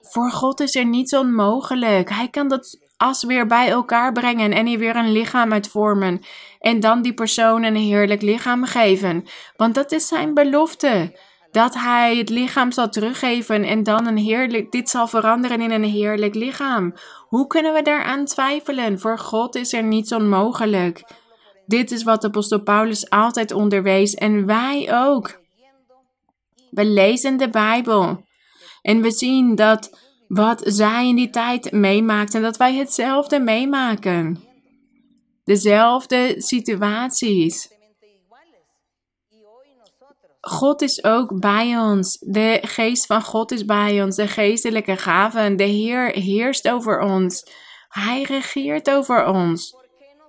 Voor 0.00 0.30
God 0.30 0.60
is 0.60 0.74
er 0.74 0.86
niets 0.86 1.14
onmogelijk. 1.14 2.10
Hij 2.10 2.28
kan 2.28 2.48
dat 2.48 2.78
as 2.96 3.22
weer 3.22 3.46
bij 3.46 3.68
elkaar 3.68 4.12
brengen 4.12 4.52
en 4.52 4.66
hier 4.66 4.78
weer 4.78 4.96
een 4.96 5.12
lichaam 5.12 5.52
uitvormen. 5.52 6.20
En 6.60 6.80
dan 6.80 7.02
die 7.02 7.14
persoon 7.14 7.62
een 7.62 7.76
heerlijk 7.76 8.22
lichaam 8.22 8.64
geven. 8.64 9.24
Want 9.56 9.74
dat 9.74 9.92
is 9.92 10.08
zijn 10.08 10.34
belofte 10.34 11.12
dat 11.50 11.74
hij 11.74 12.16
het 12.16 12.28
lichaam 12.28 12.72
zal 12.72 12.88
teruggeven 12.88 13.64
en 13.64 13.82
dan 13.82 14.06
een 14.06 14.16
heerlijk, 14.16 14.72
dit 14.72 14.88
zal 14.88 15.06
veranderen 15.06 15.60
in 15.60 15.70
een 15.70 15.84
heerlijk 15.84 16.34
lichaam. 16.34 16.94
Hoe 17.28 17.46
kunnen 17.46 17.74
we 17.74 17.82
daaraan 17.82 18.24
twijfelen? 18.24 19.00
Voor 19.00 19.18
God 19.18 19.54
is 19.54 19.72
er 19.72 19.82
niets 19.82 20.12
onmogelijk. 20.12 21.04
Dit 21.66 21.90
is 21.90 22.02
wat 22.02 22.20
de 22.20 22.26
apostel 22.26 22.62
Paulus 22.62 23.10
altijd 23.10 23.52
onderwees 23.52 24.14
en 24.14 24.46
wij 24.46 24.88
ook. 24.92 25.40
We 26.70 26.84
lezen 26.84 27.36
de 27.36 27.50
Bijbel 27.50 28.24
en 28.82 29.00
we 29.00 29.10
zien 29.10 29.54
dat 29.54 29.98
wat 30.28 30.62
zij 30.64 31.08
in 31.08 31.16
die 31.16 31.30
tijd 31.30 31.72
meemaakten, 31.72 32.42
dat 32.42 32.56
wij 32.56 32.74
hetzelfde 32.74 33.40
meemaken. 33.40 34.46
dezelfde 35.44 36.34
situaties. 36.38 37.77
God 40.48 40.82
is 40.82 41.04
ook 41.04 41.40
bij 41.40 41.78
ons. 41.78 42.18
De 42.20 42.58
geest 42.62 43.06
van 43.06 43.22
God 43.22 43.52
is 43.52 43.64
bij 43.64 44.02
ons. 44.02 44.16
De 44.16 44.28
geestelijke 44.28 44.96
gaven. 44.96 45.56
De 45.56 45.64
Heer 45.64 46.10
heerst 46.10 46.68
over 46.68 47.00
ons. 47.00 47.46
Hij 47.88 48.22
regeert 48.22 48.90
over 48.90 49.26
ons. 49.26 49.76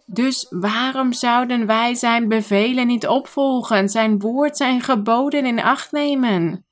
Dus 0.06 0.46
waarom 0.50 1.14
zouden 1.14 1.66
wij 1.66 1.96
zijn 1.96 2.28
bevelen 2.28 2.88
niet 2.88 3.08
opvolgen, 3.08 3.90
zijn 3.90 4.20
woord, 4.20 4.58
zijn 4.58 4.82
geboden 4.82 5.46
in 5.46 5.62
acht 5.62 5.92
nemen? 5.92 6.66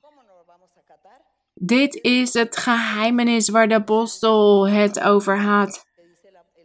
Dit 1.53 1.95
is 2.01 2.33
het 2.33 2.57
geheimenis 2.57 3.49
waar 3.49 3.67
de 3.67 3.73
apostel 3.73 4.67
het 4.67 4.99
over 4.99 5.41
had. 5.41 5.85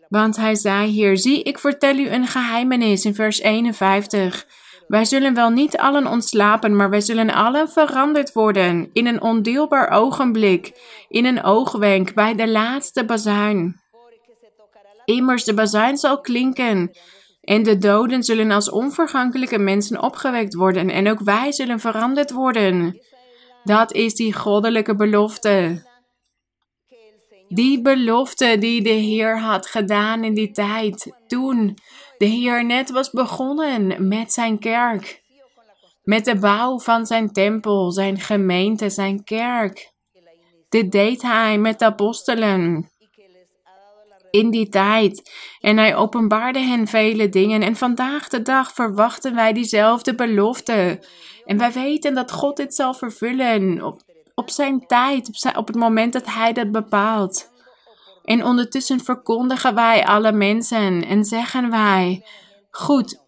Want 0.08 0.36
hij 0.36 0.54
zei 0.54 0.86
hier: 0.90 1.16
Zie, 1.18 1.42
ik 1.42 1.58
vertel 1.58 1.96
u 1.96 2.08
een 2.08 2.26
geheimenis 2.26 3.04
in 3.04 3.14
vers 3.14 3.40
51. 3.40 4.46
Wij 4.92 5.04
zullen 5.04 5.34
wel 5.34 5.50
niet 5.50 5.76
allen 5.76 6.06
ontslapen, 6.06 6.76
maar 6.76 6.90
wij 6.90 7.00
zullen 7.00 7.34
allen 7.34 7.68
veranderd 7.68 8.32
worden 8.32 8.90
in 8.92 9.06
een 9.06 9.22
ondeelbaar 9.22 9.90
ogenblik, 9.90 10.72
in 11.08 11.24
een 11.24 11.44
oogwenk, 11.44 12.14
bij 12.14 12.34
de 12.34 12.48
laatste 12.48 13.04
bazuin. 13.04 13.80
Immers 15.04 15.44
de 15.44 15.54
bazuin 15.54 15.96
zal 15.96 16.20
klinken 16.20 16.90
en 17.40 17.62
de 17.62 17.78
doden 17.78 18.22
zullen 18.22 18.50
als 18.50 18.70
onvergankelijke 18.70 19.58
mensen 19.58 20.02
opgewekt 20.02 20.54
worden 20.54 20.90
en 20.90 21.10
ook 21.10 21.20
wij 21.20 21.52
zullen 21.52 21.80
veranderd 21.80 22.30
worden. 22.30 23.00
Dat 23.64 23.92
is 23.92 24.14
die 24.14 24.34
goddelijke 24.34 24.96
belofte. 24.96 25.82
Die 27.48 27.82
belofte 27.82 28.56
die 28.58 28.82
de 28.82 28.90
Heer 28.90 29.40
had 29.40 29.66
gedaan 29.66 30.24
in 30.24 30.34
die 30.34 30.50
tijd, 30.50 31.12
toen 31.26 31.78
de 32.22 32.28
Heer 32.28 32.64
net 32.64 32.90
was 32.90 33.10
begonnen 33.10 34.08
met 34.08 34.32
zijn 34.32 34.58
kerk, 34.58 35.22
met 36.02 36.24
de 36.24 36.38
bouw 36.38 36.78
van 36.78 37.06
zijn 37.06 37.32
tempel, 37.32 37.90
zijn 37.90 38.20
gemeente, 38.20 38.90
zijn 38.90 39.24
kerk. 39.24 39.92
Dit 40.68 40.92
deed 40.92 41.22
hij 41.22 41.58
met 41.58 41.78
de 41.78 41.84
apostelen 41.84 42.90
in 44.30 44.50
die 44.50 44.68
tijd. 44.68 45.32
En 45.60 45.76
hij 45.76 45.96
openbaarde 45.96 46.58
hen 46.58 46.86
vele 46.86 47.28
dingen. 47.28 47.62
En 47.62 47.76
vandaag 47.76 48.28
de 48.28 48.42
dag 48.42 48.72
verwachten 48.72 49.34
wij 49.34 49.52
diezelfde 49.52 50.14
belofte. 50.14 51.04
En 51.44 51.58
wij 51.58 51.72
weten 51.72 52.14
dat 52.14 52.32
God 52.32 52.56
dit 52.56 52.74
zal 52.74 52.94
vervullen 52.94 53.84
op, 53.84 54.00
op 54.34 54.50
zijn 54.50 54.86
tijd, 54.86 55.28
op, 55.28 55.36
zijn, 55.36 55.56
op 55.56 55.66
het 55.66 55.76
moment 55.76 56.12
dat 56.12 56.26
hij 56.26 56.52
dat 56.52 56.72
bepaalt. 56.72 57.51
En 58.24 58.44
ondertussen 58.44 59.00
verkondigen 59.00 59.74
wij 59.74 60.06
alle 60.06 60.32
mensen 60.32 61.04
en 61.06 61.24
zeggen 61.24 61.70
wij: 61.70 62.24
Goed, 62.70 63.20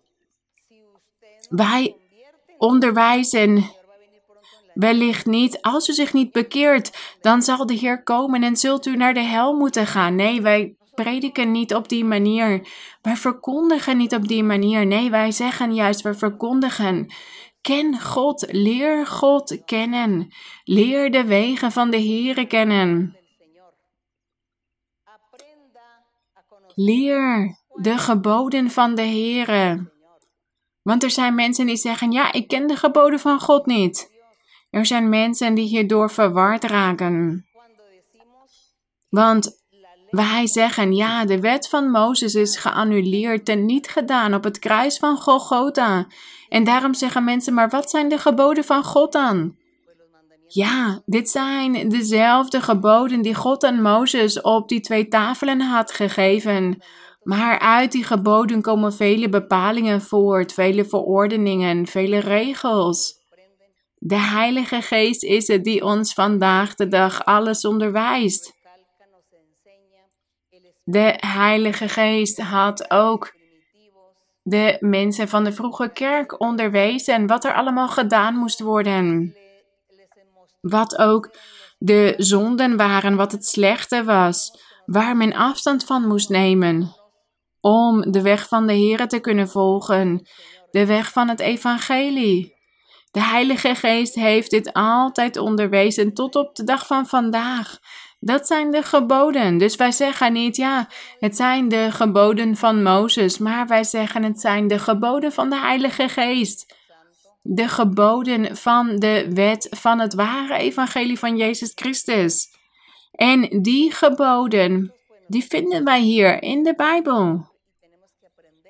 wij 1.48 1.96
onderwijzen 2.58 3.64
wellicht 4.74 5.26
niet. 5.26 5.62
Als 5.62 5.88
u 5.88 5.92
zich 5.92 6.12
niet 6.12 6.32
bekeert, 6.32 7.16
dan 7.20 7.42
zal 7.42 7.66
de 7.66 7.74
Heer 7.74 8.02
komen 8.02 8.42
en 8.42 8.56
zult 8.56 8.86
u 8.86 8.96
naar 8.96 9.14
de 9.14 9.22
hel 9.22 9.54
moeten 9.54 9.86
gaan. 9.86 10.14
Nee, 10.14 10.42
wij 10.42 10.76
prediken 10.94 11.50
niet 11.50 11.74
op 11.74 11.88
die 11.88 12.04
manier. 12.04 12.68
Wij 13.02 13.16
verkondigen 13.16 13.96
niet 13.96 14.14
op 14.14 14.28
die 14.28 14.42
manier. 14.42 14.86
Nee, 14.86 15.10
wij 15.10 15.30
zeggen 15.30 15.74
juist, 15.74 16.02
we 16.02 16.14
verkondigen. 16.14 17.12
Ken 17.60 18.00
God, 18.00 18.46
leer 18.50 19.06
God 19.06 19.64
kennen. 19.64 20.34
Leer 20.64 21.10
de 21.10 21.24
wegen 21.24 21.72
van 21.72 21.90
de 21.90 21.96
Heere 21.96 22.46
kennen. 22.46 23.16
Leer 26.74 27.58
de 27.74 27.98
geboden 27.98 28.70
van 28.70 28.94
de 28.94 29.02
Heere. 29.02 29.92
Want 30.82 31.02
er 31.02 31.10
zijn 31.10 31.34
mensen 31.34 31.66
die 31.66 31.76
zeggen: 31.76 32.12
Ja, 32.12 32.32
ik 32.32 32.48
ken 32.48 32.66
de 32.66 32.76
geboden 32.76 33.20
van 33.20 33.40
God 33.40 33.66
niet. 33.66 34.12
Er 34.70 34.86
zijn 34.86 35.08
mensen 35.08 35.54
die 35.54 35.68
hierdoor 35.68 36.10
verward 36.10 36.64
raken. 36.64 37.46
Want 39.08 39.62
wij 40.10 40.46
zeggen, 40.46 40.94
ja, 40.94 41.24
de 41.24 41.40
wet 41.40 41.68
van 41.68 41.90
Mozes 41.90 42.34
is 42.34 42.56
geannuleerd 42.56 43.48
en 43.48 43.64
niet 43.64 43.88
gedaan 43.88 44.34
op 44.34 44.44
het 44.44 44.58
kruis 44.58 44.98
van 44.98 45.16
Golgotha. 45.16 46.06
En 46.48 46.64
daarom 46.64 46.94
zeggen 46.94 47.24
mensen, 47.24 47.54
maar 47.54 47.68
wat 47.68 47.90
zijn 47.90 48.08
de 48.08 48.18
geboden 48.18 48.64
van 48.64 48.84
God 48.84 49.12
dan? 49.12 49.56
Ja, 50.54 51.02
dit 51.06 51.30
zijn 51.30 51.88
dezelfde 51.88 52.60
geboden 52.60 53.22
die 53.22 53.34
God 53.34 53.64
aan 53.64 53.82
Mozes 53.82 54.40
op 54.40 54.68
die 54.68 54.80
twee 54.80 55.08
tafelen 55.08 55.60
had 55.60 55.92
gegeven. 55.92 56.82
Maar 57.22 57.58
uit 57.58 57.92
die 57.92 58.04
geboden 58.04 58.62
komen 58.62 58.92
vele 58.92 59.28
bepalingen 59.28 60.02
voort, 60.02 60.52
vele 60.52 60.84
verordeningen, 60.84 61.86
vele 61.86 62.18
regels. 62.18 63.22
De 63.98 64.18
Heilige 64.18 64.82
Geest 64.82 65.24
is 65.24 65.46
het 65.46 65.64
die 65.64 65.84
ons 65.84 66.12
vandaag 66.12 66.74
de 66.74 66.88
dag 66.88 67.24
alles 67.24 67.64
onderwijst. 67.64 68.52
De 70.84 71.14
Heilige 71.16 71.88
Geest 71.88 72.40
had 72.40 72.90
ook 72.90 73.34
de 74.42 74.76
mensen 74.80 75.28
van 75.28 75.44
de 75.44 75.52
vroege 75.52 75.90
kerk 75.92 76.40
onderwezen 76.40 77.26
wat 77.26 77.44
er 77.44 77.54
allemaal 77.54 77.88
gedaan 77.88 78.34
moest 78.34 78.60
worden. 78.60 79.36
Wat 80.64 80.98
ook 80.98 81.36
de 81.78 82.14
zonden 82.16 82.76
waren, 82.76 83.16
wat 83.16 83.32
het 83.32 83.46
slechte 83.46 84.04
was, 84.04 84.58
waar 84.86 85.16
men 85.16 85.34
afstand 85.34 85.84
van 85.84 86.06
moest 86.06 86.28
nemen. 86.28 86.94
Om 87.60 88.12
de 88.12 88.22
weg 88.22 88.48
van 88.48 88.66
de 88.66 88.72
Here 88.72 89.06
te 89.06 89.18
kunnen 89.18 89.48
volgen, 89.48 90.28
de 90.70 90.86
weg 90.86 91.12
van 91.12 91.28
het 91.28 91.40
Evangelie. 91.40 92.54
De 93.10 93.22
Heilige 93.22 93.74
Geest 93.74 94.14
heeft 94.14 94.50
dit 94.50 94.72
altijd 94.72 95.36
onderwezen 95.36 96.14
tot 96.14 96.34
op 96.36 96.54
de 96.54 96.64
dag 96.64 96.86
van 96.86 97.06
vandaag. 97.06 97.78
Dat 98.20 98.46
zijn 98.46 98.70
de 98.70 98.82
geboden. 98.82 99.58
Dus 99.58 99.76
wij 99.76 99.92
zeggen 99.92 100.32
niet, 100.32 100.56
ja, 100.56 100.88
het 101.18 101.36
zijn 101.36 101.68
de 101.68 101.88
geboden 101.90 102.56
van 102.56 102.82
Mozes, 102.82 103.38
maar 103.38 103.66
wij 103.66 103.84
zeggen 103.84 104.22
het 104.22 104.40
zijn 104.40 104.68
de 104.68 104.78
geboden 104.78 105.32
van 105.32 105.50
de 105.50 105.58
Heilige 105.58 106.08
Geest. 106.08 106.74
De 107.46 107.68
geboden 107.68 108.56
van 108.56 108.96
de 108.96 109.30
wet 109.34 109.66
van 109.70 109.98
het 109.98 110.14
ware 110.14 110.56
evangelie 110.56 111.18
van 111.18 111.36
Jezus 111.36 111.72
Christus. 111.74 112.48
En 113.12 113.62
die 113.62 113.92
geboden, 113.92 114.94
die 115.26 115.44
vinden 115.44 115.84
wij 115.84 116.00
hier 116.00 116.42
in 116.42 116.62
de 116.62 116.74
Bijbel. 116.74 117.52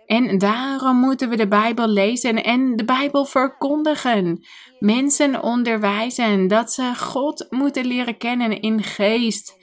En 0.06 0.38
daarom 0.38 0.96
moeten 0.96 1.28
we 1.28 1.36
de 1.36 1.48
Bijbel 1.48 1.88
lezen 1.88 2.42
en 2.42 2.76
de 2.76 2.84
Bijbel 2.84 3.24
verkondigen. 3.24 4.46
Mensen 4.78 5.42
onderwijzen 5.42 6.48
dat 6.48 6.72
ze 6.72 6.94
God 6.96 7.46
moeten 7.50 7.84
leren 7.84 8.16
kennen 8.16 8.60
in 8.60 8.82
geest 8.82 9.56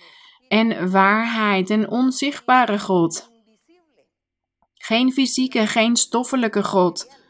en 0.47 0.91
waarheid, 0.91 1.69
een 1.69 1.89
onzichtbare 1.89 2.79
God. 2.79 3.29
Geen 4.73 5.11
fysieke, 5.11 5.67
geen 5.67 5.95
stoffelijke 5.95 6.63
God. 6.63 7.20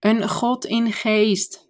Een 0.00 0.28
God 0.28 0.64
in 0.64 0.92
geest. 0.92 1.68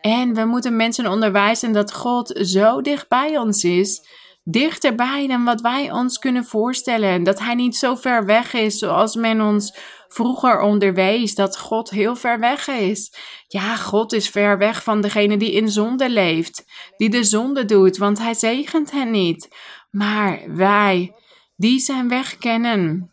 En 0.00 0.34
we 0.34 0.44
moeten 0.44 0.76
mensen 0.76 1.06
onderwijzen 1.06 1.72
dat 1.72 1.92
God 1.92 2.38
zo 2.42 2.80
dicht 2.80 3.08
bij 3.08 3.38
ons 3.38 3.64
is 3.64 4.14
dichterbij 4.48 5.26
dan 5.26 5.44
wat 5.44 5.60
wij 5.60 5.92
ons 5.92 6.18
kunnen 6.18 6.44
voorstellen. 6.44 7.22
Dat 7.22 7.38
Hij 7.38 7.54
niet 7.54 7.76
zo 7.76 7.94
ver 7.94 8.24
weg 8.24 8.52
is 8.52 8.78
zoals 8.78 9.14
men 9.14 9.40
ons 9.40 9.76
vroeger 10.08 10.60
onderwees, 10.60 11.34
dat 11.34 11.58
God 11.58 11.90
heel 11.90 12.16
ver 12.16 12.38
weg 12.38 12.68
is. 12.68 13.12
Ja, 13.46 13.76
God 13.76 14.12
is 14.12 14.28
ver 14.28 14.58
weg 14.58 14.82
van 14.82 15.00
degene 15.00 15.36
die 15.36 15.52
in 15.52 15.68
zonde 15.68 16.10
leeft, 16.10 16.64
die 16.96 17.08
de 17.08 17.24
zonde 17.24 17.64
doet, 17.64 17.96
want 17.96 18.18
Hij 18.18 18.34
zegent 18.34 18.90
hen 18.90 19.10
niet. 19.10 19.48
Maar 19.90 20.42
wij, 20.46 21.14
die 21.56 21.78
zijn 21.78 22.08
weg 22.08 22.36
kennen. 22.36 23.10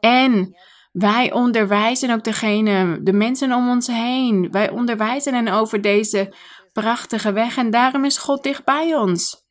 En 0.00 0.56
wij 0.90 1.32
onderwijzen 1.32 2.10
ook 2.10 2.24
degene, 2.24 3.02
de 3.02 3.12
mensen 3.12 3.52
om 3.52 3.68
ons 3.68 3.86
heen. 3.86 4.50
Wij 4.50 4.70
onderwijzen 4.70 5.34
hen 5.34 5.48
over 5.48 5.80
deze 5.80 6.34
prachtige 6.72 7.32
weg 7.32 7.56
en 7.56 7.70
daarom 7.70 8.04
is 8.04 8.18
God 8.18 8.42
dicht 8.42 8.64
bij 8.64 8.96
ons. 8.96 9.48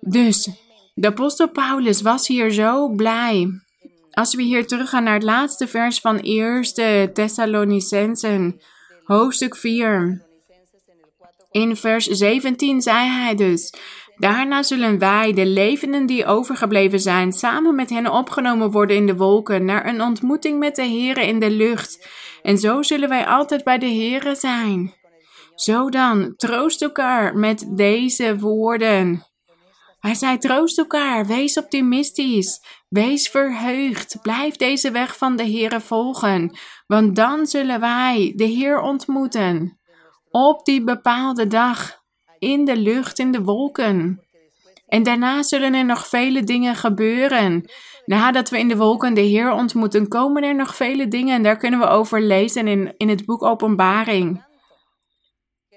Dus 0.00 0.50
de 0.94 1.06
apostel 1.06 1.50
Paulus 1.50 2.02
was 2.02 2.28
hier 2.28 2.50
zo 2.50 2.88
blij. 2.88 3.48
Als 4.10 4.34
we 4.34 4.42
hier 4.42 4.66
teruggaan 4.66 5.04
naar 5.04 5.14
het 5.14 5.22
laatste 5.22 5.68
vers 5.68 6.00
van 6.00 6.20
1 6.20 7.12
Thessalonicensen, 7.12 8.60
hoofdstuk 9.04 9.56
4. 9.56 10.26
In 11.50 11.76
vers 11.76 12.06
17 12.06 12.82
zei 12.82 13.08
hij 13.08 13.34
dus: 13.34 13.74
Daarna 14.16 14.62
zullen 14.62 14.98
wij, 14.98 15.32
de 15.32 15.46
levenden 15.46 16.06
die 16.06 16.26
overgebleven 16.26 17.00
zijn, 17.00 17.32
samen 17.32 17.74
met 17.74 17.90
hen 17.90 18.10
opgenomen 18.10 18.70
worden 18.70 18.96
in 18.96 19.06
de 19.06 19.16
wolken, 19.16 19.64
naar 19.64 19.86
een 19.86 20.02
ontmoeting 20.02 20.58
met 20.58 20.76
de 20.76 20.86
Here 20.86 21.26
in 21.26 21.40
de 21.40 21.50
lucht. 21.50 22.08
En 22.42 22.58
zo 22.58 22.82
zullen 22.82 23.08
wij 23.08 23.26
altijd 23.26 23.64
bij 23.64 23.78
de 23.78 23.92
Here 23.92 24.34
zijn. 24.34 24.94
Zo 25.54 25.88
dan, 25.88 26.34
troost 26.36 26.82
elkaar 26.82 27.36
met 27.36 27.70
deze 27.76 28.38
woorden. 28.38 29.26
Hij 30.02 30.14
zei: 30.14 30.38
troost 30.38 30.78
elkaar, 30.78 31.26
wees 31.26 31.58
optimistisch, 31.58 32.60
wees 32.88 33.28
verheugd, 33.28 34.18
blijf 34.22 34.56
deze 34.56 34.90
weg 34.90 35.16
van 35.16 35.36
de 35.36 35.42
Heer 35.42 35.80
volgen, 35.80 36.58
want 36.86 37.16
dan 37.16 37.46
zullen 37.46 37.80
wij 37.80 38.32
de 38.36 38.44
Heer 38.44 38.80
ontmoeten. 38.80 39.80
Op 40.30 40.64
die 40.64 40.84
bepaalde 40.84 41.46
dag, 41.46 42.01
in 42.42 42.64
de 42.64 42.76
lucht, 42.76 43.18
in 43.18 43.32
de 43.32 43.42
wolken. 43.42 44.20
En 44.86 45.02
daarna 45.02 45.42
zullen 45.42 45.74
er 45.74 45.84
nog 45.84 46.06
vele 46.06 46.44
dingen 46.44 46.76
gebeuren. 46.76 47.70
Nadat 48.04 48.50
we 48.50 48.58
in 48.58 48.68
de 48.68 48.76
wolken 48.76 49.14
de 49.14 49.20
Heer 49.20 49.52
ontmoeten, 49.52 50.08
komen 50.08 50.42
er 50.42 50.54
nog 50.54 50.76
vele 50.76 51.08
dingen 51.08 51.34
en 51.34 51.42
daar 51.42 51.56
kunnen 51.56 51.80
we 51.80 51.86
over 51.86 52.22
lezen 52.22 52.66
in, 52.68 52.94
in 52.96 53.08
het 53.08 53.24
boek 53.24 53.42
Openbaring. 53.42 54.44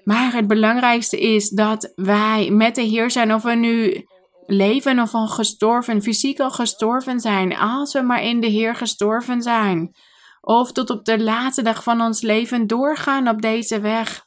Maar 0.03 0.33
het 0.33 0.47
belangrijkste 0.47 1.19
is 1.19 1.49
dat 1.49 1.91
wij 1.95 2.49
met 2.49 2.75
de 2.75 2.81
Heer 2.81 3.11
zijn, 3.11 3.33
of 3.33 3.43
we 3.43 3.53
nu 3.55 4.05
leven 4.45 4.99
of 4.99 5.13
al 5.13 5.27
gestorven, 5.27 6.01
fysiek 6.01 6.39
al 6.39 6.51
gestorven 6.51 7.19
zijn, 7.19 7.57
als 7.57 7.93
we 7.93 8.01
maar 8.01 8.23
in 8.23 8.41
de 8.41 8.47
Heer 8.47 8.75
gestorven 8.75 9.41
zijn. 9.41 9.95
Of 10.41 10.71
tot 10.71 10.89
op 10.89 11.05
de 11.05 11.23
laatste 11.23 11.61
dag 11.61 11.83
van 11.83 12.01
ons 12.01 12.21
leven 12.21 12.67
doorgaan 12.67 13.27
op 13.27 13.41
deze 13.41 13.79
weg. 13.79 14.24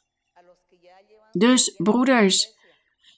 Dus 1.31 1.73
broeders, 1.77 2.57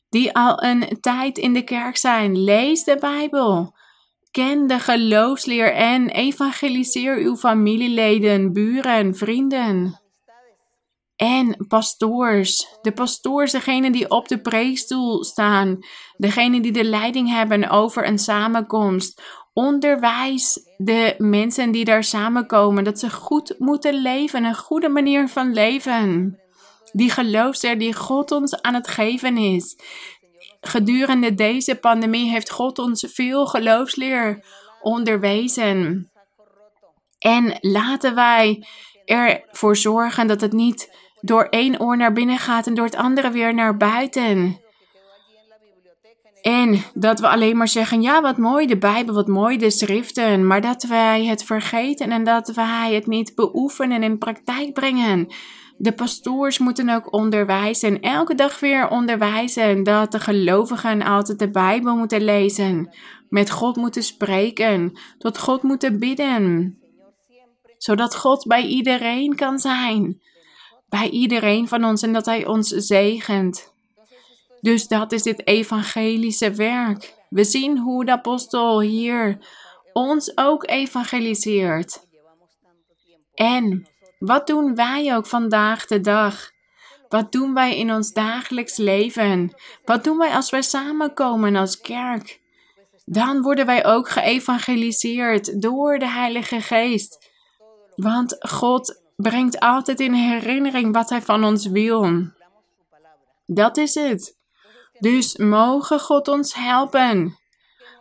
die 0.10 0.36
al 0.36 0.64
een 0.64 0.98
tijd 1.00 1.38
in 1.38 1.54
de 1.54 1.64
kerk 1.64 1.98
zijn, 1.98 2.44
lees 2.44 2.84
de 2.84 2.98
Bijbel. 3.00 3.74
Ken 4.32 4.68
de 4.68 4.80
geloofsleer 4.80 5.74
en 5.74 6.10
evangeliseer 6.10 7.18
uw 7.18 7.36
familieleden, 7.36 8.54
buren, 8.54 9.16
vrienden. 9.16 10.02
En 11.16 11.66
pastoors, 11.68 12.78
de 12.82 12.92
pastoors, 12.92 13.52
degene 13.52 13.92
die 13.92 14.10
op 14.10 14.28
de 14.28 14.42
preekstoel 14.42 15.24
staan, 15.24 15.78
degene 16.18 16.62
die 16.62 16.72
de 16.72 16.84
leiding 16.84 17.30
hebben 17.30 17.70
over 17.70 18.08
een 18.08 18.20
samenkomst. 18.20 19.22
Onderwijs 19.54 20.60
de 20.78 21.16
mensen 21.18 21.72
die 21.72 21.86
daar 21.86 22.04
samenkomen 22.04 22.84
dat 22.84 23.00
ze 23.00 23.10
goed 23.10 23.56
moeten 23.58 23.94
leven, 23.94 24.44
een 24.44 24.56
goede 24.56 24.90
manier 24.90 25.28
van 25.28 25.54
leven. 25.54 26.41
Die 26.92 27.10
geloofster 27.10 27.78
die 27.78 27.94
God 27.94 28.32
ons 28.32 28.62
aan 28.62 28.74
het 28.74 28.88
geven 28.88 29.38
is. 29.38 29.78
Gedurende 30.62 31.36
deze 31.36 31.76
pandemie 31.76 32.30
heeft 32.30 32.52
God 32.52 32.80
ons 32.80 33.06
veel 33.10 33.46
geloofsleer 33.46 34.46
onderwezen. 34.82 36.10
En 37.20 37.58
laten 37.60 38.16
wij 38.16 38.66
ervoor 39.06 39.78
zorgen 39.78 40.28
dat 40.28 40.42
het 40.42 40.52
niet 40.52 40.98
door 41.22 41.44
één 41.44 41.82
oor 41.82 41.98
naar 41.98 42.14
binnen 42.14 42.38
gaat 42.38 42.68
en 42.68 42.74
door 42.74 42.86
het 42.86 42.96
andere 42.96 43.32
weer 43.32 43.54
naar 43.54 43.78
buiten. 43.78 44.60
En 46.42 46.84
dat 46.94 47.20
we 47.20 47.28
alleen 47.28 47.58
maar 47.58 47.68
zeggen, 47.68 48.02
ja, 48.02 48.22
wat 48.22 48.38
mooi 48.38 48.68
de 48.68 48.78
Bijbel, 48.78 49.14
wat 49.14 49.28
mooi 49.28 49.58
de 49.58 49.70
schriften, 49.70 50.48
maar 50.48 50.62
dat 50.62 50.84
wij 50.84 51.26
het 51.26 51.44
vergeten 51.44 52.12
en 52.12 52.24
dat 52.24 52.48
wij 52.48 52.94
het 52.94 53.08
niet 53.08 53.36
beoefenen 53.36 53.96
en 53.96 54.04
in 54.04 54.18
praktijk 54.18 54.74
brengen. 54.74 55.28
De 55.82 55.94
pastoors 55.94 56.58
moeten 56.58 56.90
ook 56.90 57.14
onderwijzen, 57.14 58.00
elke 58.00 58.36
dag 58.36 58.60
weer 58.60 58.90
onderwijzen 58.90 59.84
dat 59.84 60.12
de 60.12 60.20
gelovigen 60.20 61.02
altijd 61.02 61.40
de 61.40 61.50
Bijbel 61.50 61.96
moeten 61.96 62.24
lezen, 62.24 62.96
met 63.30 63.50
God 63.50 63.76
moeten 63.76 64.04
spreken, 64.04 65.00
tot 65.18 65.38
God 65.38 65.64
moeten 65.64 66.00
bidden, 66.00 66.78
zodat 67.78 68.16
God 68.16 68.46
bij 68.46 68.66
iedereen 68.66 69.36
kan 69.36 69.60
zijn, 69.60 70.22
bij 70.90 71.10
iedereen 71.10 71.68
van 71.68 71.86
ons 71.86 72.02
en 72.02 72.14
dat 72.14 72.26
Hij 72.26 72.46
ons 72.46 72.68
zegent. 72.68 73.74
Dus 74.60 74.88
dat 74.88 75.12
is 75.12 75.24
dit 75.24 75.48
evangelische 75.48 76.52
werk. 76.52 77.14
We 77.30 77.44
zien 77.44 77.78
hoe 77.78 78.06
de 78.06 78.12
apostel 78.12 78.82
hier 78.82 79.38
ons 79.94 80.38
ook 80.38 80.70
evangeliseert. 80.70 82.08
En 83.34 83.91
wat 84.22 84.48
doen 84.48 84.76
wij 84.76 85.16
ook 85.16 85.26
vandaag 85.26 85.86
de 85.86 86.00
dag? 86.00 86.52
Wat 87.10 87.32
doen 87.32 87.54
wij 87.54 87.78
in 87.78 87.92
ons 87.92 88.14
dagelijks 88.14 88.78
leven? 88.78 89.56
Wat 89.86 90.04
doen 90.04 90.18
wij 90.18 90.30
als 90.30 90.50
wij 90.50 90.62
samenkomen 90.62 91.56
als 91.56 91.82
kerk? 91.82 92.42
Dan 93.06 93.42
worden 93.42 93.66
wij 93.66 93.86
ook 93.86 94.10
geëvangeliseerd 94.10 95.62
door 95.62 96.00
de 96.00 96.10
Heilige 96.10 96.62
Geest. 96.62 97.30
Want 97.96 98.36
God 98.40 99.02
brengt 99.16 99.60
altijd 99.60 100.00
in 100.00 100.14
herinnering 100.14 100.94
wat 100.94 101.10
Hij 101.10 101.22
van 101.22 101.44
ons 101.44 101.66
wil. 101.66 102.30
Dat 103.46 103.78
is 103.78 103.96
het. 103.96 104.38
Dus 105.00 105.38
mogen 105.38 106.00
God 106.00 106.28
ons 106.28 106.54
helpen. 106.54 107.40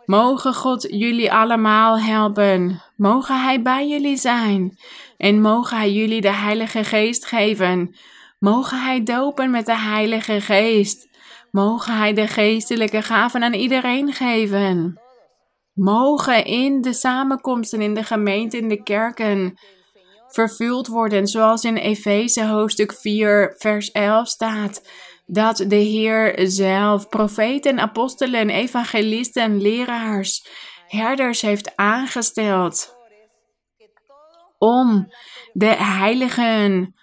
Mogen 0.05 0.53
God 0.53 0.87
jullie 0.89 1.33
allemaal 1.33 1.99
helpen. 1.99 2.81
Mogen 2.95 3.41
Hij 3.41 3.61
bij 3.61 3.87
jullie 3.87 4.17
zijn. 4.17 4.77
En 5.17 5.41
mogen 5.41 5.77
Hij 5.77 5.91
jullie 5.91 6.21
de 6.21 6.33
Heilige 6.33 6.83
Geest 6.83 7.25
geven. 7.25 7.95
Mogen 8.39 8.81
Hij 8.81 9.03
dopen 9.03 9.51
met 9.51 9.65
de 9.65 9.77
Heilige 9.77 10.41
Geest. 10.41 11.09
Mogen 11.51 11.97
Hij 11.97 12.13
de 12.13 12.27
geestelijke 12.27 13.01
gaven 13.01 13.43
aan 13.43 13.53
iedereen 13.53 14.13
geven. 14.13 14.99
Mogen 15.73 16.45
in 16.45 16.81
de 16.81 16.93
samenkomsten, 16.93 17.81
in 17.81 17.93
de 17.93 18.03
gemeente, 18.03 18.57
in 18.57 18.67
de 18.67 18.83
kerken 18.83 19.59
vervuld 20.27 20.87
worden, 20.87 21.27
zoals 21.27 21.63
in 21.63 21.75
Efeze 21.75 22.45
hoofdstuk 22.45 22.93
4, 22.93 23.55
vers 23.57 23.91
11 23.91 24.27
staat 24.27 24.81
dat 25.31 25.57
de 25.67 25.75
Heer 25.75 26.33
zelf 26.43 27.09
profeten, 27.09 27.79
apostelen, 27.79 28.49
evangelisten, 28.49 29.61
leraars, 29.61 30.47
herders 30.87 31.41
heeft 31.41 31.75
aangesteld 31.75 32.95
om 34.57 35.13
de 35.53 35.75
heiligen 35.75 36.95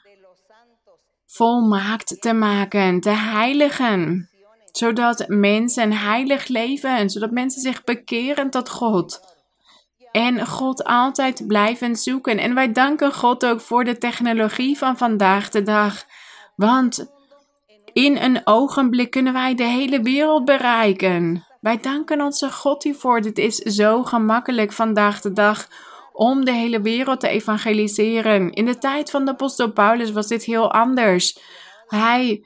volmaakt 1.26 2.20
te 2.20 2.32
maken, 2.32 3.00
te 3.00 3.10
heiligen, 3.10 4.30
zodat 4.72 5.24
mensen 5.28 5.92
heilig 5.92 6.48
leven, 6.48 7.10
zodat 7.10 7.30
mensen 7.30 7.60
zich 7.60 7.84
bekeren 7.84 8.50
tot 8.50 8.68
God. 8.68 9.20
En 10.12 10.46
God 10.46 10.84
altijd 10.84 11.46
blijven 11.46 11.96
zoeken. 11.96 12.38
En 12.38 12.54
wij 12.54 12.72
danken 12.72 13.12
God 13.12 13.46
ook 13.46 13.60
voor 13.60 13.84
de 13.84 13.98
technologie 13.98 14.78
van 14.78 14.96
vandaag 14.96 15.48
de 15.50 15.62
dag. 15.62 16.04
Want 16.56 17.17
in 17.98 18.16
een 18.16 18.40
ogenblik 18.44 19.10
kunnen 19.10 19.32
wij 19.32 19.54
de 19.54 19.64
hele 19.64 20.00
wereld 20.00 20.44
bereiken. 20.44 21.46
Wij 21.60 21.80
danken 21.80 22.20
onze 22.20 22.50
God 22.50 22.82
hiervoor. 22.82 23.20
Dit 23.20 23.38
is 23.38 23.56
zo 23.56 24.02
gemakkelijk 24.02 24.72
vandaag 24.72 25.20
de 25.20 25.32
dag 25.32 25.68
om 26.12 26.44
de 26.44 26.52
hele 26.52 26.80
wereld 26.80 27.20
te 27.20 27.28
evangeliseren. 27.28 28.52
In 28.52 28.64
de 28.64 28.78
tijd 28.78 29.10
van 29.10 29.24
de 29.24 29.30
apostel 29.30 29.72
Paulus 29.72 30.12
was 30.12 30.26
dit 30.26 30.44
heel 30.44 30.72
anders. 30.72 31.38
Hij 31.86 32.44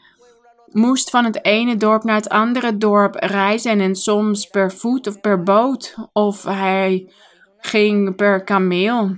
moest 0.66 1.10
van 1.10 1.24
het 1.24 1.44
ene 1.44 1.76
dorp 1.76 2.02
naar 2.02 2.16
het 2.16 2.28
andere 2.28 2.76
dorp 2.76 3.14
reizen 3.14 3.80
en 3.80 3.94
soms 3.94 4.46
per 4.46 4.72
voet 4.72 5.06
of 5.06 5.20
per 5.20 5.42
boot 5.42 5.96
of 6.12 6.42
hij 6.42 7.12
ging 7.58 8.16
per 8.16 8.44
kameel. 8.44 9.16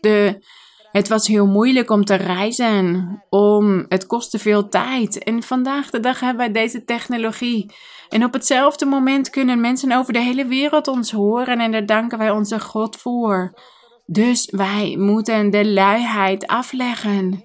De 0.00 0.44
het 0.92 1.08
was 1.08 1.26
heel 1.26 1.46
moeilijk 1.46 1.90
om 1.90 2.04
te 2.04 2.14
reizen, 2.14 3.22
om, 3.28 3.84
het 3.88 4.06
kostte 4.06 4.38
veel 4.38 4.68
tijd. 4.68 5.24
En 5.24 5.42
vandaag 5.42 5.90
de 5.90 6.00
dag 6.00 6.20
hebben 6.20 6.38
wij 6.38 6.62
deze 6.62 6.84
technologie. 6.84 7.72
En 8.08 8.24
op 8.24 8.32
hetzelfde 8.32 8.86
moment 8.86 9.30
kunnen 9.30 9.60
mensen 9.60 9.92
over 9.92 10.12
de 10.12 10.18
hele 10.18 10.46
wereld 10.46 10.88
ons 10.88 11.10
horen 11.10 11.60
en 11.60 11.72
daar 11.72 11.86
danken 11.86 12.18
wij 12.18 12.30
onze 12.30 12.60
God 12.60 12.96
voor. 12.96 13.58
Dus 14.06 14.48
wij 14.50 14.96
moeten 14.98 15.50
de 15.50 15.72
luiheid 15.72 16.46
afleggen. 16.46 17.44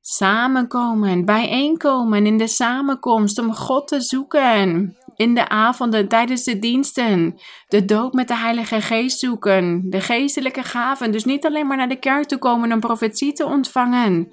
Samenkomen, 0.00 1.24
bijeenkomen 1.24 2.26
in 2.26 2.38
de 2.38 2.48
samenkomst 2.48 3.38
om 3.38 3.54
God 3.54 3.88
te 3.88 4.00
zoeken 4.00 4.96
in 5.18 5.34
de 5.34 5.48
avonden 5.48 6.08
tijdens 6.08 6.44
de 6.44 6.58
diensten. 6.58 7.40
De 7.68 7.84
doop 7.84 8.12
met 8.12 8.28
de 8.28 8.36
Heilige 8.36 8.80
Geest 8.80 9.18
zoeken. 9.18 9.90
De 9.90 10.00
geestelijke 10.00 10.62
gaven. 10.62 11.12
Dus 11.12 11.24
niet 11.24 11.46
alleen 11.46 11.66
maar 11.66 11.76
naar 11.76 11.88
de 11.88 11.98
kerk 11.98 12.24
te 12.24 12.38
komen 12.38 12.72
om 12.72 12.80
profetie 12.80 13.32
te 13.32 13.44
ontvangen. 13.44 14.32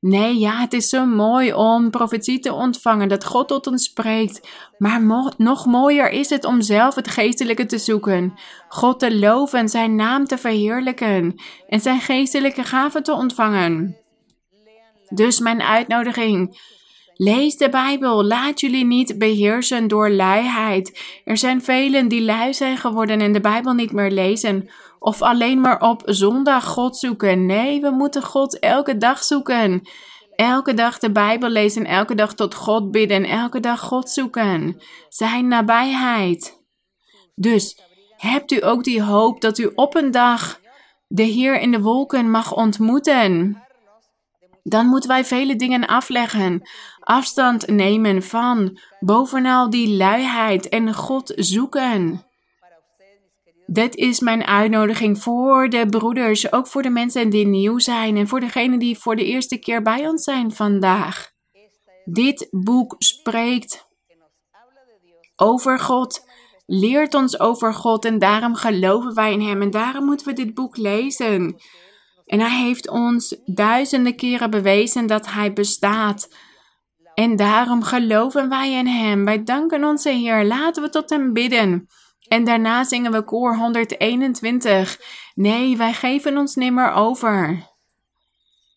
Nee, 0.00 0.38
ja, 0.38 0.60
het 0.60 0.72
is 0.72 0.88
zo 0.88 1.06
mooi 1.06 1.52
om 1.52 1.90
profetie 1.90 2.38
te 2.38 2.52
ontvangen, 2.52 3.08
dat 3.08 3.24
God 3.24 3.48
tot 3.48 3.66
ons 3.66 3.84
spreekt. 3.84 4.48
Maar 4.78 5.02
nog 5.36 5.66
mooier 5.66 6.10
is 6.10 6.30
het 6.30 6.44
om 6.44 6.60
zelf 6.60 6.94
het 6.94 7.08
geestelijke 7.08 7.66
te 7.66 7.78
zoeken, 7.78 8.34
God 8.68 8.98
te 8.98 9.18
loven, 9.18 9.68
zijn 9.68 9.94
naam 9.94 10.24
te 10.24 10.38
verheerlijken 10.38 11.34
en 11.68 11.80
zijn 11.80 12.00
geestelijke 12.00 12.64
gaven 12.64 13.02
te 13.02 13.12
ontvangen. 13.12 13.96
Dus 15.08 15.38
mijn 15.38 15.62
uitnodiging 15.62 16.60
Lees 17.20 17.56
de 17.56 17.68
Bijbel. 17.68 18.24
Laat 18.24 18.60
jullie 18.60 18.84
niet 18.84 19.18
beheersen 19.18 19.88
door 19.88 20.10
luiheid. 20.10 21.00
Er 21.24 21.36
zijn 21.36 21.62
velen 21.62 22.08
die 22.08 22.22
lui 22.22 22.54
zijn 22.54 22.76
geworden 22.76 23.20
en 23.20 23.32
de 23.32 23.40
Bijbel 23.40 23.72
niet 23.72 23.92
meer 23.92 24.10
lezen. 24.10 24.68
Of 24.98 25.22
alleen 25.22 25.60
maar 25.60 25.80
op 25.80 26.02
zondag 26.04 26.64
God 26.64 26.96
zoeken. 26.96 27.46
Nee, 27.46 27.80
we 27.80 27.90
moeten 27.90 28.22
God 28.22 28.58
elke 28.58 28.96
dag 28.96 29.22
zoeken. 29.22 29.82
Elke 30.34 30.74
dag 30.74 30.98
de 30.98 31.12
Bijbel 31.12 31.48
lezen, 31.48 31.84
elke 31.84 32.14
dag 32.14 32.34
tot 32.34 32.54
God 32.54 32.90
bidden, 32.90 33.24
elke 33.24 33.60
dag 33.60 33.80
God 33.80 34.10
zoeken. 34.10 34.82
Zijn 35.08 35.48
nabijheid. 35.48 36.62
Dus 37.34 37.80
hebt 38.16 38.52
u 38.52 38.64
ook 38.64 38.84
die 38.84 39.02
hoop 39.02 39.40
dat 39.40 39.58
u 39.58 39.70
op 39.74 39.94
een 39.96 40.10
dag 40.10 40.60
de 41.08 41.22
Heer 41.22 41.60
in 41.60 41.70
de 41.70 41.80
wolken 41.80 42.30
mag 42.30 42.54
ontmoeten? 42.54 43.62
Dan 44.62 44.86
moeten 44.86 45.10
wij 45.10 45.24
vele 45.24 45.56
dingen 45.56 45.86
afleggen, 45.86 46.68
afstand 47.08 47.66
nemen 47.66 48.22
van 48.22 48.78
bovenal 49.00 49.70
die 49.70 49.96
luiheid 49.96 50.68
en 50.68 50.94
God 50.94 51.32
zoeken. 51.36 52.26
Dit 53.66 53.94
is 53.94 54.20
mijn 54.20 54.44
uitnodiging 54.44 55.22
voor 55.22 55.68
de 55.68 55.86
broeders, 55.86 56.52
ook 56.52 56.66
voor 56.66 56.82
de 56.82 56.90
mensen 56.90 57.30
die 57.30 57.46
nieuw 57.46 57.78
zijn 57.78 58.16
en 58.16 58.28
voor 58.28 58.40
degenen 58.40 58.78
die 58.78 58.98
voor 58.98 59.16
de 59.16 59.24
eerste 59.24 59.56
keer 59.56 59.82
bij 59.82 60.08
ons 60.08 60.24
zijn 60.24 60.52
vandaag. 60.52 61.30
Dit 62.04 62.48
boek 62.50 62.94
spreekt 62.98 63.88
over 65.36 65.78
God, 65.78 66.26
leert 66.66 67.14
ons 67.14 67.40
over 67.40 67.74
God 67.74 68.04
en 68.04 68.18
daarom 68.18 68.54
geloven 68.54 69.14
wij 69.14 69.32
in 69.32 69.40
Hem 69.40 69.62
en 69.62 69.70
daarom 69.70 70.04
moeten 70.04 70.26
we 70.26 70.32
dit 70.32 70.54
boek 70.54 70.76
lezen. 70.76 71.56
En 72.26 72.40
Hij 72.40 72.62
heeft 72.62 72.88
ons 72.88 73.36
duizenden 73.44 74.16
keren 74.16 74.50
bewezen 74.50 75.06
dat 75.06 75.26
Hij 75.30 75.52
bestaat. 75.52 76.28
En 77.18 77.36
daarom 77.36 77.82
geloven 77.82 78.48
wij 78.48 78.72
in 78.72 78.86
Hem. 78.86 79.24
Wij 79.24 79.42
danken 79.42 79.84
onze 79.84 80.10
Heer. 80.10 80.44
Laten 80.44 80.82
we 80.82 80.88
tot 80.88 81.10
Hem 81.10 81.32
bidden. 81.32 81.86
En 82.28 82.44
daarna 82.44 82.84
zingen 82.84 83.12
we 83.12 83.22
koor 83.22 83.56
121. 83.56 85.00
Nee, 85.34 85.76
wij 85.76 85.92
geven 85.92 86.36
ons 86.36 86.54
nimmer 86.54 86.92
over. 86.92 87.66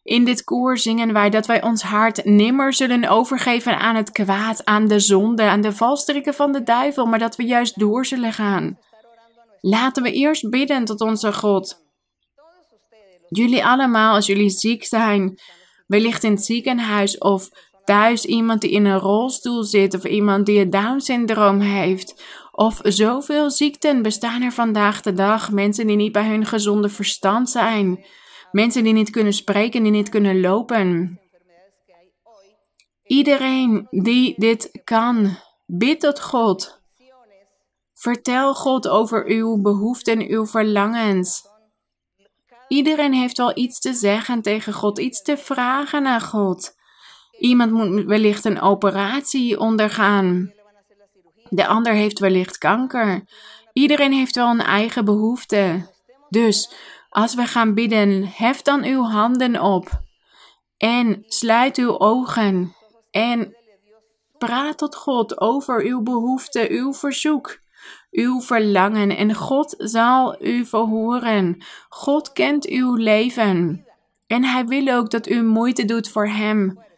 In 0.04 0.26
dit 0.26 0.44
koor 0.44 0.78
zingen 0.78 1.14
wij 1.14 1.30
dat 1.30 1.46
wij 1.46 1.64
ons 1.64 1.82
hart 1.82 2.26
nimmer 2.26 2.74
zullen 2.74 3.10
overgeven 3.10 3.80
aan 3.80 3.96
het 3.96 4.12
kwaad, 4.12 4.66
aan 4.66 4.88
de 4.88 5.00
zonde, 5.00 5.44
aan 5.44 5.62
de 5.62 5.74
valstrikken 5.74 6.34
van 6.34 6.52
de 6.52 6.64
duivel, 6.64 7.06
maar 7.06 7.20
dat 7.20 7.36
we 7.36 7.44
juist 7.44 7.80
door 7.80 8.06
zullen 8.06 8.34
gaan. 8.34 8.80
Laten 9.60 10.04
we 10.04 10.12
eerst 10.12 10.50
bidden 10.50 10.86
tot 10.86 11.02
onze 11.02 11.34
God. 11.34 11.84
Jullie 13.30 13.66
allemaal, 13.66 14.16
als 14.16 14.26
jullie 14.26 14.50
ziek 14.50 14.84
zijn, 14.84 15.40
wellicht 15.88 16.24
in 16.24 16.32
het 16.32 16.46
ziekenhuis 16.46 17.18
of 17.18 17.50
thuis 17.84 18.26
iemand 18.26 18.62
die 18.62 18.72
in 18.72 18.86
een 18.86 19.00
rolstoel 19.00 19.64
zit 19.64 19.94
of 19.94 20.06
iemand 20.06 20.46
die 20.46 20.60
het 20.60 20.72
Down-syndroom 20.72 21.60
heeft 21.60 22.24
of 22.52 22.80
zoveel 22.84 23.52
ziekten 23.52 24.02
bestaan 24.02 24.42
er 24.42 24.52
vandaag 24.52 25.02
de 25.02 25.14
dag. 25.14 25.52
Mensen 25.52 25.88
die 25.88 25.96
niet 25.96 26.12
bij 26.12 26.28
hun 26.28 26.46
gezonde 26.46 26.90
verstand 26.90 27.50
zijn. 27.50 28.06
Mensen 28.52 28.84
die 28.84 28.94
niet 28.94 29.10
kunnen 29.10 29.34
spreken, 29.34 29.84
die 29.84 29.92
niet 29.92 30.10
kunnen 30.10 30.40
lopen. 30.40 31.20
Iedereen 33.04 33.88
die 33.90 34.34
dit 34.38 34.82
kan, 34.84 35.38
bid 35.66 36.00
tot 36.00 36.22
God. 36.22 36.82
Vertel 37.94 38.56
God 38.56 38.88
over 38.88 39.26
uw 39.26 39.62
behoeften 39.62 40.20
en 40.20 40.30
uw 40.30 40.46
verlangens. 40.46 41.50
Iedereen 42.68 43.14
heeft 43.14 43.38
wel 43.38 43.58
iets 43.58 43.80
te 43.80 43.94
zeggen 43.94 44.42
tegen 44.42 44.74
God, 44.74 45.00
iets 45.00 45.22
te 45.22 45.38
vragen 45.38 46.08
aan 46.08 46.22
God. 46.22 46.80
Iemand 47.42 47.72
moet 47.72 48.06
wellicht 48.06 48.46
een 48.46 48.62
operatie 48.62 49.60
ondergaan. 49.60 50.54
De 51.50 51.68
ander 51.68 51.94
heeft 51.94 52.20
wellicht 52.20 52.58
kanker. 52.58 53.24
Iedereen 53.74 54.14
heeft 54.14 54.36
wel 54.36 54.50
een 54.50 54.62
eigen 54.62 55.06
behoefte. 55.06 55.90
Dus 56.30 56.74
als 57.10 57.36
we 57.36 57.46
gaan 57.46 57.74
bidden, 57.74 58.28
hef 58.36 58.62
dan 58.62 58.84
uw 58.84 59.04
handen 59.04 59.62
op 59.62 59.90
en 60.78 61.24
sluit 61.28 61.78
uw 61.78 62.00
ogen 62.00 62.76
en 63.12 63.56
praat 64.38 64.78
tot 64.78 64.96
God 64.96 65.40
over 65.40 65.84
uw 65.84 66.02
behoefte, 66.02 66.68
uw 66.70 66.94
verzoek, 66.94 67.60
uw 68.12 68.42
verlangen 68.42 69.18
en 69.18 69.36
God 69.36 69.76
zal 69.78 70.44
u 70.46 70.66
verhoren. 70.66 71.64
God 71.90 72.32
kent 72.32 72.68
uw 72.68 72.96
leven 72.96 73.86
en 74.28 74.44
Hij 74.44 74.66
wil 74.66 74.88
ook 74.88 75.10
dat 75.10 75.30
u 75.30 75.44
moeite 75.44 75.86
doet 75.86 76.10
voor 76.10 76.28
Hem. 76.28 76.90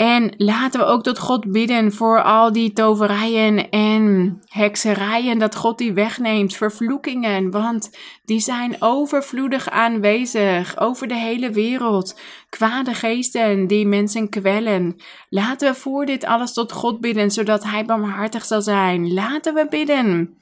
En 0.00 0.34
laten 0.36 0.80
we 0.80 0.86
ook 0.86 1.02
tot 1.02 1.18
God 1.18 1.52
bidden 1.52 1.92
voor 1.92 2.22
al 2.22 2.52
die 2.52 2.72
toverijen 2.72 3.70
en 3.70 4.38
hekserijen, 4.46 5.38
dat 5.38 5.56
God 5.56 5.78
die 5.78 5.92
wegneemt, 5.92 6.56
vervloekingen, 6.56 7.50
want 7.50 7.90
die 8.24 8.40
zijn 8.40 8.76
overvloedig 8.78 9.70
aanwezig 9.70 10.78
over 10.78 11.08
de 11.08 11.16
hele 11.16 11.50
wereld. 11.50 12.20
Kwade 12.48 12.94
geesten 12.94 13.66
die 13.66 13.86
mensen 13.86 14.28
kwellen. 14.28 14.96
Laten 15.28 15.72
we 15.72 15.78
voor 15.78 16.06
dit 16.06 16.24
alles 16.24 16.52
tot 16.52 16.72
God 16.72 17.00
bidden, 17.00 17.30
zodat 17.30 17.64
Hij 17.64 17.84
barmhartig 17.84 18.44
zal 18.44 18.62
zijn. 18.62 19.12
Laten 19.12 19.54
we 19.54 19.66
bidden. 19.68 20.38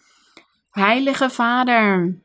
Heilige 0.70 1.30
Vader, 1.30 2.18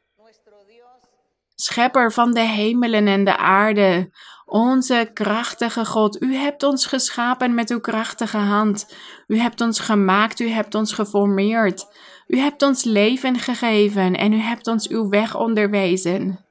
Schepper 1.56 2.12
van 2.12 2.34
de 2.34 2.40
hemelen 2.40 3.08
en 3.08 3.24
de 3.24 3.38
aarde, 3.38 4.12
onze 4.54 5.10
krachtige 5.14 5.86
God, 5.86 6.22
u 6.22 6.36
hebt 6.36 6.64
ons 6.64 6.86
geschapen 6.86 7.54
met 7.54 7.70
uw 7.70 7.80
krachtige 7.80 8.38
hand. 8.38 8.95
U 9.28 9.38
hebt 9.38 9.62
ons 9.62 9.80
gemaakt, 9.80 10.39
u 10.39 10.47
hebt 10.47 10.76
ons 10.76 10.93
geformeerd. 10.93 11.88
U 12.28 12.38
hebt 12.38 12.62
ons 12.62 12.84
leven 12.84 13.39
gegeven 13.39 14.16
en 14.16 14.34
u 14.34 14.38
hebt 14.38 14.68
ons 14.68 14.88
uw 14.88 15.10
weg 15.10 15.36
onderwezen. 15.36 16.45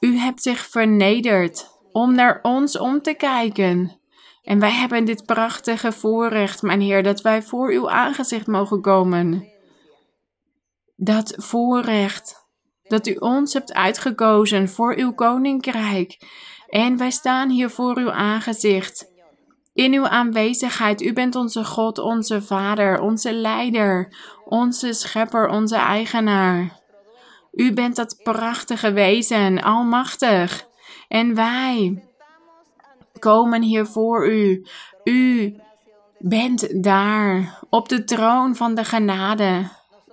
U 0.00 0.16
hebt 0.16 0.42
zich 0.42 0.66
vernederd 0.66 1.68
om 1.92 2.14
naar 2.14 2.38
ons 2.42 2.78
om 2.78 3.02
te 3.02 3.14
kijken. 3.14 4.00
En 4.42 4.58
wij 4.58 4.72
hebben 4.72 5.04
dit 5.04 5.26
prachtige 5.26 5.92
voorrecht, 5.92 6.62
mijn 6.62 6.80
Heer, 6.80 7.02
dat 7.02 7.20
wij 7.20 7.42
voor 7.42 7.70
uw 7.70 7.90
aangezicht 7.90 8.46
mogen 8.46 8.80
komen. 8.80 9.48
Dat 10.96 11.34
voorrecht 11.36 12.42
dat 12.82 13.06
u 13.06 13.14
ons 13.14 13.52
hebt 13.52 13.72
uitgekozen 13.72 14.68
voor 14.68 14.94
uw 14.96 15.12
koninkrijk 15.12 16.18
en 16.72 16.96
wij 16.96 17.10
staan 17.10 17.50
hier 17.50 17.70
voor 17.70 17.96
uw 17.96 18.10
aangezicht. 18.10 19.10
In 19.74 19.92
uw 19.94 20.06
aanwezigheid, 20.06 21.02
u 21.02 21.12
bent 21.12 21.34
onze 21.34 21.64
God, 21.64 21.98
onze 21.98 22.42
Vader, 22.42 23.00
onze 23.00 23.32
Leider, 23.32 24.14
onze 24.44 24.92
Schepper, 24.92 25.48
onze 25.48 25.76
Eigenaar. 25.76 26.80
U 27.52 27.72
bent 27.72 27.96
dat 27.96 28.20
prachtige 28.22 28.92
wezen, 28.92 29.62
almachtig. 29.62 30.66
En 31.08 31.34
wij 31.34 32.04
komen 33.18 33.62
hier 33.62 33.86
voor 33.86 34.28
u. 34.28 34.66
U 35.04 35.56
bent 36.18 36.82
daar 36.82 37.58
op 37.70 37.88
de 37.88 38.04
troon 38.04 38.56
van 38.56 38.74
de 38.74 38.84
genade. 38.84 39.68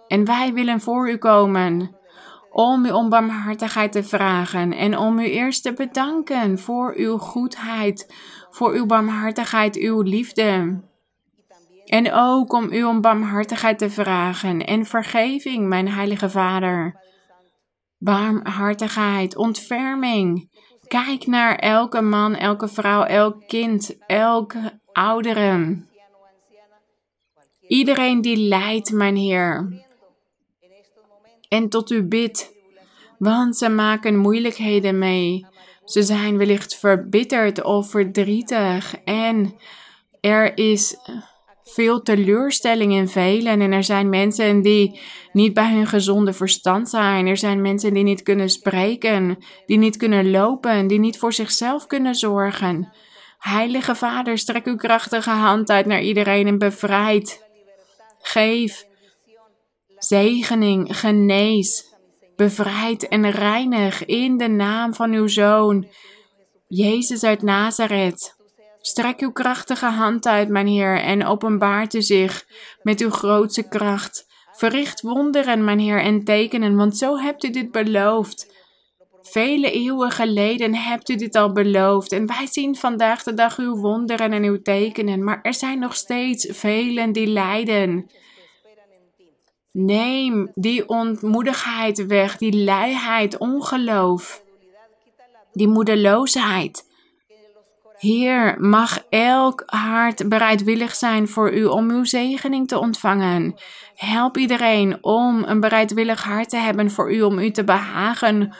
En 0.08 0.26
wij 0.26 0.54
willen 0.54 0.82
voor 0.82 1.10
u 1.10 1.18
komen 1.18 1.99
om 2.60 2.86
u 2.86 2.92
om 2.92 3.10
barmhartigheid 3.10 3.92
te 3.92 4.04
vragen 4.04 4.74
en 4.74 4.98
om 4.98 5.20
u 5.20 5.30
eerst 5.30 5.64
te 5.64 5.74
bedanken 5.74 6.60
voor 6.60 6.94
uw 6.98 7.18
goedheid, 7.18 8.14
voor 8.50 8.74
uw 8.74 8.86
barmhartigheid, 8.86 9.78
uw 9.78 10.02
liefde. 10.02 10.82
En 11.86 12.12
ook 12.14 12.54
om 12.54 12.72
u 12.72 12.84
om 12.84 13.02
barmhartigheid 13.02 13.78
te 13.78 13.90
vragen 13.90 14.66
en 14.66 14.86
vergeving, 14.86 15.68
mijn 15.68 15.88
heilige 15.88 16.30
Vader. 16.30 17.00
Barmhartigheid, 17.98 19.36
ontferming. 19.36 20.50
Kijk 20.88 21.28
naar 21.28 21.56
elke 21.56 22.02
man, 22.02 22.36
elke 22.36 22.68
vrouw, 22.68 23.04
elk 23.04 23.48
kind, 23.48 23.96
elke 24.06 24.80
oudere. 24.92 25.84
Iedereen 27.68 28.22
die 28.22 28.38
lijdt, 28.38 28.92
mijn 28.92 29.16
Heer 29.16 29.88
en 31.50 31.70
tot 31.70 31.92
u 31.92 32.04
bid, 32.04 32.56
want 33.18 33.58
ze 33.58 33.70
maken 33.70 34.18
moeilijkheden 34.18 34.98
mee. 34.98 35.46
Ze 35.86 36.04
zijn 36.04 36.38
wellicht 36.38 36.76
verbitterd 36.76 37.64
of 37.64 37.90
verdrietig 37.90 38.96
en 39.04 39.56
er 40.22 40.58
is 40.58 40.96
veel 41.64 42.02
teleurstelling 42.02 42.94
in 42.94 43.08
velen 43.08 43.62
en 43.62 43.72
er 43.72 43.84
zijn 43.84 44.10
mensen 44.10 44.62
die 44.62 45.00
niet 45.34 45.54
bij 45.54 45.74
hun 45.74 45.88
gezonde 45.88 46.34
verstand 46.34 46.90
zijn. 46.90 47.28
Er 47.28 47.38
zijn 47.38 47.62
mensen 47.62 47.94
die 47.94 48.04
niet 48.04 48.24
kunnen 48.24 48.50
spreken, 48.50 49.38
die 49.66 49.78
niet 49.78 49.98
kunnen 49.98 50.32
lopen, 50.32 50.88
die 50.88 51.00
niet 51.00 51.18
voor 51.18 51.34
zichzelf 51.34 51.88
kunnen 51.88 52.16
zorgen. 52.16 52.94
Heilige 53.40 53.96
Vader, 53.96 54.38
strek 54.38 54.66
uw 54.66 54.76
krachtige 54.76 55.30
hand 55.30 55.70
uit 55.70 55.86
naar 55.86 56.02
iedereen 56.02 56.48
en 56.48 56.58
bevrijd. 56.58 57.48
Geef 58.20 58.88
zegening, 60.00 60.98
genees, 60.98 61.94
bevrijd 62.36 63.08
en 63.08 63.32
reinig 63.32 64.06
in 64.06 64.38
de 64.38 64.48
naam 64.48 64.94
van 64.94 65.12
uw 65.12 65.28
Zoon, 65.28 65.88
Jezus 66.68 67.24
uit 67.24 67.42
Nazareth. 67.42 68.38
Strek 68.82 69.20
uw 69.20 69.32
krachtige 69.32 69.86
hand 69.86 70.28
uit, 70.28 70.50
mijn 70.50 70.68
Heer, 70.68 71.02
en 71.02 71.26
openbaart 71.26 71.94
u 71.94 72.02
zich 72.02 72.46
met 72.82 73.02
uw 73.02 73.10
grootste 73.10 73.68
kracht. 73.68 74.28
Verricht 74.52 75.02
wonderen, 75.02 75.64
mijn 75.64 75.80
Heer, 75.80 76.02
en 76.02 76.24
tekenen, 76.24 76.76
want 76.76 76.98
zo 76.98 77.18
hebt 77.18 77.44
u 77.44 77.50
dit 77.50 77.72
beloofd. 77.72 78.58
Vele 79.22 79.72
eeuwen 79.72 80.12
geleden 80.12 80.76
hebt 80.76 81.10
u 81.10 81.16
dit 81.16 81.36
al 81.36 81.52
beloofd. 81.52 82.12
En 82.12 82.26
wij 82.26 82.48
zien 82.48 82.76
vandaag 82.76 83.24
de 83.24 83.34
dag 83.34 83.58
uw 83.58 83.76
wonderen 83.76 84.34
en 84.34 84.44
uw 84.44 84.62
tekenen. 84.62 85.24
Maar 85.24 85.40
er 85.42 85.54
zijn 85.54 85.80
nog 85.80 85.96
steeds 85.96 86.48
velen 86.50 87.12
die 87.12 87.28
lijden. 87.28 88.12
Neem 89.82 90.52
die 90.54 90.90
ontmoedigheid 90.90 92.06
weg, 92.06 92.38
die 92.38 92.64
luiheid, 92.64 93.38
ongeloof, 93.38 94.44
die 95.52 95.68
moedeloosheid. 95.68 96.88
Heer, 97.98 98.56
mag 98.58 99.04
elk 99.10 99.64
hart 99.66 100.30
bereidwillig 100.30 100.96
zijn 100.96 101.28
voor 101.28 101.54
u 101.54 101.66
om 101.66 101.90
uw 101.90 102.04
zegening 102.04 102.68
te 102.68 102.80
ontvangen. 102.80 103.56
Help 103.96 104.38
iedereen 104.38 105.04
om 105.04 105.44
een 105.44 105.60
bereidwillig 105.60 106.24
hart 106.24 106.50
te 106.50 106.58
hebben 106.58 106.92
voor 106.92 107.14
u, 107.14 107.22
om 107.22 107.40
u 107.40 107.52
te 107.52 107.64
behagen, 107.64 108.56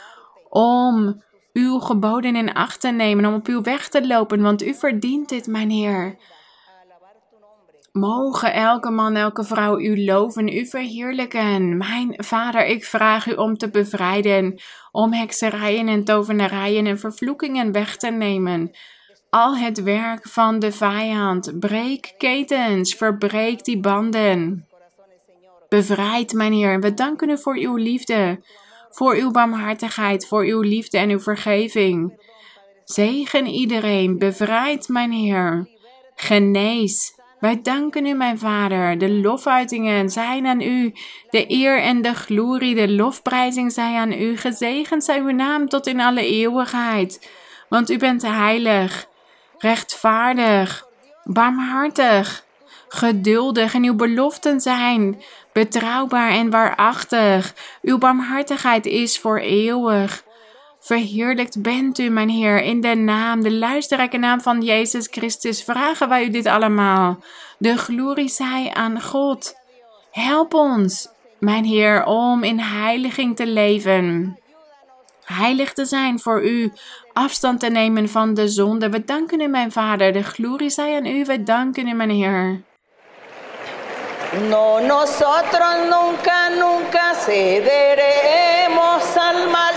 om 0.50 1.24
uw 1.54 1.80
geboden 1.80 2.36
in 2.36 2.54
acht 2.54 2.82
te 2.82 2.90
nemen, 2.90 3.26
om 3.26 3.34
op 3.34 3.48
uw 3.48 3.62
weg 3.62 3.90
te 3.90 4.08
lopen, 4.08 4.42
want 4.42 4.64
u 4.64 4.74
verdient 4.74 5.30
dit, 5.30 5.48
mijn 5.48 5.70
Heer. 5.70 6.18
Mogen 7.92 8.54
elke 8.54 8.90
man, 8.90 9.16
elke 9.16 9.44
vrouw 9.44 9.80
u 9.80 10.04
loven, 10.04 10.48
u 10.48 10.66
verheerlijken. 10.66 11.78
Mijn 11.78 12.14
vader, 12.18 12.66
ik 12.66 12.86
vraag 12.86 13.28
u 13.28 13.34
om 13.34 13.58
te 13.58 13.70
bevrijden, 13.70 14.62
om 14.92 15.14
hekserijen 15.14 15.88
en 15.88 16.04
tovenarijen 16.04 16.86
en 16.86 17.00
vervloekingen 17.00 17.72
weg 17.72 17.98
te 17.98 18.10
nemen. 18.10 18.72
Al 19.30 19.58
het 19.58 19.84
werk 19.84 20.28
van 20.28 20.60
de 20.60 20.72
vijand, 20.72 21.60
breek 21.60 22.14
ketens, 22.18 22.94
verbreek 22.96 23.64
die 23.64 23.80
banden. 23.80 24.68
Bevrijd, 25.70 26.34
mijn 26.34 26.54
Heer, 26.54 26.80
we 26.80 26.94
danken 26.94 27.30
u 27.30 27.38
voor 27.38 27.58
uw 27.58 27.76
liefde, 27.76 28.44
voor 28.90 29.16
uw 29.16 29.32
barmhartigheid, 29.32 30.28
voor 30.28 30.44
uw 30.44 30.62
liefde 30.62 30.98
en 30.98 31.10
uw 31.10 31.20
vergeving. 31.20 32.28
Zegen 32.84 33.46
iedereen, 33.46 34.18
bevrijd, 34.18 34.88
mijn 34.88 35.12
Heer. 35.12 35.70
Genees, 36.16 37.19
wij 37.40 37.62
danken 37.62 38.06
u, 38.06 38.14
mijn 38.14 38.40
Vader. 38.40 38.98
De 38.98 39.10
lofuitingen 39.12 40.10
zijn 40.10 40.48
aan 40.48 40.62
u. 40.62 40.94
De 41.30 41.52
eer 41.52 41.82
en 41.82 42.02
de 42.02 42.14
glorie, 42.14 42.76
de 42.76 42.90
lofprijzing 42.90 43.72
zij 43.72 43.96
aan 43.96 44.12
u. 44.12 44.38
Gezegend 44.38 45.04
zij 45.04 45.20
uw 45.20 45.32
naam 45.32 45.68
tot 45.68 45.88
in 45.88 46.00
alle 46.00 46.28
eeuwigheid. 46.28 47.30
Want 47.70 47.90
u 47.90 47.98
bent 47.98 48.22
heilig, 48.22 49.06
rechtvaardig, 49.58 50.88
barmhartig, 51.24 52.46
geduldig 52.88 53.74
en 53.74 53.84
uw 53.84 53.96
beloften 53.96 54.62
zijn 54.62 55.22
betrouwbaar 55.54 56.32
en 56.32 56.50
waarachtig. 56.50 57.54
Uw 57.82 57.98
barmhartigheid 57.98 58.86
is 58.86 59.20
voor 59.20 59.40
eeuwig. 59.40 60.24
Verheerlijkt 60.90 61.62
bent 61.62 62.00
u, 62.00 62.10
mijn 62.10 62.30
Heer, 62.30 62.62
in 62.62 62.82
de 62.82 62.96
naam, 62.96 63.42
de 63.42 63.52
luisterrijke 63.52 64.18
naam 64.18 64.42
van 64.42 64.62
Jezus 64.62 65.08
Christus, 65.12 65.64
vragen 65.64 66.10
wij 66.10 66.24
u 66.24 66.30
dit 66.30 66.46
allemaal. 66.46 67.20
De 67.58 67.78
glorie 67.78 68.30
zij 68.30 68.72
aan 68.74 69.02
God. 69.02 69.56
Help 70.12 70.54
ons, 70.54 71.10
mijn 71.40 71.64
Heer, 71.64 72.06
om 72.06 72.44
in 72.44 72.60
heiliging 72.60 73.36
te 73.36 73.48
leven. 73.48 74.38
Heilig 75.24 75.74
te 75.74 75.86
zijn 75.86 76.20
voor 76.20 76.44
u, 76.44 76.72
afstand 77.14 77.60
te 77.60 77.70
nemen 77.70 78.10
van 78.10 78.34
de 78.34 78.48
zonde. 78.48 78.90
We 78.90 79.04
danken 79.04 79.42
u, 79.42 79.48
mijn 79.48 79.72
Vader. 79.72 80.14
De 80.14 80.24
glorie 80.24 80.70
zij 80.70 80.96
aan 80.96 81.06
u. 81.06 81.26
We 81.26 81.44
danken 81.44 81.88
u, 81.88 81.94
mijn 81.94 82.10
Heer. 82.10 82.62
No, 84.50 84.80
nosotros 84.80 85.90
nunca, 85.90 86.48
nunca 86.48 87.14
cederemos 87.14 89.16
al 89.16 89.69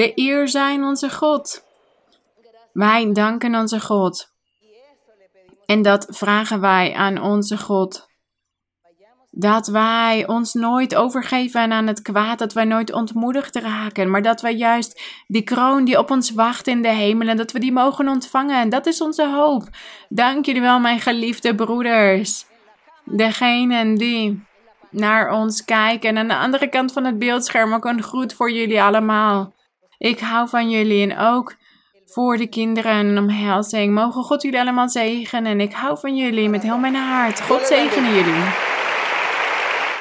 De 0.00 0.12
eer 0.14 0.48
zijn 0.48 0.84
onze 0.84 1.10
God. 1.10 1.64
Wij 2.72 3.12
danken 3.12 3.54
onze 3.54 3.80
God. 3.80 4.32
En 5.66 5.82
dat 5.82 6.06
vragen 6.10 6.60
wij 6.60 6.94
aan 6.94 7.22
onze 7.22 7.58
God. 7.58 8.08
Dat 9.30 9.66
wij 9.66 10.26
ons 10.26 10.54
nooit 10.54 10.94
overgeven 10.94 11.72
aan 11.72 11.86
het 11.86 12.02
kwaad, 12.02 12.38
dat 12.38 12.52
wij 12.52 12.64
nooit 12.64 12.92
ontmoedigd 12.92 13.56
raken, 13.56 14.10
maar 14.10 14.22
dat 14.22 14.40
wij 14.40 14.54
juist 14.54 15.02
die 15.26 15.42
kroon 15.42 15.84
die 15.84 15.98
op 15.98 16.10
ons 16.10 16.30
wacht 16.30 16.66
in 16.66 16.82
de 16.82 16.92
hemelen, 16.92 17.36
dat 17.36 17.52
we 17.52 17.58
die 17.58 17.72
mogen 17.72 18.08
ontvangen. 18.08 18.68
Dat 18.68 18.86
is 18.86 19.00
onze 19.00 19.28
hoop. 19.28 19.68
Dank 20.08 20.46
jullie 20.46 20.60
wel, 20.60 20.78
mijn 20.78 21.00
geliefde 21.00 21.54
broeders. 21.54 22.46
Degenen 23.04 23.94
die 23.94 24.44
naar 24.90 25.32
ons 25.32 25.64
kijken. 25.64 26.08
En 26.08 26.18
aan 26.18 26.28
de 26.28 26.36
andere 26.36 26.68
kant 26.68 26.92
van 26.92 27.04
het 27.04 27.18
beeldscherm 27.18 27.74
ook 27.74 27.84
een 27.84 28.02
groet 28.02 28.34
voor 28.34 28.50
jullie 28.50 28.82
allemaal. 28.82 29.58
Ik 30.00 30.20
hou 30.20 30.48
van 30.48 30.70
jullie 30.70 31.10
en 31.10 31.18
ook 31.18 31.54
voor 32.06 32.36
de 32.36 32.46
kinderen 32.46 33.06
een 33.06 33.18
omhelzing. 33.18 33.94
Mogen 33.94 34.22
God 34.22 34.42
jullie 34.42 34.60
allemaal 34.60 34.88
zegenen. 34.88 35.52
En 35.52 35.60
ik 35.60 35.72
hou 35.72 35.98
van 35.98 36.16
jullie 36.16 36.48
met 36.48 36.62
heel 36.62 36.78
mijn 36.78 36.94
hart. 36.94 37.40
God 37.40 37.66
zegene 37.66 38.08
jullie. 38.08 38.79